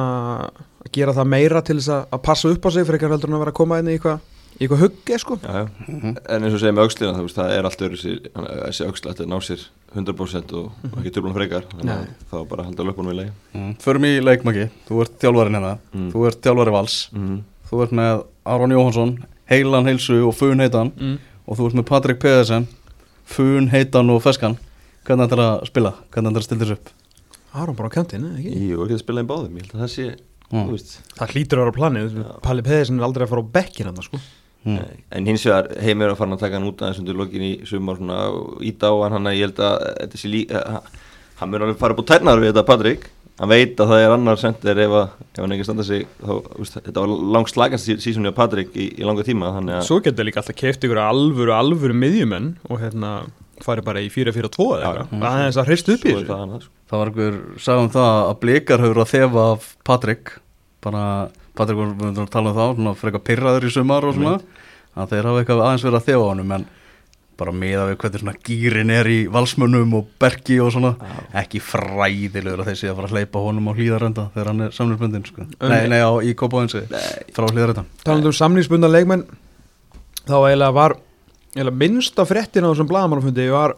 að 0.86 0.92
gera 0.96 1.14
það 1.16 1.28
meira 1.32 1.62
til 1.66 1.76
þess 1.78 1.92
að, 1.94 2.08
að 2.16 2.24
passa 2.26 2.50
upp 2.52 2.66
á 2.66 2.70
sig 2.74 2.86
fyrir 2.86 2.98
ekki 3.00 3.10
heldur 3.12 3.30
en 3.30 3.36
að 3.38 3.44
vera 3.46 3.54
að 3.54 3.60
koma 3.60 3.78
inn 3.80 3.90
í 3.90 3.96
eitthvað 3.96 4.32
í 4.56 4.64
eitthvað 4.64 4.82
hugge 4.82 5.18
sko 5.20 5.36
Já, 5.42 5.56
já. 5.60 5.64
En 6.32 6.46
eins 6.46 6.54
og 6.56 6.60
segja 6.62 6.74
með 6.76 6.86
aukslina, 6.86 7.12
þú 7.16 7.24
veist, 7.26 7.36
það 7.36 7.54
er 7.56 7.68
allt 7.68 7.82
öðru 7.86 7.98
þessi 8.00 8.86
auksla 8.88 9.12
að 9.12 9.26
ná 9.28 9.36
sér 9.44 9.64
100% 9.96 10.54
og, 10.58 10.70
og 10.90 10.96
ekki 11.00 11.12
trúblan 11.14 11.36
frekar 11.36 11.66
þá 12.30 12.36
bara 12.50 12.64
halda 12.66 12.86
löpunum 12.88 13.12
í 13.12 13.18
lagi 13.20 13.32
mm. 13.56 13.70
Förum 13.84 14.06
í 14.08 14.12
leikmaki, 14.24 14.66
þú 14.88 15.02
ert 15.04 15.18
þjálfarinn 15.22 15.58
hérna 15.58 15.74
Mm. 15.92 16.08
Þú 16.12 16.24
ert 16.30 16.40
þjálfari 16.44 16.74
vals 16.74 16.96
mm. 17.12 17.36
Þú 17.70 17.82
ert 17.84 17.94
með 18.00 18.24
Aron 18.46 18.74
Jóhansson, 18.74 19.14
heilan 19.50 19.88
heilsu 19.90 20.18
og 20.26 20.34
fun 20.36 20.60
heitan 20.64 20.92
mm. 20.96 21.16
Og 21.46 21.60
þú 21.60 21.68
ert 21.70 21.78
með 21.78 21.88
Patrik 21.92 22.20
Pedersen, 22.24 22.66
fun 23.28 23.70
heitan 23.72 24.12
og 24.12 24.22
feskan 24.24 24.58
Hvernig 25.06 25.28
ætlar 25.28 25.44
að 25.46 25.66
spila? 25.70 25.92
Hvernig 26.10 26.32
ætlar 26.32 26.42
að 26.42 26.48
stilla 26.48 26.64
þessu 26.64 26.78
upp? 26.80 26.94
Aron 27.62 27.76
bara 27.78 27.90
á 27.90 27.94
eða 28.04 28.32
ekki? 28.40 28.54
Jú, 28.70 28.80
ekki 28.84 28.98
að 28.98 29.04
spila 29.04 29.24
í 29.24 29.28
báðum, 29.30 29.56
ég 29.56 29.66
held 29.66 29.76
að 29.76 29.84
það 29.86 29.94
sé 29.96 30.08
Mm. 30.46 30.68
veist, 30.70 30.92
Það 31.18 31.32
hlýtur 31.34 31.58
að 31.58 31.64
vera 31.64 31.74
planið, 31.74 32.12
Já. 32.20 32.26
Palli 32.44 32.62
Peðisson 32.62 33.00
er 33.00 33.06
aldrei 33.06 33.24
að 33.26 33.30
fara 33.32 33.42
á 33.42 33.52
bekkin 33.56 33.88
hann 33.90 34.02
sko. 34.04 34.20
Mm. 34.66 34.78
En 35.10 35.26
hins 35.26 35.44
vegar 35.46 35.68
heimir 35.82 36.10
að 36.12 36.18
fara 36.20 36.36
að 36.36 36.42
taka 36.42 36.58
hann 36.58 36.68
út 36.68 36.82
aðeins 36.82 37.00
undir 37.02 37.18
lokin 37.18 37.42
í 37.42 37.50
sumar 37.66 37.98
svona 37.98 38.18
og 38.30 38.62
íta 38.66 38.90
á 38.90 38.94
hann 39.04 39.12
hann 39.16 39.26
að 39.30 39.36
ég 39.38 39.46
held 39.46 39.60
að 39.62 39.76
þetta 40.00 40.20
sé 40.22 40.30
lí 40.30 40.40
uh, 40.50 40.80
hann 41.40 41.50
mun 41.50 41.66
alveg 41.66 41.78
fara 41.78 41.94
upp 41.94 42.02
á 42.02 42.10
tærnar 42.10 42.42
við 42.42 42.50
þetta 42.52 42.66
Patrik 42.66 43.08
hann 43.38 43.50
veit 43.52 43.78
að 43.82 43.90
það 43.92 44.02
er 44.02 44.14
annar 44.16 44.40
sendir 44.42 44.80
ef, 44.86 44.94
að, 44.96 45.08
ef 45.36 45.42
hann 45.44 45.54
ekki 45.56 45.66
standa 45.68 45.86
sig 45.86 46.06
þá, 46.18 46.32
úst, 46.62 46.78
þetta 46.82 47.04
var 47.04 47.14
langt 47.36 47.52
slagast 47.52 47.90
sísónu 48.02 48.32
af 48.32 48.38
Patrik 48.38 48.74
í, 48.74 48.88
í 48.98 49.06
langa 49.06 49.26
tíma 49.26 49.52
þannig 49.54 49.78
að 49.78 49.86
Svo 49.90 50.00
getur 50.02 50.26
líka 50.26 50.42
alltaf 50.42 50.58
keft 50.58 50.86
ykkur 50.88 51.02
alvöru, 51.04 51.54
alvöru 51.54 51.98
miðjumenn 52.02 52.52
og 52.70 52.82
hérna 52.82 53.12
farið 53.62 53.86
bara 53.86 54.02
í 54.02 54.10
4-4-2 54.12 54.66
eða 54.80 54.90
eitthvað. 54.90 55.12
Það 55.22 55.38
er 55.42 55.46
þess 55.46 55.60
að 55.62 55.70
hreist 55.70 55.92
upp 55.94 56.02
í 56.06 56.16
svo 56.16 56.24
er 56.24 56.50
þessu. 56.56 56.72
Það 56.86 57.00
var 57.00 57.10
einhver, 57.10 57.36
sagði 57.62 57.84
um 57.84 57.92
það 57.96 58.14
að 58.20 58.38
blikar 58.44 58.84
hefur 58.84 59.02
að 59.02 59.12
þefa 59.12 59.44
af 59.52 59.68
Patrik 59.86 60.32
bara, 60.84 61.04
Patrik 61.58 61.80
var 61.80 61.92
við 61.98 62.22
að 62.22 62.32
tala 62.32 62.52
um 62.52 62.58
það 62.58 62.72
svona 62.78 62.96
frekar 63.00 63.24
pyrraður 63.26 63.68
í 63.68 63.74
sumar 63.74 64.06
og 64.06 64.16
svona 64.16 64.38
að 64.96 65.12
þeir 65.12 65.30
hafa 65.30 65.42
eitthvað 65.42 65.62
aðeins 65.66 65.86
verið 65.86 66.00
að 66.00 66.10
þefa 66.10 66.26
á 66.26 66.30
honum 66.30 66.56
en 66.56 66.66
bara 67.36 67.52
meða 67.52 67.88
við 67.90 67.98
hvernig 68.00 68.22
svona 68.22 68.34
gýrin 68.46 68.92
er 68.94 69.08
í 69.12 69.16
valsmönnum 69.28 69.96
og 69.98 70.12
bergi 70.20 70.56
og 70.64 70.70
svona 70.72 70.94
ekki 71.36 71.60
fræðilegur 71.60 72.62
að 72.62 72.70
þeir 72.70 72.78
sé 72.80 72.88
að 72.88 73.00
fara 73.00 73.10
að 73.10 73.16
hleypa 73.18 73.42
honum 73.44 73.68
á 73.68 73.72
hlýðarenda 73.76 74.28
þegar 74.32 74.50
hann 74.52 74.64
er 74.64 74.76
samlingsbundin 74.76 75.26
sko. 75.28 75.44
nei, 75.60 75.82
nei, 75.92 76.00
á, 76.00 76.12
í 76.24 76.32
Kópáinsi 76.38 76.86
frá 77.36 77.48
hlýðarenda 77.50 77.84
Talandi 78.06 78.30
um 78.30 78.38
samningsbundna 78.40 78.88
leikmenn 78.88 79.26
þá 80.24 80.36
eiginlega 80.38 80.72
var 80.78 80.96
eiginlega 81.52 81.80
minnsta 81.82 82.24
fréttin 82.28 82.64
á 82.64 82.72
þessum 82.72 82.88
bladamannafundi 82.88 83.50
var 83.52 83.76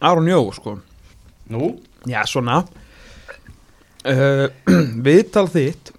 Aron 0.00 0.28
Jó 0.30 0.40
sko. 0.54 0.78
Nú? 1.52 1.74
Já, 2.08 2.22
svona. 2.28 2.62
Uh, 4.08 4.48
Viðtal 5.06 5.46
þitt 5.52 5.92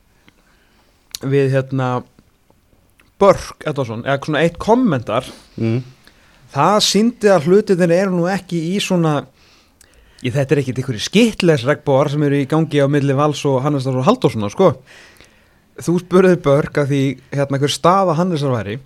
við 1.20 1.52
hérna 1.54 1.90
Börk 3.20 3.66
Edvarsson, 3.68 4.06
eða 4.08 4.22
svona 4.24 4.44
eitt 4.46 4.60
kommentar. 4.62 5.28
Mm. 5.60 5.82
það 6.50 6.78
síndi 6.82 7.30
að 7.30 7.50
hlutinir 7.50 7.92
eru 7.94 8.16
nú 8.16 8.30
ekki 8.32 8.62
í 8.72 8.80
svona 8.82 9.20
ég 10.24 10.34
þetta 10.34 10.56
er 10.56 10.62
ekkit 10.64 10.80
ykkur 10.82 10.98
skittles 11.04 11.66
regnbóar 11.68 12.10
sem 12.12 12.24
eru 12.26 12.40
í 12.40 12.48
gangi 12.50 12.82
á 12.82 12.88
milli 12.92 13.14
Vals 13.16 13.44
og 13.48 13.60
Hannesar 13.64 14.00
og 14.00 14.08
Halldórssona 14.08 14.50
sko. 14.52 14.72
Þú 15.80 16.00
spurðið 16.02 16.42
Börk 16.48 16.80
að 16.82 16.90
því 16.94 17.04
hérna 17.36 17.60
hver 17.62 17.76
staða 17.76 18.18
Hannesar 18.18 18.56
væri 18.56 18.80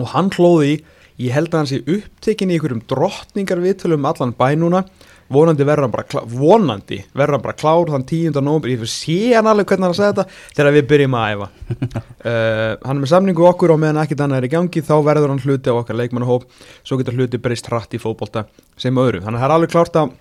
og 0.00 0.10
hann 0.12 0.32
hlóði 0.32 0.72
í 0.72 0.80
ég 1.28 1.36
held 1.36 1.52
að 1.52 1.60
hann 1.60 1.70
sé 1.70 1.80
upptekinn 1.84 2.52
í 2.52 2.58
ykkurum 2.58 2.82
drottningar 2.88 3.60
viðtölum 3.62 4.08
allan 4.08 4.34
bæ 4.36 4.48
núna 4.58 4.82
vonandi 5.32 5.66
verður 5.66 5.86
hann 5.86 5.94
bara 5.94 6.06
klár, 6.08 6.24
vonandi 6.28 6.98
verður 7.12 7.36
hann 7.36 7.44
bara 7.44 7.58
klár 7.58 7.92
þann 7.92 8.06
10. 8.08 8.40
nómur, 8.42 8.70
ég 8.72 8.82
sé 8.90 9.34
hann 9.36 9.50
alveg 9.50 9.68
hvernig 9.70 9.86
hann 9.86 9.94
að 9.94 10.00
segja 10.00 10.14
þetta 10.14 10.56
þegar 10.56 10.76
við 10.76 10.88
byrjum 10.92 11.16
að 11.18 11.34
æfa. 11.34 11.48
Uh, 11.72 12.72
hann 12.86 12.96
er 12.96 13.02
með 13.02 13.12
samningu 13.12 13.46
okkur 13.52 13.74
og 13.74 13.82
meðan 13.82 14.02
ekkert 14.02 14.24
annað 14.26 14.42
er 14.42 14.48
í 14.48 14.52
gangi 14.56 14.84
þá 14.88 14.94
verður 15.06 15.34
hann 15.34 15.44
hluti 15.44 15.72
á 15.72 15.78
okkar 15.78 16.00
leikmannahóp. 16.00 16.48
Svo 16.82 16.98
getur 17.00 17.18
hluti 17.18 17.40
breyst 17.42 17.70
hratt 17.70 17.94
í 17.94 18.02
fótbolta 18.02 18.46
sem 18.80 18.98
öðru, 18.98 19.22
þannig 19.24 19.38
að 19.38 19.44
það 19.44 19.48
er 19.50 19.56
alveg 19.58 19.72
klárt 19.76 20.00
að 20.00 20.12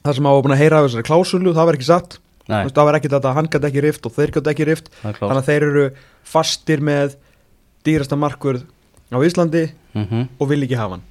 það 0.00 0.18
sem 0.18 0.28
á 0.28 0.32
að 0.32 0.58
heyra 0.60 0.80
af 0.80 0.88
þessari 0.88 1.08
klásulu, 1.08 1.54
það 1.54 1.70
var 1.70 1.78
ekki 1.78 1.88
satt. 1.90 2.20
Veist, 2.50 2.74
það 2.74 2.86
var 2.88 2.96
ekki 2.98 3.10
þetta 3.12 3.30
að 3.30 3.36
hann 3.36 3.48
gæti 3.52 3.68
ekki 3.68 3.82
rift 3.84 4.06
og 4.08 4.14
þeir 4.16 4.32
gæti 4.34 4.50
ekki 4.50 4.66
rift. 4.66 4.88
Þannig 5.04 5.38
að 5.38 5.46
þeir 5.46 5.66
eru 5.68 5.84
fastir 6.26 6.82
með 6.82 7.12
dýrasta 7.86 8.18
markvörð 8.18 8.64
á 9.14 9.18
Íslandi 9.22 9.68
mm 9.70 10.06
-hmm. 10.06 10.28
og 10.38 10.50
vil 10.50 10.62
ekki 10.64 10.78
hafa 10.80 10.98
hann. 10.98 11.04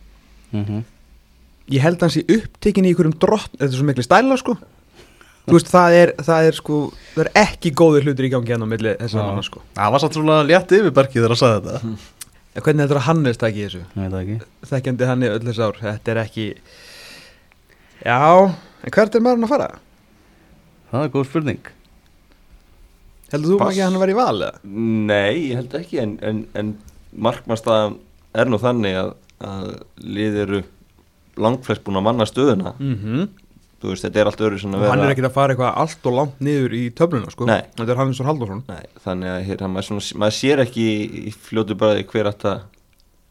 Mm 0.51 0.83
ég 1.69 1.83
held 1.83 1.97
að 1.99 2.05
hann 2.07 2.13
sé 2.17 2.23
upptekinn 2.37 2.87
í 2.89 2.93
ykkurum 2.95 3.15
drott 3.21 3.51
þetta 3.55 3.69
er 3.71 3.77
svo 3.79 3.87
miklu 3.89 4.05
stæla 4.07 4.37
sko 4.41 4.57
Þú 5.49 5.55
veist, 5.55 5.69
það 5.71 5.95
er, 5.97 6.09
það 6.21 6.45
er 6.45 6.55
sko 6.59 6.75
það 7.15 7.21
er 7.23 7.29
ekki 7.41 7.69
góðir 7.79 8.03
hlutir 8.05 8.27
í 8.27 8.29
gangi 8.29 8.53
enn 8.53 8.65
á 8.65 8.69
milli 8.69 8.91
þessar 8.99 9.23
Já. 9.23 9.25
manna 9.25 9.45
sko 9.47 9.61
Það 9.79 9.93
var 9.95 10.03
samt 10.03 10.17
svona 10.19 10.35
létt 10.45 10.73
yfir 10.77 10.93
bergið 10.93 11.23
þegar 11.23 11.33
að 11.33 11.39
sagði 11.41 11.73
þetta 11.73 11.95
en 12.59 12.65
hvernig 12.65 12.83
heldur 12.83 12.99
að 12.99 13.05
Hannes 13.07 13.39
taki 13.41 13.63
þessu 13.65 13.81
Ég 13.81 13.95
veit 13.95 14.13
það 14.13 14.19
ekki 14.21 14.69
þekkjandi 14.73 15.09
hann 15.09 15.25
í 15.25 15.31
öll 15.31 15.41
þess 15.47 15.61
ár 15.65 15.79
þetta 15.81 16.13
er 16.13 16.21
ekki 16.21 16.45
já, 18.05 18.19
en 18.45 18.93
hvert 18.95 19.17
er 19.17 19.25
maðurinn 19.25 19.47
að 19.47 19.53
fara? 19.55 19.69
Það 20.91 21.05
er 21.07 21.13
góð 21.15 21.27
spurning 21.31 21.71
heldur 23.33 23.53
þú 23.53 23.59
Pass. 23.61 23.71
ekki 23.73 23.81
að 23.83 23.89
hann 23.89 24.01
var 24.03 24.11
í 24.13 24.17
val 24.17 24.37
eða? 24.37 24.61
Nei, 25.09 25.33
ég 25.49 25.59
held 25.59 25.75
ekki 25.79 26.01
en, 26.03 26.13
en, 26.25 26.43
en 26.57 26.71
markmannstæðan 27.25 27.97
er 28.37 28.49
nú 28.49 28.59
þannig 28.61 28.97
að, 29.01 29.11
að 29.49 29.67
lið 30.05 30.39
eru 30.45 30.61
langflest 31.39 31.85
búin 31.85 32.01
að 32.01 32.09
manna 32.09 32.27
stöðuna. 32.29 32.75
Mm 32.79 33.29
þú 33.79 33.93
veist, 33.93 34.03
þetta 34.03 34.19
er 34.19 34.27
allt 34.27 34.41
öðru 34.43 34.57
og 34.59 34.73
hann 34.73 34.81
vera 34.83 35.03
er 35.05 35.11
ekki 35.13 35.21
að 35.23 35.35
fara 35.37 35.53
eitthvað 35.53 35.77
allt 35.79 36.07
og 36.09 36.15
langt 36.17 36.41
niður 36.43 36.73
í 36.75 36.81
töfluna 36.91 37.29
sko. 37.31 37.45
Nei. 37.47 37.61
þetta 37.77 37.93
er 37.93 38.25
Halldórsson. 38.27 38.63
Nei, 38.67 38.89
þannig 39.05 39.29
að 39.31 39.45
hér, 39.47 39.63
maður, 39.71 39.85
svona, 39.87 40.03
maður 40.19 40.35
sér 40.35 40.61
ekki 40.65 40.87
í 41.29 41.31
fljótu 41.31 41.77
bræði 41.79 42.03
hver 42.11 42.27
að 42.27 42.43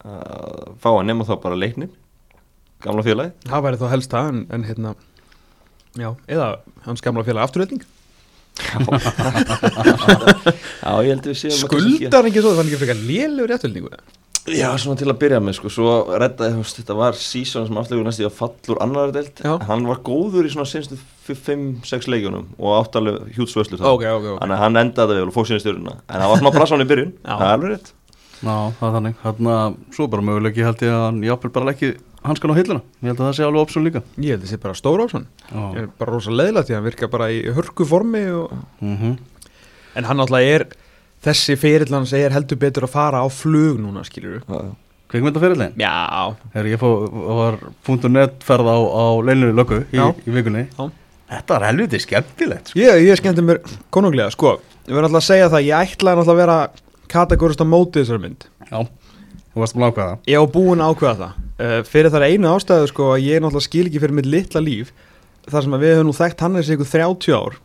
að 0.06 0.74
fá 0.78 0.90
að 0.92 1.06
nema 1.08 1.26
þá 1.26 1.34
bara 1.42 1.58
leiknin 1.58 1.90
gamla 2.84 3.02
félagi 3.02 3.48
það 3.48 3.64
væri 3.66 3.80
þá 3.80 3.86
helst 3.92 4.12
það 4.14 4.28
en, 4.30 4.42
en 4.54 4.66
hérna 4.68 4.92
já, 5.98 6.10
eða 6.30 6.50
hans 6.86 7.02
gamla 7.02 7.26
félag 7.26 7.48
afturrelding 7.48 7.82
Já, 10.78 10.90
ég 11.06 11.12
held 11.12 11.22
að 11.22 11.28
við 11.30 11.36
séum 11.38 11.54
skuldar 11.54 12.26
ekki 12.26 12.40
svo, 12.42 12.50
það 12.50 12.58
var 12.58 12.64
ekki 12.64 12.80
frekar 12.80 13.02
lélegur 13.06 13.50
réttöldingu 13.52 13.90
Já, 14.54 14.68
svona 14.80 14.98
til 15.00 15.08
að 15.10 15.18
byrja 15.20 15.38
með 15.42 15.56
sko, 15.58 15.70
svo 15.72 15.92
reddaði, 16.20 16.54
þú 16.56 16.62
veist, 16.62 16.80
þetta 16.80 16.96
var 16.98 17.18
sísón 17.18 17.68
sem 17.68 17.78
aflegur 17.80 18.06
næstu 18.06 18.24
í 18.24 18.28
að 18.28 18.34
fallur 18.38 18.80
annar 18.84 19.12
Já. 19.18 19.52
hann 19.68 19.86
var 19.88 20.00
góður 20.06 20.48
í 20.48 20.52
svona 20.52 20.68
senstu 20.68 20.98
5-6 21.28 22.08
leikjunum 22.08 22.48
og 22.56 22.74
áttalega 22.78 23.28
hjútsvöslu 23.36 23.78
ok, 23.78 23.86
ok, 24.08 24.26
ok. 24.34 24.40
Þannig 24.40 24.56
að 24.56 24.62
hann 24.64 24.82
endaði 24.82 25.18
vel 25.20 25.28
og 25.28 25.36
fór 25.36 25.48
sína 25.50 25.62
stjórnuna 25.62 25.96
en 26.00 26.20
það 26.22 26.32
var 26.32 26.42
svona 26.42 26.54
brassan 26.56 26.84
í 26.84 26.88
byrjun, 26.88 27.14
Já. 27.20 27.32
það 27.32 27.46
er 27.46 27.54
alveg 27.54 27.74
rétt. 27.74 27.94
Já, 28.38 28.56
það 28.78 28.84
er 28.88 28.94
þannig. 28.98 29.16
Þannig 29.24 29.56
að 29.58 29.78
svo 29.96 30.10
bara 30.12 30.28
möguleiki 30.28 30.66
held 30.68 30.84
ég 30.86 30.94
að 30.94 31.06
hann 31.08 31.24
jáfnvel 31.26 31.54
bara 31.56 31.72
ekki 31.74 31.94
hanskan 32.22 32.52
á 32.54 32.58
hilluna. 32.58 32.84
Ég 33.02 33.10
held 33.10 33.18
að 33.18 33.26
það 33.26 33.34
sé 33.38 33.48
alveg 33.48 33.64
opsun 33.64 33.88
líka. 33.88 34.02
Ég 34.14 34.36
held 34.36 34.44
að 34.44 34.46
það 34.46 34.52
sé 34.52 34.60
bara 34.62 34.78
stóra 34.78 35.06
opsson 35.08 35.26
Já. 35.48 35.64
Er 35.82 35.88
bara 35.98 36.14
rosa 36.14 36.30
að 36.30 36.70
hann 36.70 36.86
virka 36.86 37.10
bara 37.10 37.32
í 37.34 37.42
hörku 37.50 37.86
formi 37.88 38.22
og... 38.38 38.54
mm 38.78 39.18
en 39.98 40.06
hann 40.06 40.20
náttúrulega 40.20 40.58
er 40.58 40.64
þessi 41.24 41.56
fyrirlan 41.58 42.06
segir 42.08 42.34
heldur 42.34 42.60
betur 42.60 42.86
að 42.86 42.94
fara 42.94 43.22
á 43.24 43.26
flug 43.32 43.80
núna 43.82 44.04
skilur 44.06 44.42
Já. 44.44 44.68
Kvikmyndaferillin 45.08 45.72
já, 45.80 46.36
Þegar 46.52 46.66
ég 46.68 46.80
fó, 46.82 46.88
var 47.38 47.54
.net 48.12 48.42
ferð 48.44 48.68
á, 48.68 48.76
á 48.76 49.04
leinunni 49.24 49.54
lögu 49.56 49.78
í, 49.88 49.96
í 50.28 50.34
vikunni. 50.34 50.66
Já. 50.68 50.90
Þetta 51.28 51.56
er 51.56 51.64
helviti 51.68 52.00
skemmtilegt 52.00 52.70
sko. 52.70 52.80
ég, 52.80 53.00
ég 53.06 53.16
skemmti 53.20 53.44
mér 53.44 53.62
konunglega 53.92 54.32
sko, 54.32 54.58
ég 54.84 54.92
verð 54.92 55.08
alltaf 55.08 55.22
að 55.22 55.26
segja 55.30 55.48
það 55.52 55.64
ég 55.66 55.88
ætlaði 55.94 56.20
náttúrulega 56.20 56.36
að 56.36 56.42
vera 56.42 56.58
kategórist 57.12 57.64
á 57.64 57.66
móti 57.68 58.02
þessari 58.02 58.22
mynd. 58.26 58.46
Já, 58.68 58.78
þú 59.52 59.62
varst 59.64 59.76
búin 59.76 59.86
að 59.86 59.92
ákveða 59.92 60.08
það. 60.12 60.22
Ég 60.28 60.40
á 60.40 60.44
búin 60.58 60.84
að 60.84 60.92
ákveða 60.94 61.18
það. 61.22 61.42
Uh, 61.58 61.78
fyrir 61.88 62.14
þar 62.14 62.28
einu 62.28 62.52
ástæðu 62.52 62.88
sko 62.92 63.10
að 63.14 63.24
ég 63.26 63.42
náttúrulega 63.44 63.68
skil 63.68 63.86
ekki 63.88 64.02
fyrir 64.04 64.16
mitt 64.20 64.28
litla 64.28 64.62
líf 64.64 64.92
þar 65.48 65.64
sem 65.64 65.76
að 65.76 65.84
við 65.84 65.94
höfum 65.96 66.08
nú 66.10 66.16
þekkt 66.20 66.44
hann 66.44 66.58
þessi 66.60 66.76
ykkur 66.76 66.90
30 66.92 67.36
ár. 67.36 67.58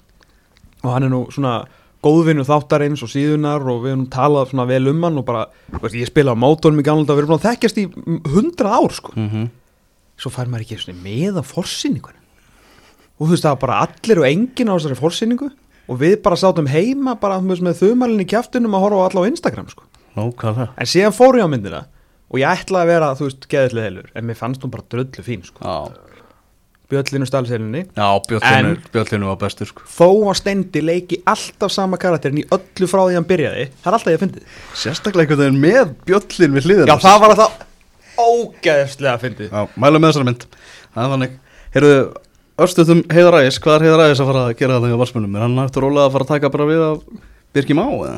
Og 0.83 0.91
hann 0.95 1.07
er 1.07 1.11
nú 1.11 1.23
svona 1.31 1.55
góðvinnu 2.03 2.45
þáttarins 2.47 3.03
og 3.05 3.11
síðunar 3.11 3.63
og 3.63 3.83
við 3.85 3.93
höfum 3.93 4.07
talað 4.11 4.51
svona 4.51 4.67
vel 4.69 4.87
um 4.91 5.05
hann 5.07 5.21
og 5.21 5.27
bara, 5.27 5.45
veist, 5.79 5.95
ég 5.95 6.09
spila 6.09 6.35
á 6.35 6.37
mótónum 6.37 6.81
í 6.81 6.85
gamla 6.85 7.07
dag, 7.07 7.15
við 7.15 7.23
erum 7.23 7.33
búin 7.33 7.41
að 7.41 7.47
þekkjast 7.49 7.79
í 7.79 7.85
100 8.33 8.69
ár 8.69 8.95
sko, 8.97 9.15
mm 9.15 9.29
-hmm. 9.29 9.49
svo 10.17 10.33
fær 10.33 10.51
maður 10.51 10.65
ekki 10.65 10.79
svona 10.83 11.03
með 11.03 11.39
á 11.39 11.43
forsýningunum 11.43 12.21
og 13.17 13.27
þú 13.27 13.31
veist 13.31 13.45
það 13.45 13.55
var 13.55 13.63
bara 13.63 13.79
allir 13.87 14.19
og 14.19 14.27
enginn 14.27 14.71
á 14.71 14.75
þessari 14.75 14.99
forsýningu 14.99 15.49
og 15.87 15.99
við 15.99 16.21
bara 16.23 16.39
sátum 16.39 16.67
heima 16.67 17.15
bara 17.19 17.39
með 17.39 17.79
þumalinn 17.81 18.23
í 18.23 18.29
kjaftunum 18.29 18.75
að 18.75 18.83
horfa 18.85 18.99
á 18.99 19.05
alla 19.07 19.23
á 19.23 19.29
Instagram 19.29 19.69
sko. 19.69 19.83
Nókala 20.15 20.69
En 20.77 20.87
síðan 20.87 21.15
fór 21.15 21.37
ég 21.37 21.45
á 21.45 21.49
myndina 21.51 21.85
og 22.33 22.39
ég 22.39 22.49
ætlaði 22.49 22.83
að 22.83 22.91
vera, 22.91 23.15
þú 23.17 23.27
veist, 23.27 23.47
geðallega 23.51 23.87
heilur 23.89 24.09
en 24.13 24.25
mér 24.25 24.39
fannst 24.39 24.63
hún 24.63 24.73
bara 24.73 24.85
dröllu 24.89 25.23
fín, 25.25 25.43
sko. 25.45 25.61
Já, 25.61 26.12
Bjöllinu 26.93 27.27
stálseilinni 27.27 27.84
Já 27.97 28.08
bjöllinu, 28.29 28.73
bjöllinu 28.93 29.29
var 29.32 29.39
bestur 29.41 29.69
sko. 29.69 29.86
Þó 29.89 30.08
að 30.29 30.39
Steindi 30.39 30.84
leiki 30.86 31.19
alltaf 31.29 31.73
sama 31.73 31.97
karakterin 32.01 32.43
í 32.43 32.47
öllu 32.53 32.89
frá 32.91 33.01
því 33.03 33.17
hann 33.17 33.29
byrjaði 33.29 33.67
Það 33.82 33.89
er 33.89 33.97
alltaf 33.97 34.12
ég 34.13 34.19
að 34.19 34.25
fyndið. 34.27 34.58
Sérstaklega 34.84 35.25
einhvern 35.25 35.43
veginn 35.43 35.63
með 35.63 35.95
bjöllin 36.08 36.58
við 36.58 36.67
hliðina. 36.69 36.93
Já, 36.93 37.06
það 37.08 37.23
var 37.23 37.36
alltaf 37.36 37.69
ógeðslega 38.23 39.17
fyndið. 39.23 39.49
Já, 39.49 39.75
mælum 39.82 40.03
með 40.03 40.13
þessari 40.13 40.29
mynd. 40.29 40.47
Það 40.93 41.03
er 41.03 41.13
þannig. 41.15 41.36
Heyrðu, 41.73 41.99
örstuðum 42.63 43.03
Heiðar 43.10 43.39
Ægis 43.41 43.60
Hvað 43.63 43.75
er 43.79 43.86
Heiðar 43.88 44.03
Ægis 44.06 44.21
að 44.21 44.29
fara 44.29 44.43
að 44.45 44.58
gera 44.60 44.75
þetta 44.77 44.91
hjá 44.91 44.99
varsmunum? 45.01 45.38
Er 45.38 45.45
hann 45.47 45.62
hægt 45.63 45.79
rólega 45.82 46.06
að 46.06 46.17
fara 46.17 46.27
að 46.27 46.34
taka 46.36 46.51
bara 46.53 46.67
við 46.69 46.84
af 46.86 46.99
Birki 47.53 47.77
Má? 47.77 47.85
Eða? 47.85 48.17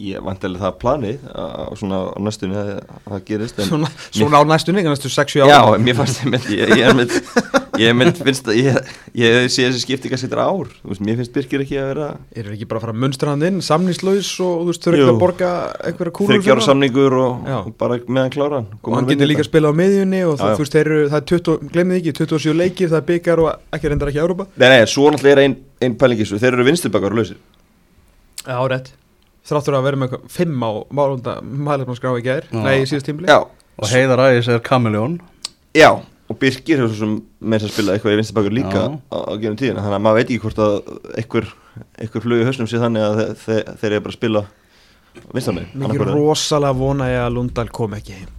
ég 0.00 0.22
vantilega 0.24 0.62
það 0.64 0.76
planið 0.80 1.18
að 1.36 1.74
svona 1.80 1.98
á 2.14 2.18
næstunni 2.24 2.56
að 2.56 2.68
að 2.80 3.10
það 3.10 3.22
gerist 3.28 3.56
en 3.60 3.66
Svona, 3.68 3.88
svona 4.14 4.40
á 4.40 4.42
næstunni, 4.48 4.82
næstu 4.86 5.08
6-7 5.12 5.42
ára 5.44 5.50
Já, 5.50 5.60
mér 5.84 5.94
fannst 5.98 6.18
mynd, 6.24 6.46
ég, 6.54 6.66
ég 6.78 6.84
er 6.86 6.94
mynd, 6.96 7.12
ég 7.80 7.86
er 7.90 7.96
mynd, 7.98 8.16
finnst 8.24 8.46
að 8.48 8.54
ég, 8.60 8.74
ég 9.20 9.30
sé 9.52 9.60
þessi 9.66 9.80
skipti 9.84 10.08
kannski 10.12 10.28
þetta 10.30 10.46
ár, 10.46 10.68
þú 10.80 10.88
veist, 10.92 11.02
mér 11.04 11.16
finnst 11.20 11.34
Birkir 11.36 11.60
ekki 11.64 11.76
að 11.80 11.88
vera 11.90 12.08
Eru 12.32 12.48
ekki 12.54 12.66
bara 12.70 12.78
að 12.80 12.84
fara 12.86 12.94
að 12.96 13.02
munstra 13.04 13.28
hann 13.34 13.46
inn, 13.50 13.58
samningslaus 13.66 14.30
og 14.46 14.54
þú 14.62 14.68
veist, 14.70 14.82
þurfa 14.86 14.96
ekki 14.96 15.04
Jú. 15.04 15.12
að 15.12 15.22
borga 15.24 15.50
einhverja 15.90 16.16
kúlur 16.16 16.32
þryggjára 16.34 16.62
samningur 16.70 17.14
og, 17.20 17.32
og 17.60 17.70
bara 17.80 17.94
meðan 18.06 18.34
klára 18.36 18.56
hann 18.60 18.68
og 18.80 18.90
hann 18.96 19.08
getur 19.10 19.28
líka 19.30 19.44
að 19.44 19.50
spila 19.50 19.72
á 19.72 19.74
miðjunni 19.76 20.20
og 20.28 20.34
það, 20.40 20.48
já. 20.48 20.54
þú 20.56 20.62
veist, 26.24 27.14
þeir 27.20 27.40
Já, 28.46 28.56
rétt. 28.72 28.92
Þráttur 29.50 29.76
að 29.78 29.86
vera 29.88 30.00
með 30.00 30.14
fimm 30.30 30.62
á 30.62 30.70
málefnarskrá 30.92 32.12
í 32.20 32.24
gær, 32.24 32.46
Já. 32.52 32.60
nei, 32.60 32.74
í 32.82 32.86
síðast 32.88 33.08
tímli 33.08 33.28
Já, 33.30 33.40
og 33.80 33.88
Heiðar 33.90 34.20
Ægis 34.28 34.50
er 34.52 34.60
kameljón 34.64 35.18
já 35.76 35.90
og 36.30 36.38
Birkir 36.38 36.78
hefur 36.78 36.92
svo 36.92 36.98
sem 37.00 37.14
með 37.42 37.64
þess 37.64 37.66
að 37.66 37.74
spila 37.74 37.94
eitthvað 37.96 38.14
í 38.14 38.18
vinstabakur 38.20 38.54
líka 38.54 38.82
Já. 38.84 38.92
á, 39.10 39.16
á 39.18 39.32
gefnum 39.40 39.58
tíðina. 39.58 39.82
Þannig 39.82 39.96
að 39.98 40.04
maður 40.04 40.18
veit 40.20 40.28
ekki 40.28 40.42
hvort 40.44 40.60
að 40.62 40.76
einhver, 41.18 41.48
einhver 42.04 42.24
flug 42.26 42.42
í 42.42 42.46
hausnum 42.46 42.68
sé 42.70 42.82
þannig 42.82 43.06
að 43.06 43.20
þe 43.20 43.26
þe 43.42 43.56
þeir 43.80 43.90
eru 43.96 44.04
bara 44.04 44.12
að 44.14 44.18
spila 44.18 44.42
vinstanlega 45.34 45.80
Mikið 45.82 46.04
rosalega 46.12 46.78
vona 46.78 47.08
ég 47.10 47.24
að 47.24 47.34
Lundal 47.34 47.66
kom 47.74 47.96
ekki 47.98 48.20
heim. 48.20 48.30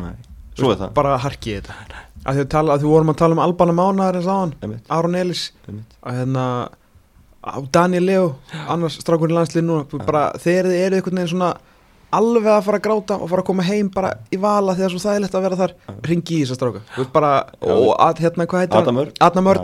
Nei, 0.00 0.14
svo 0.54 0.70
er 0.70 0.78
það. 0.84 0.92
Bara 1.00 1.16
harkið 1.24 1.58
þetta. 1.66 2.04
Að 2.20 2.36
því, 2.36 2.44
að 2.44 2.50
tala, 2.52 2.74
að 2.76 2.82
því 2.84 2.90
vorum 2.92 3.10
að 3.10 3.18
tala 3.24 3.36
um 3.36 3.42
Albana 3.42 3.74
Mánar 3.74 4.20
Aron 4.20 4.54
einmitt. 4.60 5.96
að 6.04 6.18
hérna 6.20 6.44
á 7.40 7.56
Daniel 7.72 8.04
Leo, 8.04 8.24
annars 8.68 8.98
strákur 9.00 9.32
í 9.32 9.36
landslið 9.36 9.64
núna 9.64 10.04
bara 10.04 10.30
þegar 10.40 10.70
þið 10.70 10.80
eru 10.86 10.98
einhvern 10.98 11.20
veginn 11.20 11.32
svona 11.32 11.52
alveg 12.10 12.48
að 12.50 12.64
fara 12.66 12.80
að 12.80 12.84
gráta 12.84 13.16
og 13.16 13.30
fara 13.30 13.44
að 13.44 13.48
koma 13.48 13.64
heim 13.68 13.88
bara 13.94 14.10
í 14.34 14.38
vala 14.40 14.74
að 14.74 14.90
svo 14.92 15.00
það 15.00 15.14
er 15.16 15.24
lett 15.24 15.36
að 15.38 15.46
vera 15.46 15.60
þar. 15.60 15.74
Ringi 16.10 16.36
í 16.36 16.42
þess 16.42 16.56
að 16.56 16.58
stráka. 16.58 16.82
Þú 16.96 17.04
veist 17.04 17.14
bara, 17.14 17.30
og 17.62 17.88
að, 17.96 18.22
hérna 18.26 18.46
hvað 18.50 18.64
heitir 18.64 18.76
Já, 18.76 18.84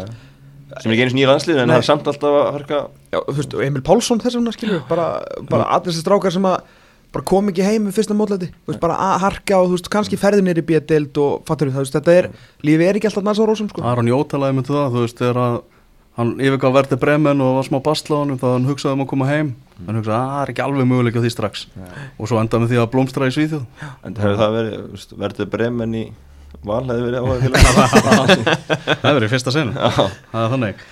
já. 0.07 0.81
sem 0.83 0.91
er 0.91 0.97
ekki 0.97 1.07
einu 1.07 1.17
nýja 1.17 1.31
landslið 1.31 1.61
en 1.63 1.71
það 1.73 1.83
er 1.83 1.87
samt 1.87 2.09
alltaf 2.11 2.35
að 2.37 2.49
harka 2.57 2.81
Já, 3.13 3.19
þú 3.21 3.37
veist, 3.39 3.55
og 3.55 3.63
Emil 3.67 3.85
Pálsson 3.87 4.23
þess 4.23 4.39
vegna 4.39 4.55
skilur 4.57 4.83
bara, 4.89 5.07
bara 5.51 5.69
allir 5.77 5.93
þessi 5.93 6.03
strákar 6.05 6.35
sem 6.35 6.49
að 6.49 6.57
bara 7.15 7.25
kom 7.31 7.49
ekki 7.53 7.65
heim 7.65 7.87
við 7.89 7.97
fyrsta 7.97 8.17
mótlæti. 8.19 8.51
Þú 8.67 8.73
veist, 8.73 8.83
bara 8.83 8.97
að 9.07 9.21
harka 9.23 9.61
og 9.61 9.71
þú 9.71 9.77
veist, 9.79 9.91
kannski 9.95 10.19
ferðinir 10.21 10.61
í 10.61 10.65
B-deild 10.67 11.21
og 11.23 11.47
fattur 11.49 11.71
þú 11.73 11.85
veist, 11.85 11.95
þetta 11.97 12.17
er, 12.19 12.29
lífið 12.67 12.91
er 12.91 12.99
ekki 12.99 13.09
alltaf 13.09 13.25
næst 13.25 13.41
á 13.41 13.47
rósum 13.49 13.71
sko. 13.71 13.85
Aron 13.87 14.11
Jótalaði 14.11 14.59
myndi 14.59 14.75
það, 14.75 14.91
þú 14.97 15.05
veist, 15.07 15.23
þegar 15.23 15.41
að 15.45 15.57
hann 16.17 16.35
yfirgá 16.41 16.73
verði 16.73 16.99
bremen 17.01 17.43
og 17.45 17.59
var 17.59 17.67
smá 17.69 17.79
basla 17.85 18.17
á 18.17 18.21
honum 18.23 18.39
þá 18.41 18.47
hann 18.55 18.69
hugsaði 18.71 18.97
um 18.97 19.05
að 19.05 19.11
koma 19.13 19.29
heim. 19.29 19.55
Hann 19.87 19.99
hugsaði 20.01 20.17
að 20.17 20.31
það 20.31 20.43
er 20.43 20.53
ekki 20.53 20.65
alveg 20.65 20.89
möguleik 20.91 21.19
á 21.19 21.25
því 21.25 21.33
strax. 21.35 21.67
Og 22.17 22.31
svo 22.31 22.41
endaði 22.41 22.65
með 22.65 22.73
því 22.73 22.81
að 22.83 22.93
blómstra 22.95 23.29
í 23.29 23.35
Svíþjóð. 23.37 23.67
En 24.07 24.17
hefur 24.23 24.39
það 24.41 24.57
verið, 24.57 25.05
verður 25.25 25.51
bremen 25.53 25.97
í 25.97 26.05
val 26.67 26.83
hefði 26.89 27.05
verið 27.05 27.21
áhuga 27.21 27.61
það 29.03 29.11
verið 29.11 29.27
í 29.27 29.31
fyrsta 29.31 29.53
senu 29.55 29.75
það 29.77 30.41
er 30.41 30.53
þannig. 30.55 30.85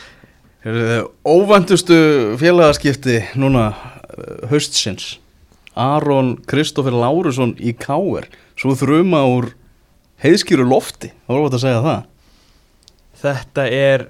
Óvæntustu 1.29 1.99
félagaskipti 2.41 3.19
núna 3.41 3.69
uh, 3.73 4.49
haustsins. 4.51 5.19
Aron 5.75 6.37
Kristoffer 6.47 6.95
Lárusson 6.95 7.57
í 7.59 7.75
Káer 7.75 8.29
svo 8.61 8.77
þruma 8.79 9.25
úr 9.27 9.51
heiðskýru 10.23 10.67
lofti, 10.69 11.11
þá 11.27 11.33
voru 11.33 11.49
við 11.49 11.57
að 11.59 11.65
segja 11.65 11.81
það? 11.85 12.05
Þetta 13.25 13.65
er 13.75 14.07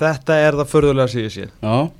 þetta 0.00 0.40
er 0.46 0.58
það 0.60 0.72
förðulega 0.72 1.12
síðu 1.12 1.32
síðan 1.34 1.54
já, 1.60 1.90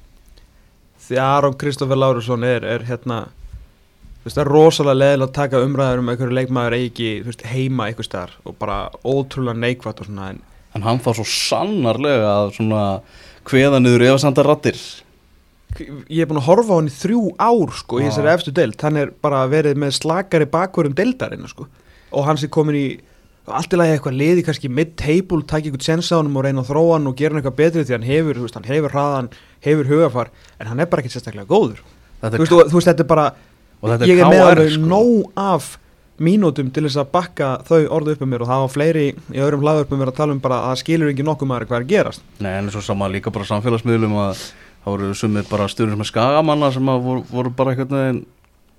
því 1.07 1.21
að 1.21 1.37
Aron 1.39 1.59
Kristoffer 1.61 2.01
Lárusson 2.01 2.47
er, 2.49 2.65
er 2.65 2.87
hérna 2.89 3.21
þú 3.29 4.27
veist, 4.27 4.37
það 4.39 4.43
er 4.45 4.53
rosalega 4.55 5.01
leðilega 5.03 5.29
að 5.29 5.37
taka 5.39 5.63
umræður 5.67 6.03
um 6.03 6.11
einhverju 6.13 6.39
leikmaður 6.41 6.79
eigi 6.79 7.13
veist, 7.27 7.47
heima 7.53 7.89
einhver 7.89 8.09
staðar 8.09 8.35
og 8.45 8.59
bara 8.59 8.79
ótrúlega 9.05 9.61
neikvætt 9.61 10.03
og 10.05 10.11
svona 10.11 10.33
en 10.33 10.43
en 10.75 10.83
hann 10.83 11.01
fá 11.03 11.13
svo 11.15 11.25
sannarlega 11.29 12.31
að 12.41 12.53
svona 12.59 12.85
kveða 13.47 13.81
niður 13.83 14.09
efasandar 14.09 14.49
rattir 14.51 14.79
ég 15.75 16.23
er 16.23 16.29
búin 16.31 16.41
að 16.41 16.49
horfa 16.49 16.75
á 16.75 16.79
hann 16.79 16.91
í 16.91 16.95
þrjú 16.95 17.23
ár 17.43 17.73
sko, 17.75 17.99
í 17.99 18.07
þessari 18.07 18.31
efstu 18.31 18.55
deild, 18.55 18.79
hann 18.83 18.99
er 19.01 19.11
bara 19.25 19.43
verið 19.51 19.79
með 19.81 19.97
slakari 19.99 20.47
bakverðum 20.51 20.95
deildarinn 20.99 21.51
sko. 21.51 21.67
og 22.15 22.27
hann 22.29 22.39
sé 22.39 22.51
komin 22.51 22.79
í 22.79 22.87
allt 23.53 23.75
í 23.75 23.79
lagi 23.79 23.95
eitthvað 23.99 24.17
liði 24.17 24.45
kannski 24.47 24.71
mid-table 24.73 25.45
takk 25.45 25.69
eitthvað 25.69 25.85
sens 25.85 26.09
á 26.09 26.17
hann 26.17 26.33
og 26.33 26.45
reyna 26.47 26.63
að 26.65 26.71
þróa 26.71 26.97
hann 26.97 27.09
og 27.11 27.17
gera 27.19 27.35
hann 27.35 27.43
eitthvað 27.43 27.59
betri 27.59 27.85
því 27.85 27.97
hann 27.99 28.07
hefur, 28.09 28.39
þú 28.39 28.47
veist, 28.47 28.59
hann 28.59 28.69
hefur 28.71 28.95
hraðan 28.95 29.31
hefur 29.67 29.91
hugafar, 29.91 30.31
en 30.59 30.71
hann 30.71 30.81
er 30.81 30.89
bara 30.89 31.05
ekki 31.05 31.13
sérstaklega 31.13 31.51
góður 31.51 31.83
þú 31.85 32.31
er, 32.31 32.39
veist, 32.41 32.55
og, 32.57 32.71
þú 32.71 32.79
veist, 32.79 32.91
þetta 32.91 33.05
er 33.05 33.11
bara 33.11 33.27
þetta 33.85 33.99
er 33.99 34.13
ég 34.13 34.23
er 34.23 34.31
með 34.33 34.45
alveg 34.47 34.71
sko. 34.77 34.89
nóg 34.89 35.41
af 35.45 35.71
mínútum 36.25 36.71
til 36.73 36.85
þess 36.87 37.01
að 37.03 37.11
bakka 37.13 37.49
þau 37.67 37.81
orðu 37.97 38.15
upp 38.15 38.23
um 38.25 38.31
mér 38.31 38.45
og 38.45 38.51
það 38.53 38.61
var 38.65 38.73
fleiri 38.73 39.07
í 39.13 39.41
öðrum 39.43 39.65
hlaðu 39.65 39.85
upp 39.85 39.95
um 39.95 40.01
mér 40.01 40.13
að 40.13 40.21
tala 40.21 40.37
um 40.37 40.43
bara 40.45 40.61
að 40.61 40.69
það 40.71 40.83
skilur 40.85 41.11
ekki 41.11 41.27
nokkuð 41.27 41.51
maður 41.51 41.69
hvað 41.69 41.81
er 41.81 41.85
að 41.85 41.91
gerast 41.91 42.29
Nei, 42.39 42.53
en 42.55 42.71
svo 42.71 42.85
sama 42.87 43.09
líka 43.11 43.33
bara 43.35 43.49
samfélagsmiðlum 43.51 44.15
að 44.23 44.45
það 44.85 44.93
voru 44.93 45.17
sumir 45.19 45.49
bara 45.51 45.67
stjórnir 45.73 45.99
með 45.99 46.11
skagamanna 46.13 46.71
sem 46.73 46.93
að 46.93 47.09
voru, 47.09 47.25
voru 47.33 47.53
bara 47.59 47.75
eitthvað 47.75 48.23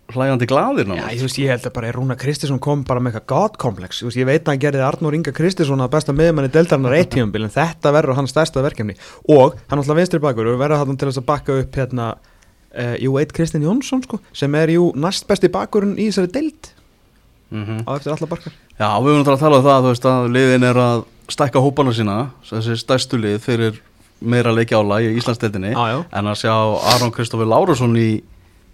neginn 0.06 0.20
hlæjandi 0.20 0.48
glaðir 0.50 0.91
Já, 0.91 1.08
ég, 1.10 1.24
veist, 1.26 1.39
ég 1.41 1.50
held 1.50 1.65
að 1.65 1.74
bara 1.74 1.91
Rúna 1.96 2.18
Kristinsson 2.20 2.62
kom 2.62 2.84
bara 2.86 3.02
með 3.02 3.15
eitthvað 3.15 3.28
god-komplex 3.34 4.04
veist, 4.06 4.20
Ég 4.20 4.30
veit 4.30 4.44
að 4.44 4.54
hann 4.54 4.62
gerði 4.62 4.86
Arnur 4.86 5.18
Inga 5.18 5.34
Kristinsson 5.36 5.82
að 5.82 5.91
besta 5.96 6.13
miðmanni 6.13 6.54
deltarinnar 6.54 6.96
eitt 6.96 7.12
tíumbil 7.15 7.48
en 7.48 7.54
þetta 7.54 7.94
verður 7.96 8.20
hans 8.20 8.34
stærsta 8.34 8.62
verkefni. 8.65 8.96
Og 9.34 9.58
hann 9.70 9.82
alltaf 9.82 9.98
vinstri 9.98 10.22
bakur 10.22 10.52
og 10.54 10.62
verður 10.62 10.84
hann 10.84 10.98
til 10.98 11.10
þess 11.10 11.24
að 11.24 11.28
bakka 11.32 11.58
upp 11.63 11.82
hérna, 11.82 12.13
uh, 12.78 12.96
jú, 13.02 13.18
eitt 13.22 13.34
Kristinn 13.34 13.65
Jónsson 13.65 14.06
sko, 14.06 14.22
sem 14.34 14.56
er 14.62 14.76
jú 14.78 14.91
næst 14.94 15.26
besti 15.30 15.50
bakurinn 15.50 15.98
í 15.98 16.12
þessari 16.12 16.34
deild. 16.38 16.76
Mhm. 17.56 17.86
á 17.86 17.89
eftir 17.96 18.12
alla 18.12 18.28
barkar 18.28 18.54
Já, 18.76 18.89
við 19.00 19.15
náttúrulega 19.15 19.36
að 19.36 19.44
tala 19.44 19.58
um 19.60 19.65
það 19.65 19.86
veist, 19.88 20.06
að 20.10 20.30
liðin 20.34 20.65
er 20.68 20.80
að 20.82 21.04
stækka 21.32 21.62
hópana 21.63 21.94
sína 21.96 22.15
þessi 22.44 22.78
stærstu 22.82 23.20
lið 23.22 23.38
fyrir 23.44 23.78
meira 24.20 24.52
leiki 24.52 24.76
ála 24.76 25.00
í 25.04 25.13
já. 25.13 26.06
en 26.12 26.26
að 26.26 26.39
sjá 26.41 26.56
Aron 26.96 27.12
Kristoffer 27.12 27.46
Lárusson 27.46 27.96
í, 27.96 28.24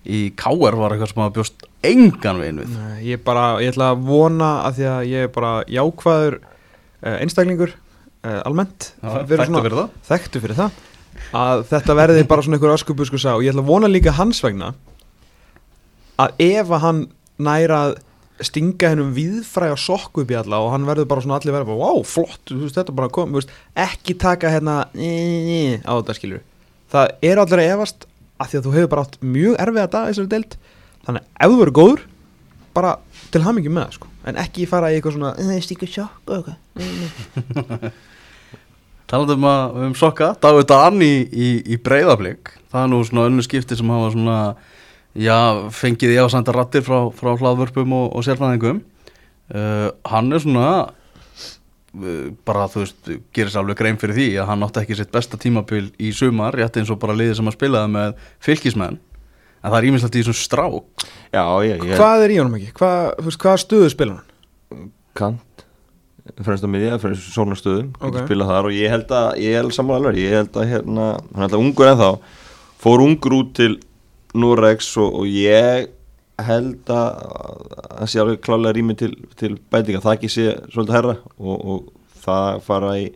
í 0.06 0.22
KR 0.38 0.78
var 0.80 0.96
eitthvað 0.96 1.12
sem 1.14 1.24
að 1.26 1.34
bjóst 1.38 1.66
engan 1.86 2.42
veginn 2.42 2.62
við. 2.64 2.78
Nei, 2.78 3.00
Ég 3.12 3.24
bara, 3.26 3.46
ég 3.64 3.74
ætla 3.74 3.92
að 3.94 4.06
vona 4.08 4.52
að 4.68 4.80
því 4.80 4.88
að 4.92 5.02
ég 5.12 5.28
er 5.28 5.34
bara 5.36 5.52
jákvæður 5.70 6.38
uh, 6.42 7.18
einstaklingur 7.18 7.76
uh, 7.76 8.40
almennt. 8.46 8.94
Fyrir 9.02 9.44
þekktu 9.46 9.66
fyrir 9.66 9.80
það. 9.82 10.00
Þekktu 10.12 10.44
fyrir 10.46 10.62
það. 10.62 10.80
Að 11.38 11.66
þetta 11.70 11.98
verði 11.98 12.24
bara 12.30 12.46
svona 12.46 12.58
einhver 12.58 12.76
öskubusku 12.76 13.20
sá. 13.22 13.34
Og 13.36 13.46
ég 13.46 13.54
ætla 13.54 13.66
að 13.66 13.74
vona 13.74 13.92
líka 13.92 14.16
hans 14.18 14.42
vegna 14.44 14.74
að 16.22 16.42
ef 16.44 16.72
að 16.72 16.84
hann 16.86 17.04
næra 17.42 17.82
að 17.88 18.00
stinga 18.46 18.92
hennum 18.92 19.12
viðfræga 19.14 19.78
sokku 19.78 20.24
upp 20.24 20.32
í 20.34 20.38
alla 20.38 20.62
og 20.64 20.72
hann 20.74 20.88
verður 20.88 21.10
bara 21.12 21.24
svona 21.24 21.38
allir 21.38 21.56
verður 21.56 21.78
wow, 21.78 22.00
flott, 22.08 22.42
veist, 22.50 22.78
þetta 22.78 22.96
bara 22.98 23.12
kom 23.14 23.36
veist, 23.36 23.52
ekki 23.78 24.16
taka 24.22 24.50
hérna 24.54 24.78
á 24.90 25.92
þetta 25.92 26.16
skilur 26.18 26.42
það 26.92 27.14
er 27.30 27.42
allir 27.42 27.62
að 27.62 27.74
efast 27.76 28.08
að 28.42 28.52
því 28.52 28.60
að 28.60 28.68
þú 28.68 28.76
hefur 28.78 28.92
bara 28.94 29.06
átt 29.06 29.20
mjög 29.24 29.58
erfiða 29.66 29.90
dag 29.96 30.08
í 30.08 30.12
þessari 30.14 30.32
deild. 30.36 30.56
Þannig 31.06 31.22
að 31.22 31.46
ef 31.46 31.52
þú 31.52 31.60
verður 31.62 31.78
góður 31.80 32.06
bara 32.76 32.94
til 33.32 33.44
hamingjum 33.46 33.78
með 33.78 33.88
það 33.88 33.98
sko. 34.00 34.10
En 34.30 34.40
ekki 34.42 34.70
fara 34.70 34.92
í 34.92 34.98
eitthvað 34.98 35.18
svona 35.18 35.34
"Eh, 35.42 35.62
stinga 35.62 35.90
sokku 35.90 36.34
og 36.34 36.38
eitthvað. 36.38 36.58
Nei, 36.76 36.90
nei." 37.02 37.92
Talandi 39.12 39.36
um, 39.36 39.48
að, 39.50 39.96
sokka, 40.00 40.30
David 40.40 40.70
Dan 40.72 41.02
í, 41.04 41.14
í, 41.28 41.48
í 41.74 41.78
breyðablík 41.84 42.54
það 42.72 42.86
er 42.86 42.92
nú 42.94 43.02
svona 43.04 43.26
önnu 43.28 43.44
skipti 43.44 43.76
sem 43.76 43.90
hafa 43.92 44.14
svona 44.14 44.38
já, 45.20 45.36
fengið 45.76 46.14
í 46.14 46.20
ásænda 46.24 46.56
rattir 46.56 46.86
frá, 46.86 47.10
frá 47.12 47.34
hlaðvörpum 47.36 47.92
og, 47.98 48.06
og 48.16 48.24
sérfræðingum. 48.24 48.80
Uh, 49.52 49.90
hann 50.08 50.32
er 50.32 50.40
svona 50.40 50.68
bara 52.48 52.68
þú 52.72 52.86
veist 52.86 53.10
gerir 53.36 53.52
sér 53.52 53.62
alveg 53.62 53.80
grein 53.82 53.98
fyrir 54.00 54.16
því 54.16 54.28
að 54.40 54.48
hann 54.48 54.64
átti 54.64 54.80
ekki 54.86 54.96
sitt 54.96 55.12
besta 55.12 55.40
tímabil 55.40 55.90
í 56.00 56.12
sumar, 56.16 56.56
rétt 56.56 56.80
eins 56.80 56.92
og 56.94 57.00
bara 57.02 57.18
liðið 57.20 57.42
sem 57.42 57.52
að 57.52 57.58
spilaði 57.58 57.92
með 57.98 58.22
fylgismenn 58.48 59.00
en 59.62 59.68
það 59.68 59.78
er 59.78 59.88
ímislegt 59.90 60.16
í 60.16 60.24
þessum 60.24 60.40
strák 60.40 61.06
Já, 61.34 61.44
ég, 61.68 61.84
ég 61.92 62.00
hvað 62.00 62.26
er 62.26 62.34
í 62.34 62.40
honum 62.40 62.56
ekki? 62.58 62.72
Hvað, 62.80 63.10
veist, 63.28 63.42
hvað 63.44 63.60
stöðu 63.66 63.92
spila 63.92 64.18
hann? 64.18 64.88
kant 65.20 65.66
fremst 66.46 66.64
á 66.64 66.70
miðja, 66.72 66.98
fremst 67.02 67.28
svona 67.34 67.58
stöðum 67.60 67.92
Ok. 67.98 68.08
okay. 68.08 68.26
spila 68.26 68.48
þar 68.48 68.70
og 68.70 68.76
ég 68.78 68.94
held 68.94 69.16
að 69.18 69.30
ég 69.44 69.58
held 69.60 69.76
sammála 69.76 70.00
alveg, 70.00 70.22
ég 70.24 70.38
held 70.40 70.60
að 70.62 70.70
hérna 70.72 71.08
hann 71.20 71.42
er 71.42 71.48
alltaf 71.50 71.66
ungur 71.66 71.92
ennþá 71.92 72.12
fór 72.82 73.04
ungur 73.04 73.38
út 73.42 73.56
til 73.60 73.74
Norex 74.32 74.94
og, 75.02 75.22
og 75.22 75.28
ég 75.28 75.92
held 76.50 76.92
að 76.96 77.08
það 78.02 78.12
sé 78.12 78.22
alveg 78.22 78.44
klálega 78.46 78.76
rými 78.78 78.98
til, 79.00 79.12
til 79.40 79.56
bætinga, 79.74 80.04
það 80.04 80.18
ekki 80.18 80.32
sé 80.32 80.46
svolítið 80.74 80.98
herra 80.98 81.16
og, 81.38 81.56
og 81.56 81.90
það 82.24 82.62
fara 82.68 82.94
í 83.00 83.10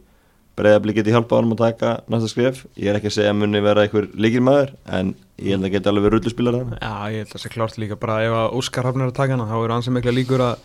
breyðabli 0.55 0.95
geti 0.95 1.11
hjálpað 1.11 1.41
honum 1.41 1.55
að 1.57 1.61
taka 1.65 1.91
næsta 2.11 2.31
skref, 2.31 2.63
ég 2.79 2.89
er 2.89 2.99
ekki 2.99 3.11
að 3.11 3.15
segja 3.17 3.33
að 3.33 3.39
muni 3.41 3.61
vera 3.63 3.83
einhver 3.83 4.07
líkir 4.15 4.43
maður, 4.45 4.71
en 4.87 5.11
ég 5.41 5.55
held 5.55 5.67
að 5.67 5.73
geti 5.75 5.91
alveg 5.91 6.07
verið 6.07 6.21
rulluspilar 6.21 6.57
þannig 6.61 6.79
Já, 6.79 6.93
ég 7.11 7.23
held 7.23 7.27
að 7.27 7.33
það 7.33 7.43
sé 7.43 7.51
klárt 7.51 7.79
líka. 7.81 7.97
Bara 7.99 8.19
ef 8.23 8.35
að 8.39 8.55
Óskar 8.61 8.87
Hafn 8.87 9.03
er 9.03 9.11
að 9.11 9.17
taka 9.19 9.35
hana 9.35 9.49
þá 9.49 9.55
eru 9.57 9.75
ansið 9.75 9.97
mikla 9.97 10.15
líkur 10.15 10.45
að 10.45 10.63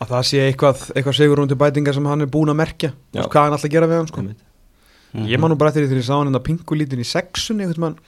að 0.00 0.10
það 0.10 0.24
sé 0.30 0.40
eitthvað, 0.48 0.86
eitthvað 0.94 1.16
sigur 1.20 1.42
hún 1.42 1.50
til 1.52 1.60
bætinga 1.60 1.94
sem 1.96 2.08
hann 2.10 2.24
er 2.24 2.30
búin 2.32 2.52
að 2.52 2.58
merkja. 2.60 2.90
Veist, 3.14 3.28
hvað 3.32 3.46
hann 3.46 3.56
alltaf 3.56 3.68
að 3.68 3.74
gera 3.76 3.90
við 3.90 4.00
hann 4.00 4.10
sko. 4.10 4.24
Einmitt. 4.24 4.42
Ég 5.30 5.40
man 5.40 5.52
nú 5.52 5.58
bara 5.60 5.70
eftir 5.70 5.84
því 5.84 5.92
þegar 5.92 6.02
ég 6.02 6.08
sá 6.08 6.16
hann 6.16 6.30
en 6.32 6.40
að 6.40 6.46
pingulítin 6.48 7.02
í 7.04 7.06
sexunni 7.06 7.66
einhvern 7.66 7.84
mann 7.84 8.00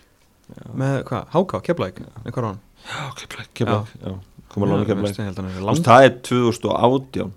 með 0.78 0.96
hvað, 1.06 1.28
háká, 1.34 1.60
keflæk 1.68 2.00
eitthvað 2.24 2.56
Já, 2.86 3.02
keflæk, 3.20 3.50
keflæk, 3.58 3.96
koma 4.52 4.70
lána 4.70 4.86
keflæk 4.88 5.18
að 5.22 5.42
hann 5.42 5.82
það 5.86 6.06
er 6.06 6.14
2018 6.28 7.34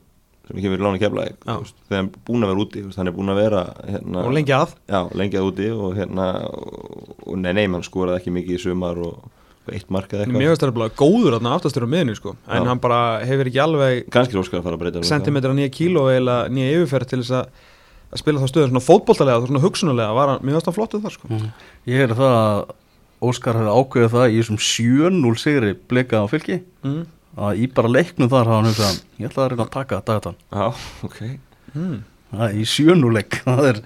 sem 0.50 0.58
ég 0.58 0.66
kemur 0.66 0.82
í 0.82 0.86
lána 0.86 1.02
keflaði 1.02 1.34
Já. 1.36 1.56
þegar 1.90 1.98
hann 2.00 2.08
er 2.10 2.22
búin 2.26 2.46
að 2.46 2.52
vera 2.52 2.64
úti 2.66 2.84
hann 2.96 3.10
er 3.12 3.16
búin 3.16 3.34
að 3.34 3.42
vera 3.44 3.64
hérna, 3.86 4.24
og 4.24 4.34
lengi 4.34 4.56
að? 4.56 4.78
Já, 4.90 5.02
lengi 5.22 5.40
að 5.40 5.50
úti 5.52 5.68
og 5.74 5.98
hérna 5.98 6.30
og, 6.50 7.12
og 7.26 7.42
nei, 7.42 7.52
nei, 7.58 7.66
hann 7.70 7.86
skoraði 7.86 8.22
ekki 8.22 8.34
mikið 8.34 8.58
í 8.58 8.62
sumar 8.64 9.02
og, 9.06 9.28
eitt 9.70 9.92
markað 9.94 10.24
eitthvað. 10.24 10.40
Mér 10.42 10.50
veist 10.50 10.64
það 10.64 10.72
er 10.72 10.78
bara 10.80 10.94
góður 10.98 11.36
þarna 11.38 11.52
aftastur 11.54 11.86
á 11.86 11.90
miðinu 11.94 12.16
sko. 12.18 12.32
en 12.50 12.64
Já. 12.64 12.70
hann 12.72 12.82
bara 12.82 13.02
hefur 13.30 13.50
ekki 13.52 13.62
alveg 13.62 14.08
kannski 14.16 14.40
Óskar 14.42 14.64
að 14.64 14.66
fara 14.66 14.80
að 14.80 14.86
breyta 14.86 15.04
sentimetra 15.06 15.54
nýja 15.54 15.74
kíló 15.76 16.08
eða 16.10 16.40
nýja 16.50 16.80
yfirferð 16.80 17.12
til 17.12 17.22
þess 17.22 17.36
að 17.44 17.68
að 18.10 18.22
spila 18.24 18.42
þá 18.42 18.50
stöðun 18.50 18.72
svona 18.72 18.82
fótboltalega, 18.82 19.46
svona 19.46 19.62
hugsunulega 19.62 20.14
var 20.18 20.32
hann, 20.34 20.46
mér 20.46 20.58
veist 20.58 20.70
hann 20.70 20.74
flottuð 20.74 21.04
þar 21.06 21.14
sko. 21.14 21.42
Ég 21.90 22.06
er 22.08 22.16
það 22.18 22.38
að 22.40 22.72
Óskar 23.20 23.58
hefði 23.60 23.74
ákveðið 23.80 24.14
það 24.16 24.34
í 24.34 24.38
þessum 24.40 24.60
7-0 24.64 25.34
sigri 25.42 25.74
blika 25.92 26.22
á 26.24 26.26
fylki 26.32 26.60
mm. 26.88 27.00
að 27.46 27.60
í 27.60 27.66
bara 27.76 27.92
leiknum 27.92 28.30
þar 28.32 28.48
hafa 28.52 28.60
hann 28.62 28.70
hugsað 28.72 29.00
ég 29.20 29.30
ætla 29.32 29.44
að 29.46 29.50
reyna 29.54 29.66
að 29.66 29.74
taka 29.76 30.02
dagatan 30.08 30.40
Já, 30.54 30.68
ok 31.08 31.22
Mm. 31.70 32.00
það 32.34 32.46
er 32.48 32.56
í 32.58 32.64
7-0 32.66 33.10
leik 33.14 33.36
það 33.46 33.60
er, 33.70 33.80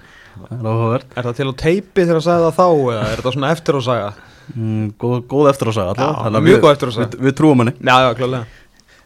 er 0.48 0.68
áhugavert 0.70 1.10
Er 1.20 1.26
það 1.26 1.34
til 1.36 1.48
á 1.50 1.54
teipi 1.60 2.00
þegar 2.06 2.16
hann 2.16 2.24
sagði 2.24 2.44
það 2.46 2.54
þá 2.56 2.68
eða 2.94 3.02
er 3.12 3.22
það 3.26 3.34
svona 3.34 3.50
eftir 3.52 3.76
að 3.76 3.84
saga? 3.88 4.06
mm, 4.54 4.86
góð, 5.00 5.16
góð 5.28 5.48
eftir 5.50 5.68
að 5.70 5.76
segja 5.78 5.96
Já, 6.00 6.40
mjög 6.46 6.62
góð 6.64 6.70
eftir 6.72 6.88
að 6.88 6.96
segja. 6.96 7.10
við, 7.12 7.26
við 7.28 7.36
trúum 7.40 7.60
henni 7.64 7.74
Já, 7.80 7.96
já, 8.06 8.08
klálega 8.18 8.46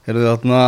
eru 0.08 0.22
þið 0.22 0.28
þarna 0.30 0.60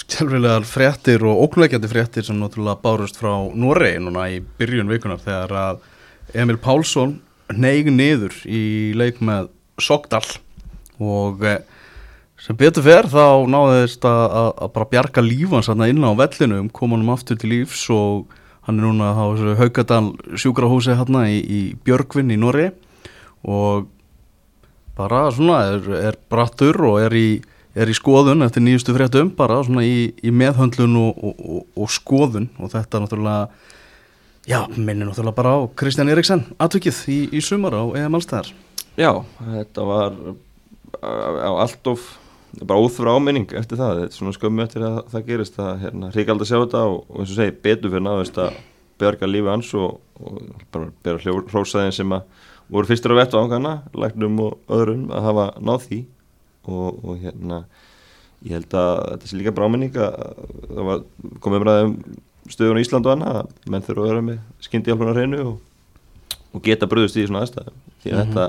skjálfilegar 0.00 0.66
fréttir 0.68 1.24
og 1.26 1.42
óknleikjandi 1.48 1.90
fréttir 1.90 2.26
sem 2.26 2.38
náttúrulega 2.40 2.80
bárust 2.84 3.18
frá 3.18 3.32
Noregi 3.58 4.00
núna 4.04 4.28
í 4.30 4.38
byrjun 4.60 4.90
vikunar 4.92 5.20
þegar 5.24 5.54
að 5.64 5.82
Emil 6.38 6.58
Pálsson 6.62 7.16
neig 7.56 7.90
niður 7.90 8.34
í 8.46 8.92
leik 8.98 9.20
með 9.24 9.50
Sogdal 9.80 10.24
og 11.00 11.44
eh, 11.46 11.62
sem 12.40 12.56
betur 12.56 12.84
fer 12.84 13.08
þá 13.10 13.46
náðist 13.50 14.04
að, 14.08 14.24
að, 14.26 14.50
að 14.64 14.72
bara 14.76 14.90
bjarga 14.94 15.24
lífans 15.24 15.70
hann 15.72 15.86
inn 15.88 16.04
á 16.04 16.12
vellinum, 16.16 16.68
kom 16.72 16.94
hann 16.96 17.08
aftur 17.12 17.40
til 17.40 17.52
lífs 17.52 17.86
og 17.92 18.30
hann 18.66 18.80
er 18.80 18.86
núna 18.86 19.12
á 19.16 19.24
Haugadal 19.60 20.12
sjúkrahúsi 20.36 20.96
hann 20.96 21.22
í, 21.26 21.40
í 21.40 21.60
Björgvin 21.84 22.32
í 22.32 22.38
Noregi 22.40 22.72
og 23.48 23.88
bara 24.96 25.26
svona 25.32 25.62
er, 25.72 25.88
er 26.10 26.18
brattur 26.30 26.76
og 26.90 27.00
er 27.00 27.16
í, 27.16 27.40
er 27.74 27.88
í 27.88 27.96
skoðun 27.96 28.44
eftir 28.44 28.64
nýjustu 28.64 28.94
fréttum 28.96 29.32
bara 29.36 29.62
svona 29.64 29.84
í, 29.86 30.10
í 30.20 30.32
meðhöndlun 30.32 30.98
og, 31.00 31.20
og, 31.24 31.40
og, 31.40 31.66
og 31.76 31.92
skoðun 31.92 32.50
og 32.60 32.72
þetta 32.74 33.00
náttúrulega 33.00 33.48
já, 34.50 34.60
minnir 34.74 35.06
náttúrulega 35.06 35.38
bara 35.38 35.54
á 35.54 35.58
Kristján 35.78 36.10
Eriksen 36.10 36.42
atvikið 36.58 37.04
í, 37.06 37.20
í 37.38 37.44
sumar 37.44 37.78
á 37.78 37.84
EM 38.02 38.18
Allstæðar 38.18 38.50
Já, 38.98 39.12
þetta 39.38 39.84
var 39.86 40.16
á 41.00 41.50
allt 41.62 41.86
of 41.88 42.02
bara 42.58 42.82
óþfra 42.82 43.14
áminning 43.14 43.52
eftir 43.56 43.78
það. 43.78 44.00
Þetta 44.00 44.08
er 44.08 44.16
svona 44.16 44.34
skömmu 44.36 44.64
eftir 44.64 44.84
að 44.86 44.98
það 45.12 45.26
gerist 45.28 45.58
það 45.58 45.84
hérna, 45.84 46.10
ríkald 46.16 46.42
að 46.42 46.50
sjá 46.50 46.56
þetta 46.58 46.82
og, 46.90 46.96
og 47.06 47.20
eins 47.22 47.32
og 47.32 47.38
segi 47.38 47.56
betur 47.66 47.92
fyrir 47.92 48.04
náðist 48.06 48.40
að 48.42 48.56
björga 49.00 49.28
lífi 49.30 49.52
hans 49.52 49.70
og, 49.78 50.00
og 50.20 50.40
bara 50.74 50.90
bera 51.06 51.36
hrósaðin 51.52 51.94
sem 51.96 52.16
að 52.16 52.48
voru 52.70 52.90
fyrstur 52.90 53.14
á 53.16 53.20
vettu 53.20 53.38
ángana 53.40 53.76
læknum 53.96 54.42
og 54.44 54.74
öðrum 54.76 55.06
að 55.14 55.28
hafa 55.28 55.46
náð 55.62 55.86
því. 55.86 56.00
Og, 56.70 56.98
og 57.00 57.22
hérna 57.22 57.62
ég 58.44 58.56
held 58.56 58.76
að 58.76 58.92
þetta 59.12 59.30
sé 59.30 59.38
líka 59.38 59.54
bara 59.56 59.70
áminning 59.70 59.96
að 59.96 60.18
það 60.66 60.90
var 60.90 61.06
komið 61.44 61.62
umræðið 61.62 61.86
um 61.86 61.96
stöðun 62.52 62.80
á 62.80 62.84
Ísland 62.84 63.06
og 63.06 63.12
annað 63.16 63.36
að 63.40 63.70
menn 63.72 63.84
þurfa 63.86 64.02
að 64.04 64.10
vera 64.10 64.24
með 64.26 64.38
skyndi 64.66 64.90
hjálpuna 64.90 65.14
hreinu 65.16 65.40
og, 65.46 65.60
og 66.54 66.62
geta 66.66 66.88
bröðust 66.90 67.16
í 67.20 67.26
svona 67.26 67.44
aðstæðum 67.44 67.76
því 68.02 68.10
að 68.12 68.20
Mhm. 68.20 68.32
þetta 68.34 68.46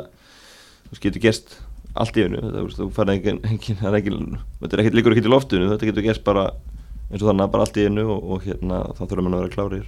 þú 0.92 1.02
getur 1.06 1.22
gerst 1.22 1.58
allt 1.96 2.18
í 2.18 2.24
einu 2.26 2.40
þetta, 2.42 2.66
þú 2.78 2.90
farið 2.96 3.14
engin, 3.18 3.40
engin, 3.52 3.78
það 3.82 3.90
er 3.92 3.98
engin 4.00 4.38
þetta 4.62 4.74
er 4.78 4.84
ekkert 4.84 4.96
líkur 5.00 5.12
ekkert 5.16 5.28
í 5.28 5.34
loftinu, 5.34 5.70
þetta 5.72 5.90
getur 5.90 6.06
gerst 6.08 6.24
bara 6.24 6.46
eins 7.12 7.22
og 7.22 7.28
þannig 7.30 7.52
bara 7.52 7.64
allt 7.68 7.78
í 7.78 7.86
einu 7.88 8.06
og, 8.08 8.24
og 8.32 8.46
hérna 8.48 8.78
þá 8.96 9.02
þurfum 9.08 9.28
við 9.28 9.36
að 9.36 9.42
vera 9.42 9.56
klárir 9.56 9.86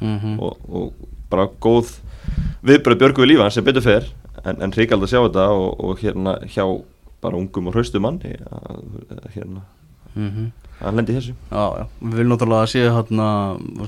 mm 0.00 0.18
-hmm. 0.18 0.38
og, 0.40 0.58
og 0.68 0.92
bara 1.30 1.48
góð 1.60 1.94
viðbröð 2.62 2.98
björgu 3.00 3.22
við 3.24 3.30
lífan 3.32 3.50
sem 3.50 3.64
betur 3.64 3.82
fer 3.82 4.04
en, 4.44 4.62
en 4.62 4.72
hrikald 4.72 5.02
að 5.02 5.08
sjá 5.12 5.20
þetta 5.24 5.48
og, 5.50 5.80
og 5.84 5.98
hérna 5.98 6.38
hjá 6.46 6.64
bara 7.20 7.36
ungum 7.36 7.66
og 7.66 7.74
hraustum 7.74 8.02
manni 8.02 8.36
að, 8.50 8.84
að 9.10 9.60
hérna 10.16 10.30
Mhm. 10.30 10.52
að 10.82 10.94
lendi 10.94 11.14
þessu. 11.16 11.34
Já, 11.50 11.64
já, 11.78 11.86
við 12.02 12.14
viljum 12.18 12.32
náttúrulega 12.36 12.62
að 12.62 12.70
sé 12.72 12.82
hérna, 12.88 13.28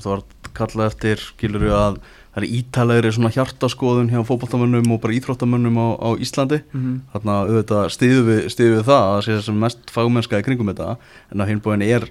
þú 0.01 0.09
var 0.09 0.21
kallað 0.53 0.89
eftir 0.91 1.15
skilur 1.17 1.61
við 1.61 1.71
að 1.71 1.99
það 2.31 2.43
er 2.43 2.47
ítalegri 2.47 3.11
svona 3.11 3.31
hjartaskoðun 3.31 4.09
hjá 4.11 4.23
fótballtamönnum 4.27 4.91
og 4.91 5.01
bara 5.01 5.13
íþróttamönnum 5.13 5.75
á, 5.79 5.87
á 5.99 6.09
Íslandi. 6.19 6.61
Mhm. 6.73 7.01
þarna 7.13 7.35
auðvitað 7.47 7.89
stiðu 7.91 8.21
við, 8.27 8.39
stiðu 8.51 8.75
við 8.77 8.83
það 8.83 9.01
að 9.01 9.11
það 9.15 9.23
sé 9.25 9.31
þessum 9.39 9.59
mest 9.59 9.79
fagmennska 9.91 10.39
í 10.39 10.43
kringum 10.43 10.71
þetta. 10.73 10.97
En 11.31 11.39
á 11.41 11.45
hinbúin 11.47 11.83
er 11.83 12.09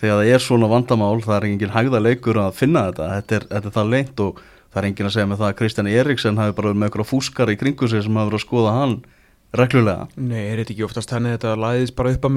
þegar 0.00 0.22
það 0.22 0.32
er 0.34 0.38
svona 0.38 0.68
vandamál 0.68 1.20
það 1.24 1.36
er 1.36 1.46
engin 1.48 1.74
hægða 1.74 2.00
leikur 2.02 2.36
að 2.36 2.52
finna 2.54 2.92
þetta. 2.92 3.08
Þetta 3.22 3.32
er, 3.36 3.44
þetta 3.48 3.66
er 3.66 3.76
það 3.76 3.90
leint 3.90 4.20
og 4.20 4.40
það 4.72 4.82
er 4.82 4.88
engin 4.88 5.06
að 5.08 5.12
segja 5.16 5.26
með 5.28 5.38
það 5.38 5.48
að 5.52 5.56
Kristján 5.58 5.88
Eriksen 5.92 6.36
hafi 6.36 6.52
bara 6.54 6.68
verið 6.68 6.78
með 6.78 6.88
eitthvað 6.90 7.08
fúskar 7.12 7.48
í 7.52 7.56
kringum 7.58 7.88
sig 7.88 8.02
sem 8.04 8.14
hafi 8.14 8.30
verið 8.30 8.40
að 8.40 8.46
skoða 8.46 8.72
hann 8.78 8.96
reglulega. 9.56 10.08
Nei, 10.16 10.42
er 10.52 10.58
þetta 10.62 10.74
ekki 10.76 10.84
oftast 10.84 11.10
henni 11.10 11.32
þetta 11.36 11.56
læðist 11.56 11.94
bara 11.96 12.12
upp 12.12 12.22
að 12.28 12.34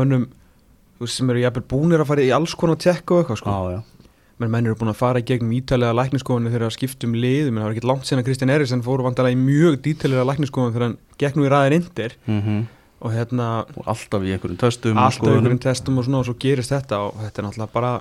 veist, 1.05 1.19
sem 1.19 1.31
eru 1.33 1.43
jafnvel 1.43 1.65
búnir 1.73 2.03
að 2.03 2.11
fara 2.11 2.25
í 2.25 2.33
alls 2.35 2.57
konar 2.57 2.79
tjekk 2.81 3.15
og 3.15 3.23
eitthvað 3.23 3.41
sko. 3.41 3.55
Já, 3.55 3.77
já, 3.77 4.09
menn 4.41 4.53
menn 4.55 4.67
eru 4.69 4.79
búin 4.79 4.93
að 4.93 4.99
fara 5.01 5.21
í 5.21 5.25
gegnum 5.27 5.55
ítalega 5.57 5.97
lækniskoðinu 5.99 6.53
þegar 6.53 6.67
að 6.67 6.75
skiptum 6.77 7.15
lið 7.17 7.49
menn 7.49 7.61
það 7.61 7.69
var 7.69 7.77
ekki 7.77 7.89
langt 7.91 8.09
sen 8.09 8.21
að 8.21 8.29
Kristján 8.29 8.53
Eriksen 8.55 8.85
fór 8.85 9.03
vandalega 9.05 9.37
í 9.37 9.41
mjög 9.41 9.81
dítalega 9.85 10.27
lækniskoðinu 10.31 10.77
þegar 10.77 10.87
hann 10.87 11.41
nú 11.41 11.45
í 11.45 11.51
ræðir 11.51 11.77
indir 11.77 12.15
mm 12.25 12.61
og 13.01 13.13
hérna 13.15 13.47
og 13.65 13.87
alltaf 13.89 14.21
í 14.25 14.33
einhverjum 14.35 14.59
töstum 14.61 14.97
og 14.97 15.07
alltaf 15.07 15.17
skoðunum. 15.17 15.39
einhverjum 15.39 15.61
testum 15.63 15.97
og 15.97 16.05
svona 16.05 16.19
og 16.21 16.27
svo 16.27 16.35
gerist 16.41 16.73
þetta 16.73 16.99
og 17.07 17.15
þetta 17.23 17.41
er 17.41 17.47
náttúrulega 17.47 17.73
bara 17.73 17.91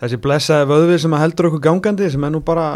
þessi 0.00 0.18
blessaði 0.24 0.68
vöðvi 0.70 0.98
sem 1.02 1.16
heldur 1.20 1.48
okkur 1.50 1.64
gangandi 1.66 2.08
sem 2.12 2.24
er 2.24 2.32
nú 2.32 2.40
bara 2.44 2.66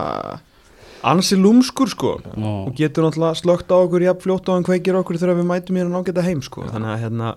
ansi 1.02 1.36
lúmskur 1.36 1.88
sko. 1.88 2.10
Já. 2.24 2.44
og 2.66 2.74
getur 2.76 3.04
náttúrulega 3.06 3.38
slögt 3.40 3.70
á 3.72 3.76
okkur 3.80 4.02
jafn 4.04 4.20
fljótt 4.24 4.48
á 4.48 4.52
hann 4.56 4.66
kveikir 4.66 4.98
okkur 5.00 5.16
þegar 5.20 5.38
við 5.40 5.46
mætum 5.48 5.76
hérna 5.80 6.00
nágæta 6.00 6.24
heim 6.26 6.42
sko. 6.42 6.64
Þannig 6.68 6.90
að 6.94 7.00
hérna 7.04 7.30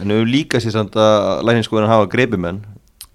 en 0.00 0.08
við 0.08 0.16
höfum 0.22 0.32
líka 0.32 0.60
sér 0.62 0.72
samt 0.76 0.96
að 0.96 1.42
lækningsskoðin 1.48 1.90
hafa 1.92 2.06
greipimenn 2.12 2.62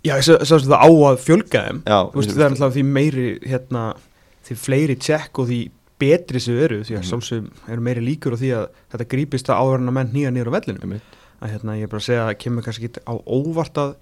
já, 0.06 0.14
svo, 0.22 0.38
svo 0.46 0.60
það 0.64 0.78
á 0.78 0.90
að 1.12 1.18
fjölga 1.26 1.64
þeim. 1.68 1.82
Já, 1.88 2.00
þú 2.12 2.22
veist 2.22 2.36
það 2.36 2.46
er 2.46 2.52
náttúrulega 2.54 2.76
því 2.78 2.84
meiri 2.98 3.28
hérna, 3.48 3.84
því 4.48 4.60
fleiri 4.64 4.96
tjekk 4.96 5.40
og 5.42 5.48
því 5.50 5.60
betri 5.98 6.40
sem 6.40 6.58
eru 6.62 6.84
því 6.86 6.94
að 6.94 7.02
Mhm. 7.02 7.08
sjálfsögum 7.10 7.48
eru 7.74 7.82
meiri 7.82 8.02
líkur 8.06 8.34
á 8.34 8.38
því 8.38 8.50
að 8.54 8.68
þetta 8.94 9.08
grípist 9.10 9.50
að 9.50 9.76
en 9.76 9.90
að 9.90 9.94
menn 9.98 10.12
nýja 10.14 10.30
nýra 10.32 10.52
á 10.54 10.58
vellinu 10.58 11.00
að 11.42 11.50
hérna 11.54 11.78
ég 11.78 11.84
er 11.84 11.88
bara 11.88 12.02
að 12.02 12.08
segja 12.10 12.28
að 12.30 12.38
kemur 12.38 12.64
kannski 12.66 12.86
ekki 12.90 13.02
á 13.06 13.14
óvart 13.26 13.78
að 13.82 13.96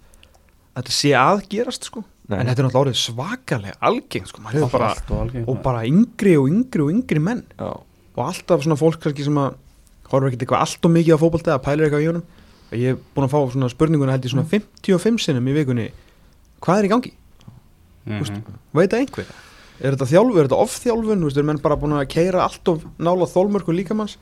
að 0.75 0.83
þetta 0.83 0.91
sé 0.91 1.11
aðgerast 1.15 1.83
sko 1.87 2.03
Nei. 2.27 2.39
en 2.39 2.47
þetta 2.47 2.63
er 2.63 2.67
náttúrulega 2.69 2.97
svakalega 2.97 3.75
algeng 3.85 4.25
sko, 4.25 4.41
maður 4.41 4.63
hefur 4.63 4.71
bara 4.79 4.87
Allt 4.95 5.11
og 5.11 5.49
og 5.51 5.59
bara 5.61 5.83
yngri 5.85 6.37
og 6.39 6.47
yngri 6.49 6.81
og 6.81 6.89
yngri 6.95 7.21
menn. 7.21 7.43
Já, 7.59 7.69
og 8.15 8.23
alltaf 8.25 8.63
svona 8.65 8.79
fólk 8.79 8.99
kannski 9.03 9.27
sem 9.27 9.37
að 9.37 9.59
horfir 10.09 10.31
ekkert 10.31 10.45
eitthvað 10.45 10.63
allt 10.65 10.85
og 10.89 10.91
mikið 10.95 11.13
á 11.13 11.21
fótbolta 11.21 11.53
eða 11.53 11.63
pælir 11.67 11.85
eitthvað 11.85 12.05
í 12.05 12.09
honum. 12.09 12.25
Og 12.71 12.77
ég 12.81 12.95
er 12.95 12.97
búin 13.13 13.27
að 13.27 13.33
fá 13.35 13.39
svona 13.53 13.69
spurninguna 13.69 14.15
held 14.15 14.25
ég 14.25 14.33
svona 14.33 14.49
55 14.49 15.21
sinnum 15.21 15.47
í 15.51 15.53
vikunni. 15.53 15.91
Hvað 16.65 16.79
er 16.81 16.87
í 16.87 16.91
gangi, 16.95 17.13
Mhm. 18.05 18.21
Úst, 18.21 18.35
veit 18.73 18.91
það 18.93 18.99
einhver? 19.01 19.25
Er 19.81 19.95
þetta 19.95 20.07
þjálfu, 20.07 20.37
er 20.39 20.47
þetta 20.47 20.61
ofþjálfun 20.61 21.37
er 21.37 21.43
menn 21.43 21.57
bara 21.61 21.75
búin 21.75 21.95
að 21.97 22.07
keira 22.07 22.43
allt 22.45 22.67
of 22.67 22.83
nála 22.99 23.25
þólmörku 23.25 23.73
líkamanns 23.73 24.17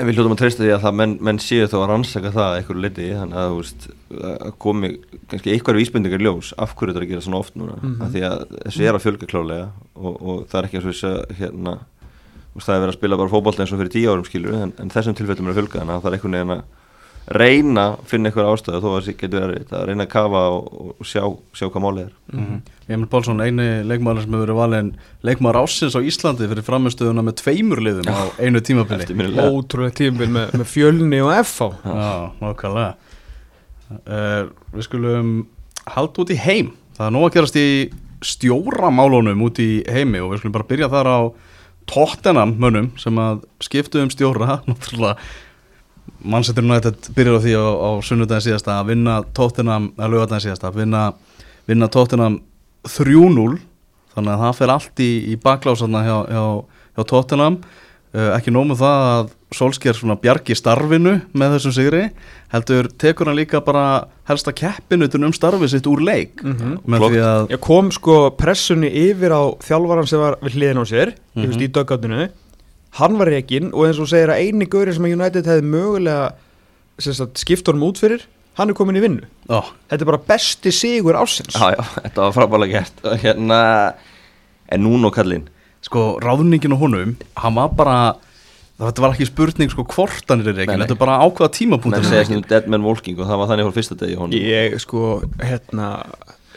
En 0.00 0.08
við 0.08 0.16
hljóðum 0.16 0.32
að 0.34 0.40
treysta 0.40 0.62
því 0.64 0.70
að 0.74 0.82
það 0.86 0.94
menn, 0.98 1.12
menn 1.28 1.38
séu 1.42 1.66
þá 1.68 1.74
að 1.78 1.88
rannsaka 1.92 2.30
það 2.32 2.46
að 2.48 2.56
einhverju 2.58 2.82
leiti 2.82 3.08
þannig 3.12 3.38
að 3.42 3.52
veist 3.58 3.84
að 4.22 4.52
komi 4.64 4.90
kannski 5.30 5.52
einhverju 5.52 5.82
vísbendingar 5.82 6.24
ljós 6.24 6.52
af 6.58 6.72
hverju 6.74 6.94
þetta 6.94 7.02
er 7.02 7.06
að 7.06 7.12
gera 7.12 7.24
svona 7.26 7.40
oft 7.44 7.54
núna 7.60 7.76
Mhm. 7.82 8.02
af 8.02 8.08
því 8.14 8.22
að 8.28 8.38
þessu 8.64 8.82
er 8.88 8.94
að 8.98 9.04
fjölga 9.04 9.28
klálega 9.30 9.68
og, 9.94 10.14
og 10.22 10.46
það 10.48 10.58
er 10.58 10.68
ekki 10.68 10.76
eins 10.80 10.86
og 10.88 10.92
þess 10.92 11.08
að 11.12 11.34
hérna 11.38 11.74
veist, 12.54 12.66
það 12.66 12.74
er 12.74 12.82
verið 12.82 12.92
að 12.94 12.98
spila 12.98 13.16
bara 13.20 13.32
fótbolta 13.36 13.62
eins 13.62 13.72
og 13.72 13.78
fyrir 13.82 13.94
tíu 13.94 14.10
árum 14.12 14.24
skilur 14.26 14.54
en, 14.62 14.72
en 14.80 14.90
þessum 14.96 15.14
tilfellum 15.20 15.46
er 15.46 15.52
að 15.54 15.58
fjölga 15.60 15.78
þannig 15.82 15.94
að 15.94 16.02
það 16.02 16.10
er 16.12 16.16
einhvern 16.18 16.38
veginn 16.38 16.56
að 16.56 16.64
reyna 17.38 17.82
að 17.92 17.98
finna 18.10 18.28
einhverja 18.32 18.52
ástæðu 18.56 18.80
þó 18.82 18.88
að 18.96 19.04
það 19.06 19.18
getur 19.22 19.44
verið 19.46 19.72
að 19.78 19.84
reyna 19.86 20.02
að 20.08 20.10
kafa 20.16 20.40
og, 20.56 20.96
og 20.98 21.06
sjá, 21.06 21.22
sjá 21.54 21.68
hvað 21.70 21.84
málið 21.84 22.06
er 22.08 22.14
Mhm. 22.32 22.62
Emil 22.90 23.06
Pálsson, 23.10 23.40
eini 23.44 23.68
leikmaður 23.86 24.24
sem 24.24 24.34
hefur 24.34 24.44
verið 24.46 24.58
valin 24.58 24.90
leikmaður 25.22 25.60
ásins 25.62 25.94
á 25.94 26.00
Íslandi 26.02 26.48
fyrir 26.50 26.66
framistöðuna 26.66 27.22
með 27.22 27.36
tveimur 27.42 27.82
liðum 27.84 28.10
á 28.10 28.34
einu 28.42 28.62
tímabili. 28.64 29.06
ótrúlega 29.38 29.94
tímabil 30.00 30.30
með, 30.34 30.56
með 30.58 30.70
fjölni 30.72 31.20
og 31.22 31.32
FH 31.44 31.68
Já, 31.86 32.12
nokkalega 32.42 32.90
uh, 34.02 34.50
Við 34.74 34.86
skulum 34.88 35.32
halda 35.90 36.24
út 36.24 36.32
í 36.32 36.38
heim. 36.38 36.72
Það 36.96 37.06
er 37.06 37.14
nóg 37.16 37.28
að 37.28 37.36
gerast 37.36 37.58
í 37.58 37.68
stjóramálunum 38.22 39.46
út 39.46 39.58
í 39.62 39.70
heimi 39.90 40.20
og 40.22 40.32
við 40.32 40.42
skulum 40.42 40.54
bara 40.58 40.68
byrja 40.68 40.90
þar 40.92 41.10
á 41.10 41.20
Tottenham 41.90 42.54
mönnum 42.62 42.92
sem 43.00 43.16
að 43.18 43.42
skiptu 43.62 44.02
um 44.02 44.12
stjóra. 44.12 44.60
Náttúrulega 44.68 45.16
mannsettur 46.22 46.66
United 46.66 47.10
byrjar 47.16 47.38
á 47.38 47.42
því 47.42 47.54
á, 47.58 47.66
á 47.66 47.90
sunnudagin 48.06 48.46
síðasta 48.46 48.78
að 48.78 48.92
vinna 48.92 49.18
Tottenham 49.34 49.90
að 49.98 50.14
lögadagin 50.14 50.46
síðasta 50.46 50.70
að 50.70 50.80
vinna, 50.82 51.02
vinna 51.70 51.88
Tottenham 51.90 52.40
3-0 52.88 53.60
þannig 54.14 54.32
að 54.34 54.42
það 54.44 54.56
fer 54.58 54.72
allt 54.74 55.00
í, 55.02 55.10
í 55.32 55.36
baklásarna 55.40 56.02
hjá, 56.04 56.16
hjá, 56.28 56.42
hjá 56.96 57.04
Tottenham 57.08 57.56
uh, 57.62 58.32
ekki 58.36 58.52
nómu 58.54 58.76
það 58.78 59.06
að 59.12 59.30
Solskjær 59.52 59.92
svona 59.98 60.14
bjargi 60.16 60.54
starfinu 60.56 61.18
með 61.36 61.54
þessum 61.58 61.74
sigri 61.76 62.02
heldur 62.54 62.86
tekur 63.00 63.28
hann 63.28 63.36
líka 63.36 63.60
bara 63.64 63.82
helsta 64.28 64.52
keppinu 64.56 65.04
um 65.28 65.34
starfið 65.36 65.74
sitt 65.74 65.88
úr 65.90 66.00
leik 66.00 66.40
Mhm. 66.42 66.78
því 66.88 67.20
að 67.20 67.50
Ég 67.52 67.60
kom 67.60 67.90
sko 67.92 68.30
pressunni 68.36 68.88
yfir 68.88 69.28
á 69.36 69.42
þjálfaran 69.60 70.08
sem 70.08 70.18
var 70.20 70.38
við 70.40 70.56
hliðin 70.56 70.80
á 70.80 70.84
sér, 70.88 71.12
Mhm. 71.36 71.42
ég 71.44 71.48
veist 71.52 71.60
í 71.60 71.68
döggátinu 71.68 72.30
hann 72.96 73.18
var 73.18 73.26
reikinn 73.28 73.72
og 73.74 73.86
eins 73.88 74.00
og 74.00 74.08
segir 74.08 74.28
að 74.32 74.40
eini 74.40 74.66
gauri 74.68 74.92
sem 74.94 75.04
að 75.04 75.12
United 75.20 75.44
hefði 75.44 75.68
mögulega 75.68 76.32
sem 76.98 77.12
sagt, 77.12 77.36
skipt 77.38 77.66
honum 77.66 77.88
út 77.92 77.98
fyrir 78.00 78.20
hann 78.58 78.68
er 78.72 78.76
komin 78.76 78.98
í 78.98 79.02
vinnu, 79.04 79.24
ó, 79.48 79.62
þetta 79.88 80.02
er 80.04 80.10
bara 80.12 80.22
besti 80.32 80.72
sigur 80.74 81.16
ásins 81.20 81.54
Já, 81.56 81.70
já, 81.76 81.82
þetta 82.04 82.26
var 82.26 82.34
frábæðlega 82.36 82.72
gert 82.82 83.06
og 83.08 83.22
hérna 83.22 83.60
en 84.72 84.84
núna 84.86 85.08
og 85.10 85.16
kallinn 85.16 85.46
sko 85.82 86.18
ráðningin 86.22 86.74
á 86.76 86.78
honum 86.78 87.16
hann 87.42 87.56
var 87.56 87.72
bara 87.78 87.96
þetta 88.82 89.02
var 89.04 89.12
ekki 89.16 89.26
spurning 89.30 89.70
sko 89.72 89.84
hvort 89.94 90.28
hann 90.30 90.42
er 90.44 90.52
Nei, 90.52 90.60
reikin 90.62 90.76
nei. 90.78 90.84
þetta 90.84 90.96
er 90.96 91.00
bara 91.00 91.16
ákveða 91.24 91.52
tímapunkt 91.56 91.96
menn 91.96 92.06
segja 92.10 92.36
um 92.36 92.44
dead 92.50 92.68
man 92.70 92.84
walking 92.86 93.18
og 93.20 93.26
það 93.30 93.40
var 93.42 93.50
þannig 93.52 93.72
á 93.72 93.76
fyrsta 93.78 93.98
degi 94.00 94.16
honum 94.20 94.36
Ég 94.38 94.76
sko, 94.82 95.02
hérna 95.42 95.88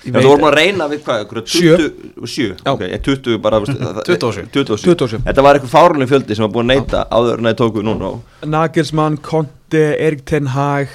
ég 0.06 0.14
þú 0.20 0.28
vorum 0.30 0.46
að 0.52 0.56
reyna 0.60 0.86
við 0.92 1.02
hvað, 1.08 1.24
einhverju 1.24 1.44
Sjö. 1.50 1.76
20, 1.82 2.28
7, 2.30 2.48
Já. 2.62 2.72
ok, 2.76 2.84
ég 2.92 3.04
20 3.08 3.40
bara 3.42 3.60
veist, 3.64 3.80
það- 3.82 4.02
27. 4.06 4.50
27. 4.54 4.96
27. 4.96 5.24
Þetta 5.26 5.46
var 5.48 5.58
eitthvað 5.60 5.74
fárunni 5.74 6.08
fjöldi 6.12 6.38
sem 6.38 6.46
var 6.46 6.54
búin 6.54 6.70
að 6.70 6.76
neyta 6.76 7.06
áður 7.10 7.40
en 7.42 7.50
það 7.50 7.58
tóku 7.64 7.86
núna 7.88 8.12
og 8.14 8.46
Nagelsmann, 8.54 9.18
Conte, 9.26 9.84
Erik 9.98 10.22
Ten 10.30 10.52
Hag 10.54 10.94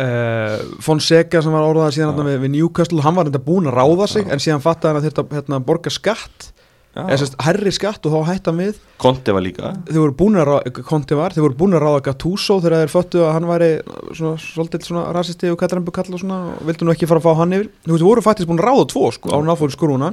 uh, 0.00 0.54
Fonseca 0.84 1.42
sem 1.44 1.54
var 1.54 1.66
orðað 1.66 1.98
síðan 1.98 2.24
við, 2.24 2.38
við 2.44 2.54
Newcastle, 2.56 3.02
hann 3.04 3.18
var 3.18 3.28
þetta 3.28 3.42
búinn 3.44 3.68
að 3.70 3.76
ráða 3.78 4.08
sig 4.10 4.30
en 4.30 4.42
síðan 4.42 4.64
fattaði 4.64 4.90
hann 4.92 5.02
að 5.02 5.10
þetta 5.10 5.26
hérna, 5.36 5.60
borga 5.68 5.92
skatt. 5.94 6.50
Eða 6.90 7.20
sérst 7.20 7.36
herri 7.46 7.70
skatt 7.70 8.06
og 8.08 8.16
þá 8.16 8.32
hætti 8.32 8.50
hann 8.50 8.60
við. 8.64 8.78
Konti 8.98 9.34
var 9.36 9.44
líka. 9.44 9.68
Þeir 9.86 10.00
voru 10.00 10.14
búin 10.18 10.38
að 10.40 10.48
ráða, 10.48 10.72
Conte 10.88 11.18
var, 11.20 11.36
þeir 11.36 11.44
voru 11.44 11.58
búin 11.60 11.76
að 11.78 11.84
ráða 11.84 12.00
Gattuso 12.08 12.56
þegar 12.58 12.82
þeir 12.82 12.92
föttu 12.96 13.20
að 13.22 13.30
hann 13.36 13.46
væri 13.46 13.68
svona, 14.08 14.32
svolítið 14.42 14.88
svona 14.88 15.04
rasisti 15.14 15.52
og 15.52 15.60
katrambu 15.60 15.94
kall 15.94 16.08
og 16.10 16.24
svona 16.24 16.40
og 16.56 16.64
vildu 16.66 16.88
nú 16.88 16.94
ekki 16.96 17.06
fara 17.06 17.22
að 17.22 17.28
fá 17.28 17.38
hann 17.44 17.54
yfir. 17.54 17.68
Þú 17.86 17.92
veist, 17.92 18.02
þeir 18.02 18.08
voru 18.10 18.24
faktisk 18.26 18.50
búin 18.50 18.58
að 18.58 18.66
ráða 18.72 18.88
tvo 18.90 19.04
sko 19.14 19.30
á 19.30 19.38
náfóri 19.46 19.76
skrúna 19.76 20.10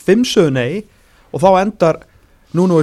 fimm 0.00 0.24
sögðu 0.28 0.54
nei 0.56 0.84
og 1.34 1.44
þá 1.44 1.50
endar 1.60 2.00
Nuno 2.54 2.80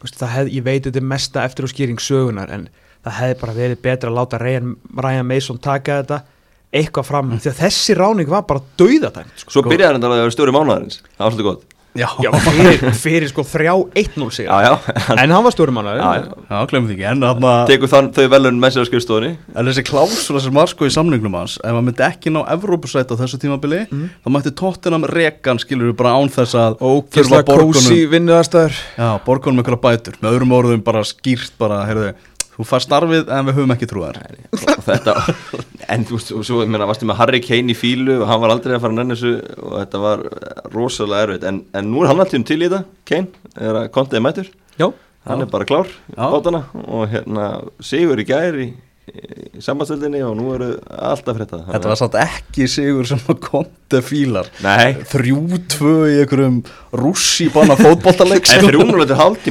Þú 0.00 0.06
veist, 0.06 0.16
það 0.16 0.30
hef, 0.32 0.46
ég 0.48 0.64
veit 0.64 0.84
þetta 0.86 0.96
er 0.96 1.04
mesta 1.04 1.42
eftir 1.44 1.66
og 1.66 1.70
skýring 1.74 1.98
sögunar 2.00 2.48
en 2.54 2.62
það 3.06 3.18
hefði 3.20 3.38
bara 3.40 3.56
verið 3.56 3.82
betra 3.86 4.10
að 4.12 4.18
láta 4.20 4.40
Ryan, 4.42 4.76
Ryan 5.06 5.26
Mason 5.30 5.58
taka 5.62 6.00
þetta 6.02 6.20
eitthvað 6.70 7.08
fram, 7.08 7.34
því 7.40 7.50
að 7.50 7.60
þessi 7.64 7.98
ráning 7.98 8.30
var 8.30 8.46
bara 8.46 8.62
dauðatæmt 8.78 9.44
Svo 9.46 9.64
byrjaði 9.66 9.96
hann 9.98 10.06
að 10.06 10.16
vera 10.20 10.34
stjóri 10.36 10.54
mánuðarins 10.54 11.00
Það 11.02 11.24
var 11.24 11.32
svolítið 11.34 11.48
gott. 11.50 11.68
Já, 11.98 12.06
Já, 12.22 12.30
fyrir, 12.38 12.84
fyrir 12.94 13.26
sko 13.32 13.42
þrjá 13.42 13.72
1-0 13.98 14.28
sig 14.30 14.46
Já, 14.46 14.60
já, 14.62 14.74
En 15.16 15.32
hann 15.34 15.42
var 15.42 15.50
stóri 15.50 15.72
mánuður 15.74 15.98
já, 15.98 16.10
já. 16.20 16.36
já, 16.46 16.58
glemum 16.70 16.86
því 16.86 16.94
ekki. 16.94 17.06
En, 17.10 17.24
þarna, 17.26 17.54
Tekur 17.66 17.90
þann 17.90 18.10
þau 18.14 18.28
velun 18.30 18.60
með 18.62 18.76
sér 18.76 18.86
á 18.86 18.90
skrifstofunni. 18.92 19.30
En 19.58 19.66
þessi 19.66 19.84
klásula 19.88 20.42
sem 20.44 20.54
var 20.54 20.70
sko 20.70 20.86
í 20.86 20.92
samningnum 20.94 21.34
hans 21.34 21.56
ef 21.58 21.74
hann 21.74 21.88
myndi 21.88 22.06
ekki 22.06 22.30
ná 22.30 22.44
Evrópusætt 22.54 23.10
á 23.10 23.18
þessu 23.18 23.40
tímabili 23.42 23.82
þá 23.90 24.30
mætti 24.30 24.54
Tottenham 24.62 25.08
rekan 25.10 25.58
skilur 25.58 25.90
við 25.90 25.98
bara 25.98 26.14
án 26.14 26.30
þess 26.30 26.54
að 26.54 26.78
að 26.78 27.50
borgunum 27.50 27.74
kósi 27.74 28.06
vinnuðastöður 28.14 28.78
já, 28.78 29.08
borgunum 29.26 29.66
þú 32.60 32.68
fær 32.68 32.84
starfið 32.84 33.30
en 33.32 33.46
við 33.48 33.56
höfum 33.58 33.74
ekki 33.74 33.88
trúðar 33.90 34.18
þetta 34.84 35.14
en 35.90 36.04
þú 36.06 36.18
veist, 36.18 36.32
svo, 36.46 36.60
ég 36.62 36.70
meina, 36.70 36.86
varstu 36.88 37.08
með 37.08 37.20
Harry 37.22 37.40
Kane 37.44 37.72
í 37.72 37.78
fílu 37.78 38.20
og 38.20 38.28
hann 38.30 38.42
var 38.42 38.52
aldrei 38.54 38.76
að 38.76 38.84
fara 38.84 38.94
að 38.94 38.98
nenni 39.00 39.16
þessu 39.16 39.62
og 39.64 39.76
þetta 39.78 40.02
var 40.04 40.24
rosalega 40.74 41.26
erfitt. 41.26 41.46
En, 41.50 41.62
en 41.76 41.88
nú 41.90 42.04
er 42.04 42.12
hann 42.12 42.22
alltaf 42.22 42.44
til 42.46 42.60
í 42.60 42.68
þetta, 42.68 42.84
Kane 43.08 43.56
er 43.56 43.80
að 43.84 43.88
kontiði 43.96 44.22
mætur, 44.26 44.52
Já, 44.80 44.86
hann 45.28 45.42
er 45.44 45.50
bara 45.50 45.66
klár 45.68 45.90
bátana 46.14 46.62
og 46.86 47.10
hérna 47.10 47.48
sigur 47.84 48.22
í 48.22 48.24
gær 48.28 48.56
í, 48.60 48.68
í 49.10 49.64
sambandstöldinni 49.64 50.22
og 50.24 50.36
nú 50.38 50.52
eru 50.54 50.70
alltaf 50.94 51.36
frétta. 51.40 51.64
Þetta 51.66 51.90
var 51.90 52.00
satt 52.00 52.18
ekki 52.22 52.68
sigur 52.70 53.08
sem 53.10 53.20
að 53.26 53.40
konti 53.48 54.02
fílar. 54.06 54.48
Nei, 54.64 54.94
þrjú 55.10 55.42
tvö 55.74 55.96
í 56.12 56.20
einhverjum 56.22 56.60
rússi 56.90 57.46
banna 57.54 57.76
fótboltaleik 57.78 58.48
en 58.50 58.64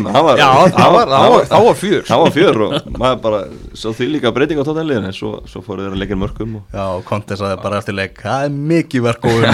hann 0.10 0.26
var, 0.26 0.40
Já, 0.40 0.50
það 0.76 0.92
var, 0.94 1.08
var, 1.08 1.46
það 1.48 1.66
var 1.66 1.78
fjör. 1.80 2.02
það 2.08 2.24
var 2.24 2.34
fjör 2.36 2.62
og 2.66 2.74
maður 3.00 3.22
bara 3.24 3.40
svo 3.80 3.94
því 3.96 4.08
líka 4.16 4.34
breyting 4.36 4.60
á 4.60 4.64
tóttanliðin 4.68 5.08
en 5.08 5.16
svo, 5.16 5.32
svo 5.48 5.62
fóru 5.64 5.86
þeir 5.86 5.96
að 5.96 6.02
leggja 6.04 6.18
mörgum 6.20 6.58
og 6.60 6.76
Já, 6.76 6.86
Conte 7.08 7.38
saði 7.40 7.60
bara 7.64 7.80
eftir 7.80 7.96
leik 7.96 8.20
Það 8.20 8.46
er 8.50 8.58
mikið 8.74 9.06
verk 9.08 9.30
og 9.30 9.40
um 9.40 9.48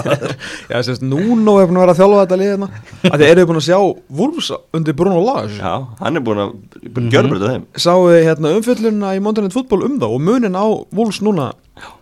Já, 0.72 0.78
sérst, 0.86 1.02
Nuno 1.02 1.58
er 1.58 1.66
búin 1.68 1.80
að 1.80 1.84
vera 1.86 1.96
að 1.96 2.00
þjálfa 2.02 2.22
þetta 2.22 2.40
liðina 2.42 2.70
að 3.10 3.18
þið 3.18 3.28
eru 3.32 3.46
búin 3.50 3.60
að 3.60 3.66
sjá 3.66 3.78
Wolves 4.20 4.52
undir 4.76 4.96
Bruno 4.96 5.20
Lage. 5.26 5.58
Já, 5.58 5.74
hann 6.00 6.18
er 6.18 6.24
búin 6.24 6.42
að, 6.42 6.54
að 6.86 7.10
gjörbreyta 7.12 7.52
þeim. 7.52 7.66
Sáu 7.82 8.06
þið 8.08 8.26
hérna 8.30 8.54
umfjöllunna 8.56 9.14
í 9.16 9.22
Montanet 9.24 9.56
fútból 9.56 9.82
um 9.86 9.98
þá 10.00 10.06
og 10.08 10.20
munin 10.22 10.58
á 10.58 10.66
Wolves 10.94 11.22
núna 11.24 11.50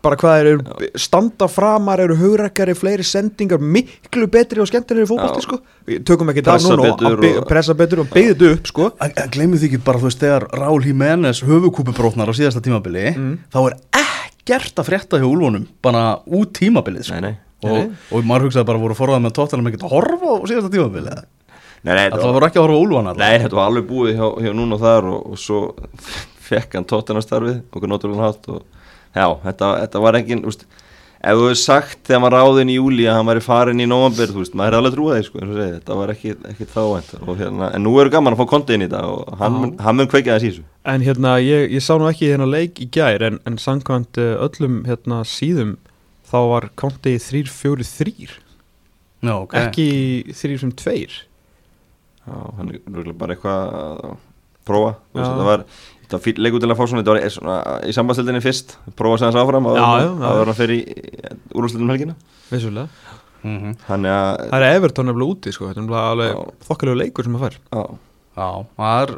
bara 0.04 0.16
hvað 0.20 0.34
þeir 0.38 0.48
eru 0.52 0.88
standa 1.02 1.48
framar 1.50 2.02
eru 2.04 2.14
hugrekkari, 2.18 2.74
fleiri 2.78 3.06
sendingar 3.06 3.58
miklu 3.58 4.28
betri 4.30 4.62
og 4.62 4.68
skemmtilegri 4.70 5.08
fótbolti 5.10 5.40
Já. 5.42 5.46
sko. 5.48 5.58
Við 5.88 6.04
tökum 6.06 6.30
ekki 6.30 6.44
það 6.46 6.58
Pressa 6.58 6.76
núna 6.78 6.92
og, 6.94 7.24
og- 7.30 7.48
pressa 7.50 7.74
betur 7.78 8.04
og 8.04 8.10
byggðu 8.12 8.34
þetta 8.34 8.52
upp 8.54 8.70
sko. 8.70 8.90
Gleimum 9.34 9.58
því 9.58 9.70
ekki 9.70 9.80
bara, 9.84 9.98
þú 10.02 10.08
veist, 10.10 10.22
þegar 10.22 10.46
Raúl 10.62 10.86
Jiménez 10.86 11.42
höfukúpubrótnar 11.48 12.30
á 12.30 12.34
síðasta 12.38 12.62
tímabili 12.64 13.06
þá 13.50 13.58
er 13.66 13.78
ekkert 14.04 14.78
að 14.78 14.90
frétta 14.92 15.18
hjá 15.18 15.26
úlfunum 15.26 15.66
bara 15.82 16.04
út 16.26 16.52
tímabilið 16.54 17.08
sko. 17.08 17.18
nei, 17.18 17.32
nei, 17.32 17.36
og, 17.64 17.94
og 18.12 18.26
maður 18.28 18.48
hugsaði 18.50 18.68
bara 18.68 18.82
voru 18.82 18.94
forðað 18.98 19.24
með 19.26 19.34
tóttalum 19.38 19.70
ekkert 19.70 19.86
að 19.88 19.94
horfa 19.96 20.34
á 20.36 20.44
síðasta 20.50 20.70
tímabili 20.74 21.14
nei, 21.84 21.94
nei, 21.96 22.06
Það 22.12 22.34
voru 22.36 22.46
ekki 22.48 22.60
að 22.60 22.66
horfa 22.68 22.76
á 22.78 22.84
úlfana 22.84 23.16
Nei, 23.18 23.38
þetta 23.42 23.58
var 23.58 23.70
alveg 23.72 23.88
búið 23.88 24.14
hjá, 24.20 24.26
hjá 24.44 24.52
núna 24.56 24.76
og 24.78 24.84
þar 24.84 25.08
og, 25.10 25.26
og 25.32 25.40
svo 25.40 25.60
fekk 26.48 26.76
hann 26.78 26.86
tóttanastarfið 26.88 27.58
okkur 27.72 27.88
náttúrulega 27.90 28.28
hátt 28.28 28.48
og 28.52 28.62
já, 29.14 29.26
þetta, 29.44 29.68
þetta 29.84 30.02
var 30.04 30.18
engin, 30.20 30.42
þú 30.44 30.50
veist 30.52 30.66
ef 31.24 31.38
þú 31.38 31.44
hefur 31.48 31.56
sagt 31.56 32.00
þegar 32.04 32.20
var 32.26 32.34
ráðin 32.36 32.68
í 32.68 32.74
júli 32.76 33.06
að 33.08 33.14
hann 33.16 33.28
væri 33.30 33.40
farin 33.46 33.80
í 33.80 33.86
nóvambir, 33.88 34.28
þú 34.34 34.42
veist, 34.42 34.56
maður 34.60 34.74
er 34.74 34.78
alveg 34.82 34.96
trúið 34.98 35.14
því 35.16 35.26
sko, 35.28 35.38
eins 35.40 35.52
og 35.54 35.56
segið, 35.60 35.74
þetta 35.78 35.96
var 36.00 36.12
ekki, 36.12 36.34
ekki 36.50 36.66
og 37.24 37.38
hérna, 37.38 37.70
en 37.78 37.84
nú 37.86 37.94
eru 38.02 38.12
gaman 38.12 38.36
að 38.36 38.42
fá 38.42 38.46
konti 38.50 38.76
inn 38.76 38.84
í 38.84 38.88
þetta 38.90 39.00
og 39.08 39.38
hann, 39.40 39.56
mun- 39.62 39.72
hann 39.86 39.96
mun 39.96 40.10
kveikja 40.12 40.36
þess 40.36 40.44
í 40.44 40.50
þessu. 40.52 40.64
En 40.92 41.00
hérna, 41.06 41.32
ég, 41.40 41.70
ég 41.72 41.80
sá 41.86 41.94
nú 41.96 42.10
ekki 42.10 42.28
hérna 42.28 42.50
leik 42.50 42.82
í 42.84 42.90
gær 42.92 43.24
en, 43.24 43.40
en 43.48 43.56
samkvæmt 43.56 44.20
uh, 44.20 44.34
öllum 44.44 44.82
hérna 44.84 45.22
síðum 45.24 45.78
þá 46.28 46.36
var 46.50 46.68
Conti 46.76 47.16
3-4-3 47.16 48.28
Já, 49.24 49.32
ok. 49.40 49.54
Ekki 49.56 49.88
3-5-2 50.36 50.92
Já, 52.24 52.36
hann 52.58 52.74
er 52.76 53.12
bara 53.16 53.32
eitthvað 53.36 53.74
að 53.80 54.14
prófa, 54.64 54.92
þú 55.12 55.18
veist, 55.20 55.30
þetta 55.30 55.48
var 55.48 55.64
þetta 56.14 56.20
var 56.20 56.24
fýll 56.24 56.44
leikur 56.46 56.62
til 56.62 56.70
að 56.70 56.78
fá 56.78 56.84
svona, 56.86 57.02
þetta 57.02 57.14
var 57.14 57.20
er 57.26 57.34
svona 57.34 57.56
í 57.84 57.94
sambandstildinni 57.96 58.42
fyrst, 58.44 58.74
prófa 58.94 59.16
að 59.18 59.20
segja 59.24 59.34
þess 59.34 59.42
áfram 59.42 59.68
Já, 59.74 59.84
já, 59.84 60.08
já. 60.22 60.32
að 60.44 60.54
fyrir 60.58 60.80
úrúslitum 61.54 61.90
helgina. 61.92 62.14
Vissulega. 62.50 62.88
Mhm. 63.44 63.74
Þannig 63.88 64.14
að 64.14 64.42
Það 64.48 64.62
er 64.62 64.76
Everton 64.78 65.06
nefnilega 65.10 65.34
úti 65.34 65.52
sko, 65.52 65.68
þetta 65.68 65.84
er 65.84 65.98
alveg 66.00 66.38
þokkalegu 66.68 67.00
leikur 67.02 67.26
sem 67.26 67.36
að 67.36 67.44
fær. 67.44 67.58
Já, 68.34 68.48
það 68.78 69.02
er 69.02 69.14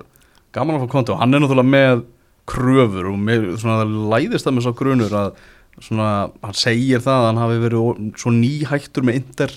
gaman 0.56 0.78
að 0.78 0.82
fá 0.86 0.90
konti 0.96 1.12
og 1.14 1.20
hann 1.20 1.34
er 1.36 1.44
náttúrulega 1.44 1.74
með 1.76 2.02
kröfur 2.46 3.10
og 3.10 3.18
með, 3.18 3.46
svona, 3.60 3.80
það 3.82 3.94
læðist 4.14 4.46
það 4.46 4.56
með 4.56 4.66
svo 4.66 4.74
grunur 4.78 5.14
að 5.20 5.30
svona, 5.82 6.10
hann 6.42 6.56
segir 6.56 7.02
það 7.04 7.20
að 7.20 7.26
hann 7.30 7.40
hafi 7.42 7.58
verið 7.64 8.12
svo 8.22 8.32
nýhættur 8.34 9.06
með 9.06 9.18
Inter 9.20 9.56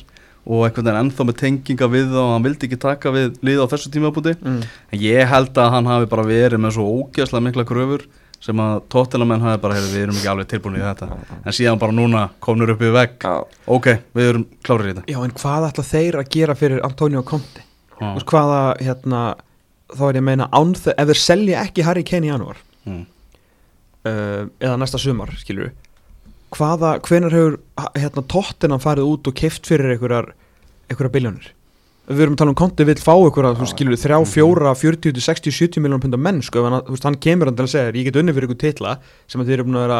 og 0.49 0.63
einhvern 0.65 0.87
veginn 0.87 1.01
ennþá 1.03 1.25
með 1.29 1.37
tenginga 1.43 1.89
við 1.93 2.07
það 2.09 2.23
og 2.23 2.31
hann 2.33 2.45
vildi 2.47 2.67
ekki 2.67 2.79
taka 2.81 3.11
við 3.13 3.35
lið 3.45 3.61
á 3.61 3.65
þessu 3.71 3.91
tímabúti 3.93 4.33
mm. 4.39 4.61
en 4.89 5.03
ég 5.03 5.29
held 5.29 5.59
að 5.61 5.75
hann 5.75 5.89
hafi 5.91 6.09
bara 6.09 6.25
verið 6.25 6.63
með 6.63 6.75
svo 6.77 6.87
ógeðslega 6.95 7.45
mikla 7.45 7.65
kröfur 7.69 8.07
sem 8.39 8.61
að 8.63 8.77
tóttinamenn 8.87 9.43
hafi 9.43 9.59
bara, 9.61 9.81
við 9.83 10.05
erum 10.05 10.15
ekki 10.15 10.29
alveg 10.31 10.47
tilbúin 10.47 10.77
í 10.79 10.83
þetta 10.83 11.09
en 11.43 11.55
síðan 11.55 11.81
bara 11.81 11.95
núna 11.95 12.21
komnur 12.41 12.71
upp 12.73 12.81
í 12.87 12.91
vegg 12.95 13.27
ok, 13.67 13.89
við 14.15 14.29
erum 14.31 14.45
klárir 14.63 14.87
í 14.87 14.93
þetta 14.93 15.11
Já, 15.11 15.19
en 15.25 15.35
hvað 15.41 15.67
ætla 15.69 15.85
þeir 15.89 16.19
að 16.21 16.31
gera 16.37 16.55
fyrir 16.57 16.85
Antonio 16.87 17.23
Conte? 17.27 17.65
Veist 17.99 18.31
hvaða, 18.31 18.61
hérna 18.79 19.23
þá 19.91 20.03
er 20.07 20.19
ég 20.19 20.23
að 20.23 20.27
meina, 20.29 20.47
án 20.55 20.71
þau, 20.79 20.93
ef 20.95 21.11
þeir 21.11 21.21
selja 21.25 21.65
ekki 21.65 21.85
Harry 21.85 22.05
Kane 22.07 22.29
í 22.29 22.31
janúar 22.31 22.63
Mm. 22.87 23.01
uh, 24.07 24.45
eða 24.63 24.77
næsta 24.79 24.97
sumar, 25.01 25.33
skilur 25.37 25.67
við 25.67 25.88
hvaða, 26.55 26.95
hvenar 27.05 27.35
hefur 27.35 27.57
hérna 27.95 28.23
tóttina 28.31 28.79
farið 28.81 29.09
út 29.13 29.29
og 29.29 29.35
keift 29.37 29.67
fyrir 29.69 29.93
einhverjar, 29.95 30.31
einhverjar 30.89 31.13
biljónir 31.13 31.49
við 32.09 32.23
erum 32.25 32.33
að 32.33 32.39
tala 32.41 32.53
um 32.55 32.57
konti 32.57 32.85
vill 32.89 32.97
fá 32.97 33.11
einhverja, 33.13 33.51
þú 33.59 33.67
skilur 33.69 33.99
þrjá, 34.01 34.17
fjóra, 34.25 34.71
40, 34.73 35.13
til 35.13 35.21
60, 35.21 35.53
70 35.53 35.83
miljónum 35.85 36.01
pundar 36.01 36.21
menn, 36.25 36.39
sko, 36.41 36.63
ef 36.65 37.03
hann, 37.05 37.19
kemur 37.21 37.51
hann 37.51 37.59
til 37.59 37.67
að 37.67 37.73
segja, 37.75 37.91
ég 37.93 38.07
get 38.09 38.17
unni 38.17 38.33
fyrir 38.33 38.49
ykkur 38.49 38.57
titla 38.63 38.95
sem 39.29 39.43
að 39.43 39.51
þeir 39.51 39.59
eru 39.59 39.67
búin 39.67 39.77
að 39.77 39.85
vera, 39.85 39.99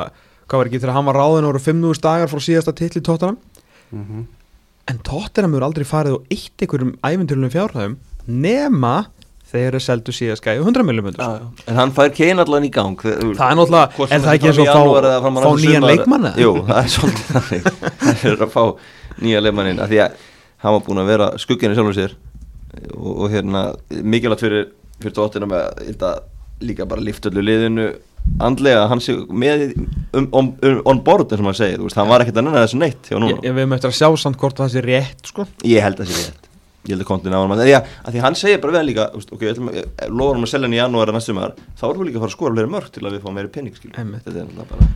hvað 0.49 0.57
var 0.63 0.71
ekki, 0.71 0.79
þegar 0.81 0.95
hann 0.97 1.05
var 1.11 1.19
ráðin 1.21 1.47
voru 1.51 1.61
5.000 1.67 2.01
dagar 2.07 2.31
frá 2.31 2.41
síðasta 2.41 2.73
titli 2.81 3.01
tóttina 3.05 3.37
Mhm. 3.93 4.25
en 4.89 4.97
tóttina 5.05 5.47
mjög 5.49 5.63
aldrei 5.65 5.85
farið 5.85 6.17
og 6.17 6.25
eitt 6.33 6.61
einhverjum 6.65 6.95
ævintýrlunum 7.05 7.53
fjárhæðum 7.53 7.95
nema 8.27 8.95
þeir 9.49 9.65
eru 9.71 9.79
seldu 9.81 10.13
síðast 10.13 10.43
gæju 10.45 10.63
100 10.65 10.85
miljónum 10.85 11.09
pundur 11.09 11.25
já, 11.25 11.41
já. 11.41 11.67
En 11.71 11.79
hann 11.81 11.91
fær 11.95 12.11
kein 12.15 12.39
allan 12.43 12.65
í 12.67 12.71
gang 12.73 12.95
Það 13.01 13.43
er 13.49 13.57
náttúrulega- 13.59 13.89
er 14.05 14.09
sem 14.13 14.25
það 14.25 14.33
ekki 14.37 14.49
fram 14.49 14.59
eins 14.59 14.61
og 14.61 14.67
fá- 14.69 15.43
fá 15.43 15.51
nýjan 15.63 15.87
leikmann? 15.89 16.27
Jú, 16.37 16.51
það 16.67 16.81
er 16.83 16.91
svolítið 16.95 17.31
þannig. 17.35 17.69
Það 18.19 18.25
er 18.33 18.43
að 18.45 18.51
fá 18.53 18.63
nýja 19.23 19.41
leikmannin 19.45 19.79
af 19.83 19.89
Því 19.89 20.01
að 20.05 20.19
hann 20.63 20.75
var 20.75 20.83
búin 20.85 21.01
að 21.03 21.09
vera 21.13 21.29
skugginu 21.39 21.77
sjálfur 21.77 21.97
sér. 21.97 22.13
Og, 22.93 23.13
og 23.25 23.31
hérna 23.33 23.63
mikilvægt 23.89 24.43
fyrir, 24.45 24.67
fyrir 25.01 25.15
tóttina 25.17 25.47
með 25.49 25.65
að 25.65 25.81
þetta 25.89 26.11
líka 26.69 26.85
bara 26.91 27.01
lift 27.01 27.25
öllu 27.29 27.41
liðinu 27.47 27.87
andlega. 28.43 28.83
Hann 28.91 28.99
sé 29.01 29.15
með 29.31 29.63
um, 30.13 30.27
um, 30.35 30.51
um, 30.61 30.81
on 30.85 30.99
board 31.03 31.31
eins 31.31 31.39
og 31.41 31.47
maður 31.47 31.61
segir, 31.63 31.95
hann 31.97 32.11
var 32.11 32.21
ekkert 32.25 32.37
að 32.41 32.45
nenni 32.49 32.61
þessu 32.61 32.81
neitt 32.83 33.09
ég, 33.09 33.39
ég 33.47 33.55
við 33.57 33.69
möttum 33.71 33.89
að 33.93 33.97
sjá 33.97 34.09
samt 34.21 34.37
hvort 34.41 34.59
það 34.59 34.73
sé 34.75 34.83
rétt 34.85 35.31
sko. 35.31 35.47
Ég 35.65 35.81
held 35.87 35.97
að 36.03 36.05
það 36.05 36.19
sé 36.19 36.27
rétt 36.29 36.48
Ég 36.88 36.93
held 36.95 37.03
að 37.03 37.09
kontin 37.09 37.36
á 37.36 37.39
hann 37.43 37.65
Já, 37.67 37.80
að 38.07 38.15
því 38.15 38.21
hann 38.23 38.38
segir 38.39 38.61
bara 38.63 38.73
við 38.73 38.80
hann 38.80 38.89
líka 38.89 39.07
Ok, 39.19 39.43
lofar 40.07 40.38
hann 40.38 40.47
að 40.47 40.51
selja 40.53 40.69
hann 40.69 40.77
í 40.77 40.80
janúar 40.80 41.11
Þá 41.11 41.86
erum 41.89 41.99
við 41.99 42.07
líka 42.07 42.19
að 42.19 42.23
fara 42.23 42.32
að 42.32 42.38
skora 42.38 42.55
fleiri 42.55 42.71
mörg 42.71 42.93
til 42.95 43.03
að 43.03 43.17
við 43.17 43.25
fáum 43.25 43.36
meiri 43.36 43.49
er 44.39 44.67
bara 44.69 44.89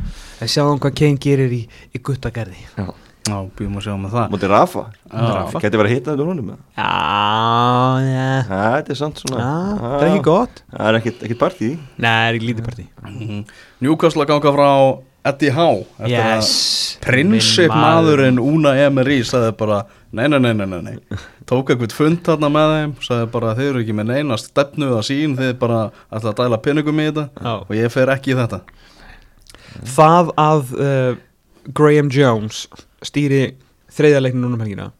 en 0.43 0.51
sjáum 0.51 0.79
hvað 0.81 0.95
Kane 0.99 1.19
gerir 1.23 1.53
í, 1.55 1.63
í 1.95 2.01
guttagarði. 2.03 2.59
Já. 2.77 2.87
Já, 3.23 3.37
býðum 3.55 3.77
að 3.79 3.85
sjá 3.85 3.93
með 3.95 4.15
það. 4.17 4.31
Móti 4.33 4.47
Rafa. 4.51 4.81
Já. 5.07 5.27
Gæti 5.63 5.79
verið 5.79 5.85
að 5.85 5.93
hitta 5.93 6.11
þetta 6.11 6.25
húnum 6.27 6.49
já, 6.51 6.87
já. 8.03 8.25
Ha? 8.49 8.63
þetta 8.73 8.91
er 8.91 8.99
samt 8.99 9.21
svona 9.21 9.37
Já, 9.39 9.53
það 9.79 9.95
er 9.95 10.07
ekki 10.09 10.25
gott? 10.27 10.59
Það 10.73 10.89
er 10.89 10.97
ekkit, 10.99 11.23
ekkit 11.27 11.39
partí 11.39 11.69
Nei, 11.71 12.09
það 12.09 12.27
er 12.27 12.39
ekki 12.39 12.49
lítið 12.49 12.67
partí. 12.67 12.85
Newcastle 13.85 14.25
að 14.25 14.33
ganga 14.33 14.53
frá 14.57 14.67
Eddie 15.23 15.53
Howe 15.55 16.09
Yes 16.09 16.53
Prinsip 17.03 17.71
maðurinn 17.71 18.41
Una 18.41 18.73
Emery 18.83 19.21
sagði 19.27 19.53
bara 19.59 19.83
nei, 20.11 20.27
nei, 20.27 20.39
nei, 20.39 20.53
nei, 20.53 20.67
nei, 20.67 20.81
nei. 20.83 21.19
tók 21.49 21.71
eitthvað 21.73 21.95
fund 21.95 22.23
þarna 22.27 22.49
með 22.53 22.73
þeim 22.75 22.95
sagði 23.07 23.29
bara 23.35 23.53
þið 23.57 23.69
eru 23.71 23.83
ekki 23.83 23.97
með 23.97 24.09
neina 24.11 24.39
stefnu 24.39 24.91
að 24.97 25.05
sín 25.09 25.37
þið 25.39 25.53
bara 25.61 25.83
ætla 26.11 26.33
að 26.33 26.41
dæla 26.41 26.59
pinningum 26.65 27.03
í 27.03 27.07
þetta 27.09 27.27
Já. 27.39 27.53
og 27.55 27.75
ég 27.77 27.93
fer 27.93 28.13
ekki 28.15 28.35
í 28.35 28.39
þetta 28.39 28.63
Það 29.89 30.33
að 30.37 30.73
uh, 30.77 31.13
Graham 31.73 32.11
Jones 32.13 32.67
stýri 33.03 33.55
þriðaleikinu 33.95 34.45
núna 34.45 34.59
um 34.59 34.65
helgina 34.65 34.91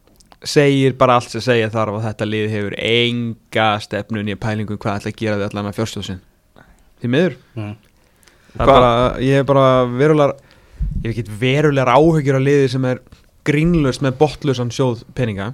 segir 0.44 0.96
bara 0.98 1.18
allt 1.18 1.32
sem 1.32 1.44
segja 1.44 1.70
þarf 1.72 1.98
að 1.98 2.06
þetta 2.08 2.28
lið 2.28 2.46
hefur 2.52 2.76
enga 2.80 3.68
stefnun 3.84 4.28
í 4.28 4.36
pælingum 4.40 4.80
hvað 4.80 5.00
ætla 5.00 5.12
að 5.12 5.20
gera 5.20 5.38
við 5.40 5.46
allan 5.48 5.70
að 5.70 5.78
fjörstöðsinn 5.78 6.20
því 7.00 7.10
miður 7.14 7.36
mm. 7.56 7.74
Bara, 8.58 8.90
ég 9.22 9.40
hef 9.40 9.46
bara 9.48 9.84
verulegar 9.90 10.36
ég 11.02 11.08
hef 11.08 11.14
ekki 11.14 11.38
verulegar 11.40 11.94
áhyggjur 11.96 12.38
af 12.38 12.44
liði 12.44 12.68
sem 12.74 12.84
er 12.88 13.00
grínlust 13.44 14.04
með 14.04 14.18
botlausan 14.20 14.72
sjóð 14.72 15.02
peninga. 15.16 15.52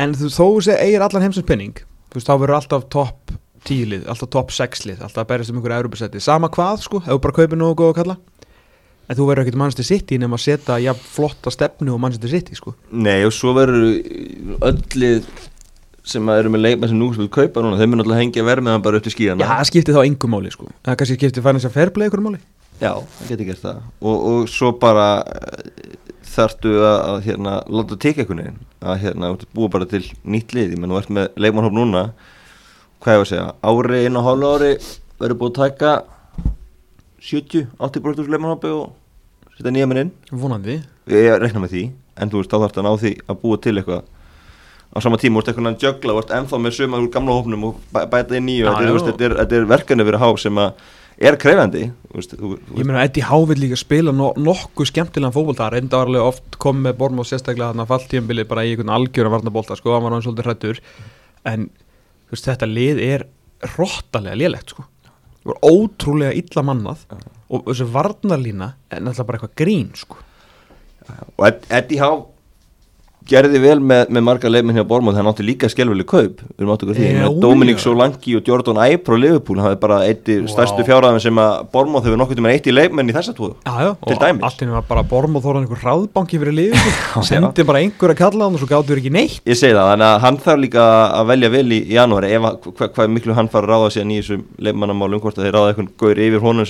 En 0.00 0.12
þú 0.16 0.30
þó 0.32 0.46
sé 0.64 0.76
eigir 0.80 1.02
allan 1.04 1.26
heimsins 1.26 1.48
penning 1.48 1.80
þú 2.10 2.18
veist 2.18 2.28
þá 2.28 2.34
verður 2.34 2.58
alltaf 2.58 2.84
topp 2.90 3.32
10 3.68 3.88
lið, 3.92 4.04
alltaf 4.10 4.30
topp 4.32 4.52
6 4.56 4.84
lið 4.88 5.02
alltaf 5.04 5.22
að 5.22 5.30
berjast 5.30 5.52
um 5.52 5.60
einhverju 5.60 5.78
Európa-seti, 5.82 6.22
sama 6.24 6.50
hvað 6.52 6.84
sko 6.86 7.00
ef 7.04 7.10
þú 7.10 7.18
bara 7.26 7.36
kaupir 7.36 7.60
nógu 7.60 7.76
góð 7.80 7.92
að 7.92 7.98
kalla. 8.00 8.16
En 9.10 9.18
þú 9.18 9.26
verður 9.26 9.42
ekkert 9.44 9.58
Manchester 9.58 9.86
City 9.88 10.18
nema 10.22 10.38
að 10.38 10.44
setja 10.44 10.76
ja, 10.78 10.94
flotta 10.94 11.50
stefnu 11.50 11.96
og 11.96 12.02
Manchester 12.02 12.30
City 12.30 12.54
sko. 12.58 12.76
Nei 12.94 13.24
og 13.26 13.34
svo 13.34 13.56
verður 13.56 13.98
öllið 14.70 15.26
sem 16.06 16.30
að 16.30 16.40
eru 16.42 16.52
með 16.54 16.64
leikmenn 16.64 16.90
sem 16.90 16.98
nú 16.98 17.10
sem 17.14 17.24
við 17.26 17.32
kaupa 17.34 17.62
núna 17.64 17.78
þeim 17.80 17.92
er 17.92 18.00
náttúrulega 18.00 18.22
hengja 18.22 18.44
vermiðan 18.46 18.84
bara 18.84 19.00
upp 19.00 19.04
til 19.04 19.12
skíðana 19.14 19.44
Já, 19.44 19.50
það 19.50 19.68
skiptir 19.70 19.96
þá 19.96 20.02
engu 20.06 20.30
máli 20.32 20.52
sko. 20.54 20.68
Það 20.86 20.98
kannski 21.00 21.16
skiptir 21.18 21.44
færnins 21.44 21.66
að 21.68 21.74
play 21.76 22.06
einhverju 22.06 22.24
máli. 22.24 22.40
Já, 22.80 22.92
það 22.96 23.28
getur 23.28 23.48
gert 23.50 23.62
það. 23.64 23.80
Og, 24.00 24.16
og 24.30 24.48
svo 24.48 24.70
bara 24.80 25.08
eh, 25.28 25.64
þarftu 26.30 26.70
að, 26.78 26.98
að 27.10 27.18
hérna, 27.26 27.56
láta 27.68 27.98
tekja 28.00 28.24
einhvern 28.24 28.40
veginn. 28.40 28.62
Að 28.80 29.02
hérna, 29.02 29.32
búið 29.56 29.72
bara 29.74 29.88
til 29.90 30.04
nýtt 30.24 30.54
lið. 30.56 30.72
Ég 30.72 30.80
menn 30.80 30.94
þú 30.94 31.00
ert 31.02 31.12
með 31.18 31.26
leikmannhóp 31.44 31.76
núna. 31.76 32.02
Hvað 33.04 33.12
ég 33.12 33.20
var 33.20 33.26
að 33.26 33.32
segja, 33.34 33.48
ári, 33.68 34.00
einu 34.06 34.20
og 34.20 34.26
hálfu 34.28 34.46
ári 34.54 34.72
verður 35.20 35.40
búið 35.42 35.50
að 35.50 35.60
taka 35.60 35.90
70-80% 37.20 38.24
úr 38.24 38.32
leikmannhópi 38.32 38.70
og 38.78 38.86
setja 39.58 39.74
nýja 39.76 39.88
minn 39.90 40.02
inn. 40.06 40.14
Vonandi. 40.32 40.80
Ég 41.12 41.36
rekna 41.42 41.60
með 41.66 41.74
því, 41.74 41.84
en 42.16 42.32
þú 42.32 42.36
veist 42.40 42.52
þá 42.52 42.58
þarftu 42.64 42.80
á 44.90 44.98
sama 45.02 45.18
tíma, 45.20 45.38
þú 45.38 45.42
veist 45.42 45.50
eitthvað 45.52 45.68
að 45.70 45.84
jögla, 45.86 46.14
þú 46.14 46.20
veist 46.20 46.32
ennþá 46.38 46.58
með 46.60 46.76
suma 46.78 46.98
úr 47.02 47.10
gamla 47.14 47.36
hópnum 47.36 47.68
og 47.68 47.82
bæ, 47.94 48.00
bæta 48.10 48.38
inn 48.38 48.48
nýju. 48.48 48.64
Já, 48.66 48.72
þetta, 49.06 49.24
er, 49.28 49.36
er, 49.44 49.54
er 49.60 49.68
verkefni 49.70 50.06
fyrir 50.08 50.22
há 50.22 50.30
sem 50.40 50.58
að 50.60 50.70
er 51.20 51.36
krefandi 51.40 51.90
veist, 52.14 52.32
þú, 52.38 52.54
Ég 52.78 52.86
meina 52.86 53.02
Eddie 53.04 53.26
Howe 53.28 53.48
vill 53.50 53.60
líka 53.60 53.76
spila 53.78 54.12
no 54.14 54.30
nokkuð 54.40 54.88
skemmtilegan 54.88 55.34
fótbolta 55.34 55.68
reyndarlega 55.72 56.30
oft 56.30 56.56
kom 56.62 56.80
með 56.84 56.96
Borm 57.02 57.20
og 57.20 57.28
sérstaklega 57.28 57.74
þarna 57.74 57.86
falltíðanbilið 57.90 58.48
bara 58.48 58.64
í 58.64 58.72
einhvern 58.72 58.94
algjöran 58.96 59.34
varnabólta 59.34 59.76
sko, 59.78 59.92
hann 59.94 60.06
var 60.06 60.16
hann 60.16 60.24
svolítið 60.24 60.48
hrættur 60.48 60.80
en 61.50 61.68
þú 61.68 62.36
veist, 62.36 62.48
þetta 62.48 62.70
lið 62.70 63.02
er 63.04 63.26
rottalega 63.76 64.38
lélegt 64.40 64.72
sko. 64.72 64.86
Það 65.40 65.52
var 65.52 65.58
ótrúlega 65.68 66.36
illa 66.36 66.64
mannað 66.64 67.04
og 67.50 67.68
þessu 67.68 67.86
varnarlína 67.92 68.74
gerði 73.30 73.60
vel 73.62 73.78
með, 73.82 74.08
með 74.12 74.24
marga 74.26 74.50
leifminn 74.50 74.76
hjá 74.78 74.84
Bormóð 74.90 75.18
hann 75.20 75.28
átti 75.30 75.44
líka 75.46 75.68
skelveli 75.70 76.04
kaup. 76.08 76.40
Því, 76.58 77.06
Já, 77.10 77.26
með 77.28 77.38
Dominic 77.42 77.78
já. 77.78 77.82
Solanki 77.84 78.34
og 78.38 78.42
Jordan 78.48 78.80
Ibe 78.84 79.04
frá 79.06 79.16
Liverpool 79.20 79.58
hann 79.60 79.66
hafði 79.70 79.80
bara 79.84 79.98
eitt 80.06 80.26
Vá. 80.30 80.48
stærstu 80.50 80.82
fjárhæðum 80.88 81.20
sem 81.22 81.36
að 81.40 81.52
Bormóð 81.74 82.04
hefur 82.08 82.18
nokkuð 82.20 82.36
tíma 82.40 82.50
eitt 82.54 82.66
í 82.66 82.74
leifmenn 82.74 83.10
í 83.10 83.14
þessa 83.14 83.32
já, 83.34 83.90
Til 84.00 84.14
og 84.14 84.20
dæmis. 84.20 84.42
allt 84.48 84.60
henni 84.64 84.74
var 84.74 84.84
bara 84.88 85.02
Borm 85.06 85.36
og 85.38 85.42
þóran 85.44 85.62
einhver 85.64 85.80
hraðbanki 85.84 86.36
fyrir 86.42 86.54
sko. 86.74 87.22
sendi 87.30 87.62
bara 87.68 87.78
einhver 87.84 88.10
að 88.14 88.20
kalla 88.20 88.42
hann 88.48 88.54
og 88.56 88.60
svo 88.62 88.68
gáttu 88.70 88.90
þér 88.92 89.00
ekki 89.02 89.14
neitt. 89.14 89.40
Ég 89.46 89.56
segi 89.58 89.74
það, 89.76 89.86
þannig 89.92 90.08
að 90.10 90.18
hann 90.26 90.38
þarf 90.44 90.60
líka 90.64 90.84
að 91.20 91.24
velja 91.30 91.50
vel 91.54 91.68
í 91.70 91.80
janúari. 91.94 92.28
Hvað 92.40 92.88
hva 92.96 93.02
miklu 93.10 93.32
hann 93.36 93.50
fara 93.52 93.64
að 93.66 93.72
ráða 93.74 93.88
síðan 93.94 94.12
í 94.14 94.20
þessum 94.20 94.42
leifmannamálum 94.58 95.20
hvort 95.22 95.38
að 95.38 95.44
þeir 95.46 95.54
ráða 95.56 95.68
eitthvað 95.74 95.88
gaur 96.00 96.16
yfir 96.20 96.40
honum 96.44 96.64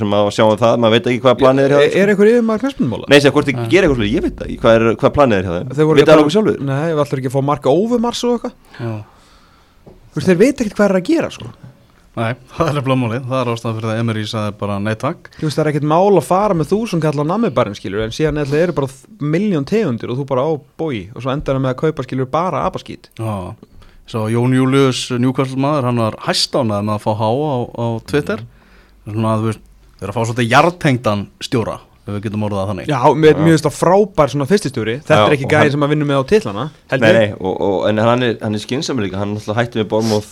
sem 6.51 6.61
Þeir 6.61 6.67
sjálfur? 6.67 6.69
Nei, 6.71 6.93
við 6.93 7.03
ætlum 7.05 7.21
ekki 7.23 7.31
að 7.31 7.37
fá 7.37 7.43
marka 7.51 7.75
óvumars 7.75 8.23
og 8.27 8.37
eitthvað. 8.37 8.55
Þú 10.11 10.19
veist, 10.19 10.27
þeir 10.31 10.41
veit 10.41 10.61
ekkert 10.61 10.77
hvað 10.79 10.89
er 10.91 10.99
að 10.99 11.09
gera 11.11 11.31
sko. 11.31 11.51
Nei, 12.19 12.33
það 12.57 12.77
er 12.81 12.85
blómálið, 12.87 13.27
það 13.31 13.41
er 13.41 13.51
ástæðan 13.53 13.77
fyrir 13.77 13.89
það 13.91 14.01
Emery 14.03 14.23
sagði 14.27 14.55
bara 14.59 14.79
nei 14.83 14.95
takk. 14.99 15.29
Þú 15.39 15.47
veist, 15.47 15.57
það 15.57 15.63
er 15.63 15.71
ekkert 15.71 15.89
mál 15.93 16.19
að 16.19 16.27
fara 16.27 16.57
með 16.59 16.71
þúsund 16.73 17.05
kall 17.05 17.23
á 17.23 17.25
nammibarinn 17.31 17.77
skilur 17.79 18.03
En 18.03 18.15
síðan 18.15 18.41
eða 18.43 18.59
eru 18.65 18.75
bara 18.81 18.91
miljón 19.23 19.67
tegundir 19.71 20.11
og 20.11 20.19
þú 20.19 20.27
bara 20.33 20.43
á 20.43 20.51
bói 20.81 21.05
Og 21.15 21.23
svo 21.23 21.31
endar 21.31 21.55
það 21.55 21.63
með 21.63 21.71
að 21.71 21.79
kaupa 21.85 22.07
skilur 22.09 22.31
bara 22.33 22.65
abaskít 22.67 23.07
Já, 23.15 23.55
svo 24.11 24.25
Jón 24.33 24.57
Július 24.59 25.05
Newcastle 25.23 25.61
maður, 25.63 25.87
hann 25.87 26.03
var 26.03 26.19
hæstánað 26.27 26.83
með 26.89 26.97
að 26.97 27.05
fá 27.07 27.13
há 27.23 27.29
á, 27.31 27.55
á 27.79 27.87
Twitter. 28.11 28.43
Svona 29.07 29.37
að 29.37 29.45
þú 29.45 29.51
veist, 29.53 29.63
þeir 30.01 30.11
að 30.11 30.17
fá 30.19 30.23
svolítið 30.25 30.51
jartengdan 30.51 31.23
stjóra, 31.47 31.77
ef 32.11 32.17
við 32.19 32.25
getum 32.27 32.45
orðað 32.49 32.69
þannig. 32.71 32.91
Já, 32.91 32.99
mér 33.23 33.39
finnst 33.41 33.67
það 33.69 33.77
frábær 33.79 34.33
svona 34.35 34.47
fyrstistjóri. 34.51 34.95
Þetta 35.01 35.19
Já, 35.21 35.25
er 35.27 35.35
ekki 35.37 35.47
og 35.47 35.53
gæði 35.55 35.63
hann- 35.63 35.75
sem 35.77 35.87
að 35.87 35.93
vinna 35.95 36.09
með 36.11 36.21
á 36.21 36.25
titlana 36.33 36.65
held 36.91 37.01
Nei, 37.07 37.13
nei, 37.17 37.29
og, 37.39 37.55
og, 37.61 37.77
en 37.89 38.03
hann 38.05 38.23
er, 38.27 38.37
hann 38.43 38.55
er 38.59 38.63
skynsami 38.65 39.07
líka, 39.07 39.19
hann 39.23 39.37
alltaf 39.39 39.57
hætti 39.57 39.81
með 39.81 39.89
Bormóð 39.95 40.29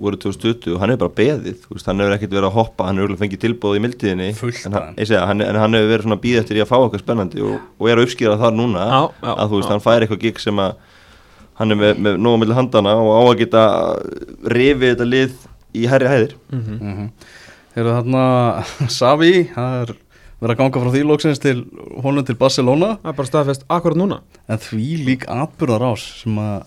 voru 0.00 0.16
2020 0.26 0.74
og 0.74 0.80
hann 0.84 0.90
er 0.90 1.00
bara 1.00 1.14
beðið, 1.20 1.56
þú 1.64 1.74
veist, 1.78 1.86
hann 1.86 2.00
hefur 2.02 2.16
ekkert 2.18 2.34
verið 2.36 2.48
að 2.50 2.56
hoppa, 2.58 2.86
hann 2.90 2.98
hefur 3.00 3.16
fengið 3.20 3.40
tilbúð 3.46 3.78
í 3.78 3.82
mildiðinni 3.86 4.30
Fullt 4.34 4.66
en 4.66 4.72
hann, 4.76 5.40
en 5.40 5.56
hann 5.62 5.74
hefur 5.78 5.92
verið 5.94 6.06
svona 6.08 6.20
býð 6.20 6.40
eftir 6.42 6.56
í 6.60 6.62
að 6.64 6.70
fá 6.70 6.76
eitthvað 6.80 7.04
spennandi 7.04 7.40
og, 7.46 7.60
og 7.78 7.88
er 7.88 7.96
að 8.00 8.06
uppskýra 8.08 8.36
það 8.40 8.56
núna 8.60 8.86
Já, 8.90 9.00
já, 9.22 9.32
að 9.36 9.46
þú 9.48 9.60
veist, 9.60 9.68
já. 9.68 9.72
hann 9.74 9.84
fær 9.86 10.00
eitthvað 10.06 10.22
gig 10.26 10.40
sem 10.40 10.58
að 10.58 10.74
hann 11.60 11.70
er 11.74 11.76
með, 11.76 11.98
með 12.00 12.20
nógu 12.24 12.40
milli 12.40 12.54
handana 12.56 12.94
og 12.96 13.10
á 13.12 13.20
að 13.28 13.38
geta 13.42 13.64
rifið 14.48 14.94
þetta 14.94 15.08
lið 15.08 15.34
í 15.76 15.86
herri 15.90 16.08
hæðir. 16.10 16.32
Mhm. 16.50 16.78
mm 16.80 16.94
-hmm. 16.96 17.10
Eru 17.76 17.92
þarna 17.94 18.22
Savi, 18.98 19.46
er 20.40 20.46
verið 20.46 20.54
að 20.56 20.60
ganga 20.62 20.80
frá 20.82 20.90
því 20.94 21.02
lóksins 21.06 21.40
til 21.42 21.56
honum 22.04 22.24
til 22.24 22.36
Barcelona. 22.40 22.94
Það 23.02 23.10
er 23.12 23.16
bara 23.18 23.28
staðfest 23.30 23.64
akkurat 23.68 23.98
núna. 24.00 24.20
En 24.48 24.58
því 24.58 24.86
lík 25.06 25.26
atbyrðarás 25.28 26.04
sem 26.22 26.38
að 26.40 26.62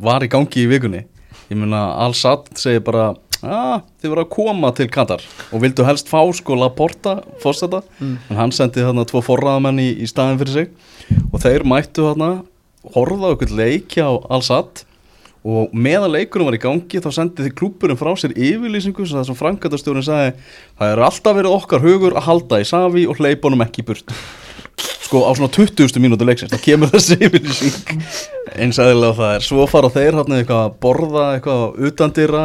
var 0.00 0.24
í 0.24 0.28
gangi 0.32 0.62
í 0.64 0.68
vikunni. 0.70 1.04
Ég 1.50 1.56
meina 1.58 1.80
Al-Sad 2.04 2.50
segir 2.58 2.80
bara 2.84 3.10
að 3.38 3.82
þið 4.02 4.10
voru 4.12 4.22
að 4.24 4.30
koma 4.34 4.70
til 4.74 4.88
Katar. 4.92 5.22
Og 5.54 5.62
vildu 5.62 5.84
helst 5.86 6.08
fá 6.10 6.20
sko 6.34 6.56
Laporta 6.58 7.22
fórseta, 7.42 7.82
Mm. 8.00 8.18
en 8.30 8.36
hann 8.36 8.50
sendi 8.52 8.80
þarna 8.82 9.04
tvo 9.06 9.22
forraðamenn 9.22 9.78
í, 9.78 10.02
í 10.02 10.06
staðin 10.10 10.38
fyrir 10.38 10.52
sig. 10.52 10.68
Og 11.32 11.40
þeir 11.40 11.62
mættu 11.64 12.02
þarna 12.08 12.44
horfa 12.94 13.30
á 13.30 13.32
okkur 13.34 13.54
leiki 13.54 14.02
á 14.02 14.10
Al-Sad 14.30 14.84
og 15.46 15.74
meðan 15.76 16.12
leikunum 16.16 16.48
var 16.48 16.56
í 16.58 16.62
gangi 16.62 17.02
þá 17.04 17.08
sendi 17.14 17.46
þið 17.46 17.54
klúburinn 17.60 18.00
frá 18.00 18.10
sér 18.18 18.34
yfirlýsingu 18.34 19.06
sem 19.06 19.20
það 19.20 19.28
sem 19.28 19.38
frangatastjórinn 19.38 20.06
sagði 20.06 20.32
það 20.80 20.92
er 20.92 21.02
alltaf 21.06 21.38
verið 21.38 21.54
okkar 21.54 21.84
hugur 21.84 22.18
að 22.18 22.26
halda 22.26 22.60
í 22.62 22.68
Savi 22.68 23.06
og 23.06 23.20
hleypa 23.20 23.48
honum 23.48 23.64
ekki 23.66 23.84
í 23.84 23.88
burt 23.88 24.14
sko 25.08 25.24
á 25.24 25.32
svona 25.32 25.48
20. 25.48 25.96
mínútu 26.02 26.26
leiksins 26.28 26.52
þá 26.52 26.60
kemur 26.60 26.90
þessi 26.92 27.16
yfirlýsing. 27.16 27.92
Eins 28.60 28.76
aðeinslega 28.76 29.16
það 29.16 29.34
er. 29.38 29.46
Svo 29.46 29.64
fara 29.70 29.90
þeir 29.92 30.18
hérna 30.18 30.40
eitthvað 30.42 30.64
að 30.66 30.74
borða 30.82 31.26
eitthvað 31.36 31.78
utandýra 31.88 32.42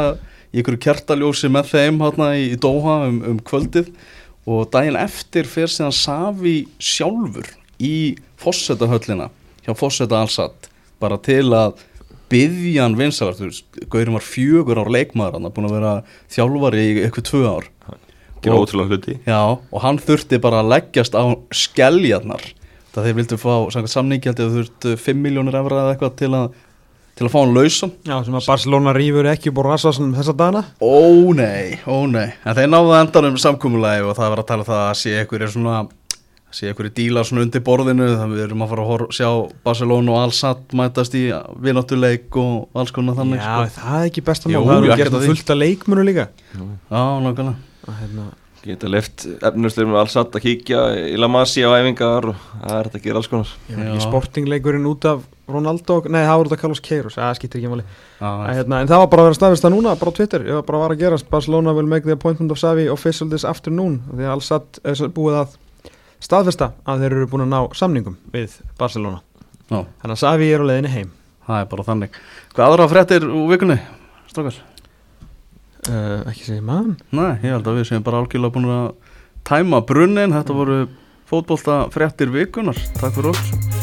í 0.53 0.61
einhverju 0.61 0.83
kjartaljósi 0.85 1.51
með 1.51 1.73
þeim 1.73 1.99
hérna 2.05 2.29
í, 2.39 2.45
í 2.53 2.59
Doha 2.63 3.01
um, 3.09 3.19
um 3.33 3.41
kvöldið. 3.43 3.89
Og 4.47 4.67
daginn 4.71 4.99
eftir 4.99 5.47
fer 5.49 5.71
síðan 5.71 5.95
Savi 5.95 6.55
sjálfur 6.79 7.51
í 7.83 8.15
fossetahöllina 8.39 9.29
hjá 9.63 9.75
fosseta 9.75 10.21
allsatt 10.23 10.69
bara 11.03 11.19
til 11.23 11.49
að 11.55 11.81
byggja 12.33 12.87
hann 12.87 12.97
vinsalar, 12.99 13.37
Gaurin 13.93 14.17
var 14.17 14.25
fjögur 14.25 14.81
ár 14.81 14.91
leikmaður 14.91 15.37
hann, 15.37 15.53
búin 15.53 15.69
að 15.69 15.77
vera 15.77 15.93
þjálfari 16.33 16.83
í 16.89 16.97
eitthvað 17.05 17.29
tvö 17.29 17.45
ár. 17.47 17.69
Gera 18.43 18.59
ótrúlega 18.59 18.91
hluti. 18.91 19.15
Já, 19.23 19.39
og 19.55 19.85
hann 19.85 20.01
þurfti 20.03 20.41
bara 20.43 20.59
að 20.59 20.73
leggjast 20.73 21.15
á 21.15 21.23
skelljarnar 21.55 22.43
það 22.93 23.07
þeir 23.07 23.17
vildu 23.21 23.39
fá 23.41 23.53
ég 24.29 24.45
að 24.45 24.59
þurftu 24.59 24.93
5 25.01 25.23
miljónir 25.23 25.57
efra 25.57 25.81
eða 25.81 25.95
eitthvað 25.95 26.15
til 26.19 26.31
að 26.37 26.61
til 27.13 27.27
að 27.27 27.29
fá 27.29 27.37
hann 27.43 27.51
lausan. 27.53 27.91
Já, 28.09 28.15
sem 28.25 28.37
að 28.39 28.47
Barcelona 28.49 28.93
rýfur 28.97 29.27
ekki 29.29 29.51
upp 29.51 29.59
á 29.61 29.63
rassasun 29.67 30.15
þessa 30.17 30.33
dana 30.33 30.63
Ó 30.81 31.29
nei, 31.37 31.77
ó 31.85 32.09
nei. 32.09 32.31
En 32.41 32.57
þeir 32.57 32.71
náðu 32.73 32.95
endanum 32.97 33.37
samkúmulagi 33.41 34.01
og 34.01 34.15
það 34.17 34.31
var 34.33 34.41
að 34.41 34.47
tala 34.49 34.65
um 34.65 34.69
það 34.71 34.81
að 34.87 34.97
sé 35.01 35.13
einhverju 35.19 35.49
svona 35.53 35.75
sé 36.53 36.69
einhverju 36.69 36.93
díla 36.97 37.23
svona 37.25 37.45
undir 37.47 37.63
borðinu 37.65 38.07
þannig 38.13 38.37
við 38.37 38.45
erum 38.45 38.63
að 38.65 38.71
fara 38.73 38.85
að 38.85 39.03
sjá 39.17 39.29
Barcelona 39.65 40.13
og 40.13 40.21
Al-Sadd 40.27 40.77
mætast 40.77 41.17
í 41.17 41.23
vináttuleik 41.65 42.37
og 42.39 42.77
alls 42.77 42.93
konar 42.93 43.17
þannig 43.17 43.41
Já, 43.41 43.49
sko. 43.49 43.81
það 43.81 43.97
er 43.99 44.11
ekki 44.11 44.25
besta 44.29 44.53
Jú, 44.53 44.61
mál. 44.61 44.69
Það 44.69 44.77
er 44.77 44.85
ekkert 44.85 45.03
gert 45.03 45.17
að 45.17 45.25
því. 45.25 45.33
fullt 45.33 45.53
af 45.55 45.61
leikmunu 45.63 46.07
líka. 46.07 46.29
Já, 46.53 47.03
nákvæmlega. 47.25 47.55
Að, 47.83 47.99
hérna, 48.03 48.29
Geta 48.63 48.87
left 48.87 49.25
efnustum 49.43 49.91
alls 49.99 50.13
satt 50.15 50.37
að 50.37 50.45
kíkja 50.45 50.81
í 51.11 51.17
La 51.19 51.27
Masia 51.27 51.67
á 51.67 51.75
æfingar 51.81 52.29
og 52.31 52.37
það 52.61 52.75
er 52.77 52.87
þetta 52.87 52.99
að 53.01 53.07
gera 53.09 53.19
alls 53.19 53.27
konar. 53.31 53.49
Já. 53.67 53.75
ekki 53.81 54.05
sportingleikurinn 54.05 54.87
út 54.87 55.07
af 55.09 55.25
Ronaldo, 55.51 55.97
nei 56.07 56.21
það 56.21 56.37
var 56.39 56.47
út 56.47 56.55
af 56.55 56.61
Carlos 56.61 56.79
Queiroz. 56.85 57.17
Það 57.19 57.33
skiptir 57.41 57.59
ekki 57.59 57.73
máli, 57.73 57.83
hérna, 58.21 58.79
en 58.79 58.87
það 58.87 59.01
var 59.01 59.09
bara 59.11 59.25
að 59.25 59.27
vera 59.27 59.39
staðist 59.41 59.65
það 59.65 59.75
núna, 59.75 59.97
bara 59.99 60.13
á 60.15 60.17
Twitter, 60.21 60.45
ég 60.47 60.55
var 60.61 60.63
bara 60.69 60.79
að 60.79 60.85
vara 60.85 60.95
að 60.95 61.03
gerast. 61.03 61.27
Barcelona 61.33 61.73
will 61.75 61.91
make 61.91 62.07
the 62.07 62.15
appointment 62.15 62.55
of 62.55 62.61
Savi 62.61 62.87
official 62.87 63.27
this 63.27 63.43
afternoon, 63.43 63.99
því 64.13 64.31
að 64.31 64.47
er 64.87 65.11
búið 65.11 65.41
að 65.41 65.59
staðfesta 66.23 66.71
að 66.87 67.05
þeir 67.05 67.17
eru 67.19 67.29
búin 67.31 67.45
að 67.45 67.53
ná 67.53 67.59
samningum 67.77 68.17
við 68.33 68.59
Barcelona. 68.79 69.21
Já, 69.69 69.79
þannig 70.01 70.15
að 70.15 70.21
Savi 70.23 70.51
er 70.53 70.63
á 70.63 70.69
leiðinni 70.69 70.93
heim. 70.93 71.15
Það 71.43 71.59
er 71.59 71.71
bara 71.73 71.87
þannig. 71.87 72.21
Hvað 72.55 72.69
aðra 72.69 72.91
fréttir 72.91 73.25
úr 73.27 73.49
vikunni, 73.51 73.79
strákar? 74.31 74.61
uh, 75.89 76.19
ekki 76.31 76.47
segja 76.47 76.65
mann 76.65 76.95
Nei, 77.11 77.39
ég 77.43 77.55
held 77.55 77.67
að 77.67 77.81
við 77.81 77.89
séum 77.91 78.05
bara 78.05 78.21
algjörlega 78.23 78.55
búin 78.55 78.69
að 78.71 78.91
tæma 79.47 79.83
brunnin 79.87 80.35
Þetta 80.35 80.59
voru 80.59 80.81
fótbolta 81.29 81.79
fréttir 81.93 82.31
vikunar 82.33 82.79
Takk 82.99 83.17
fyrir 83.17 83.33
okkur 83.33 83.82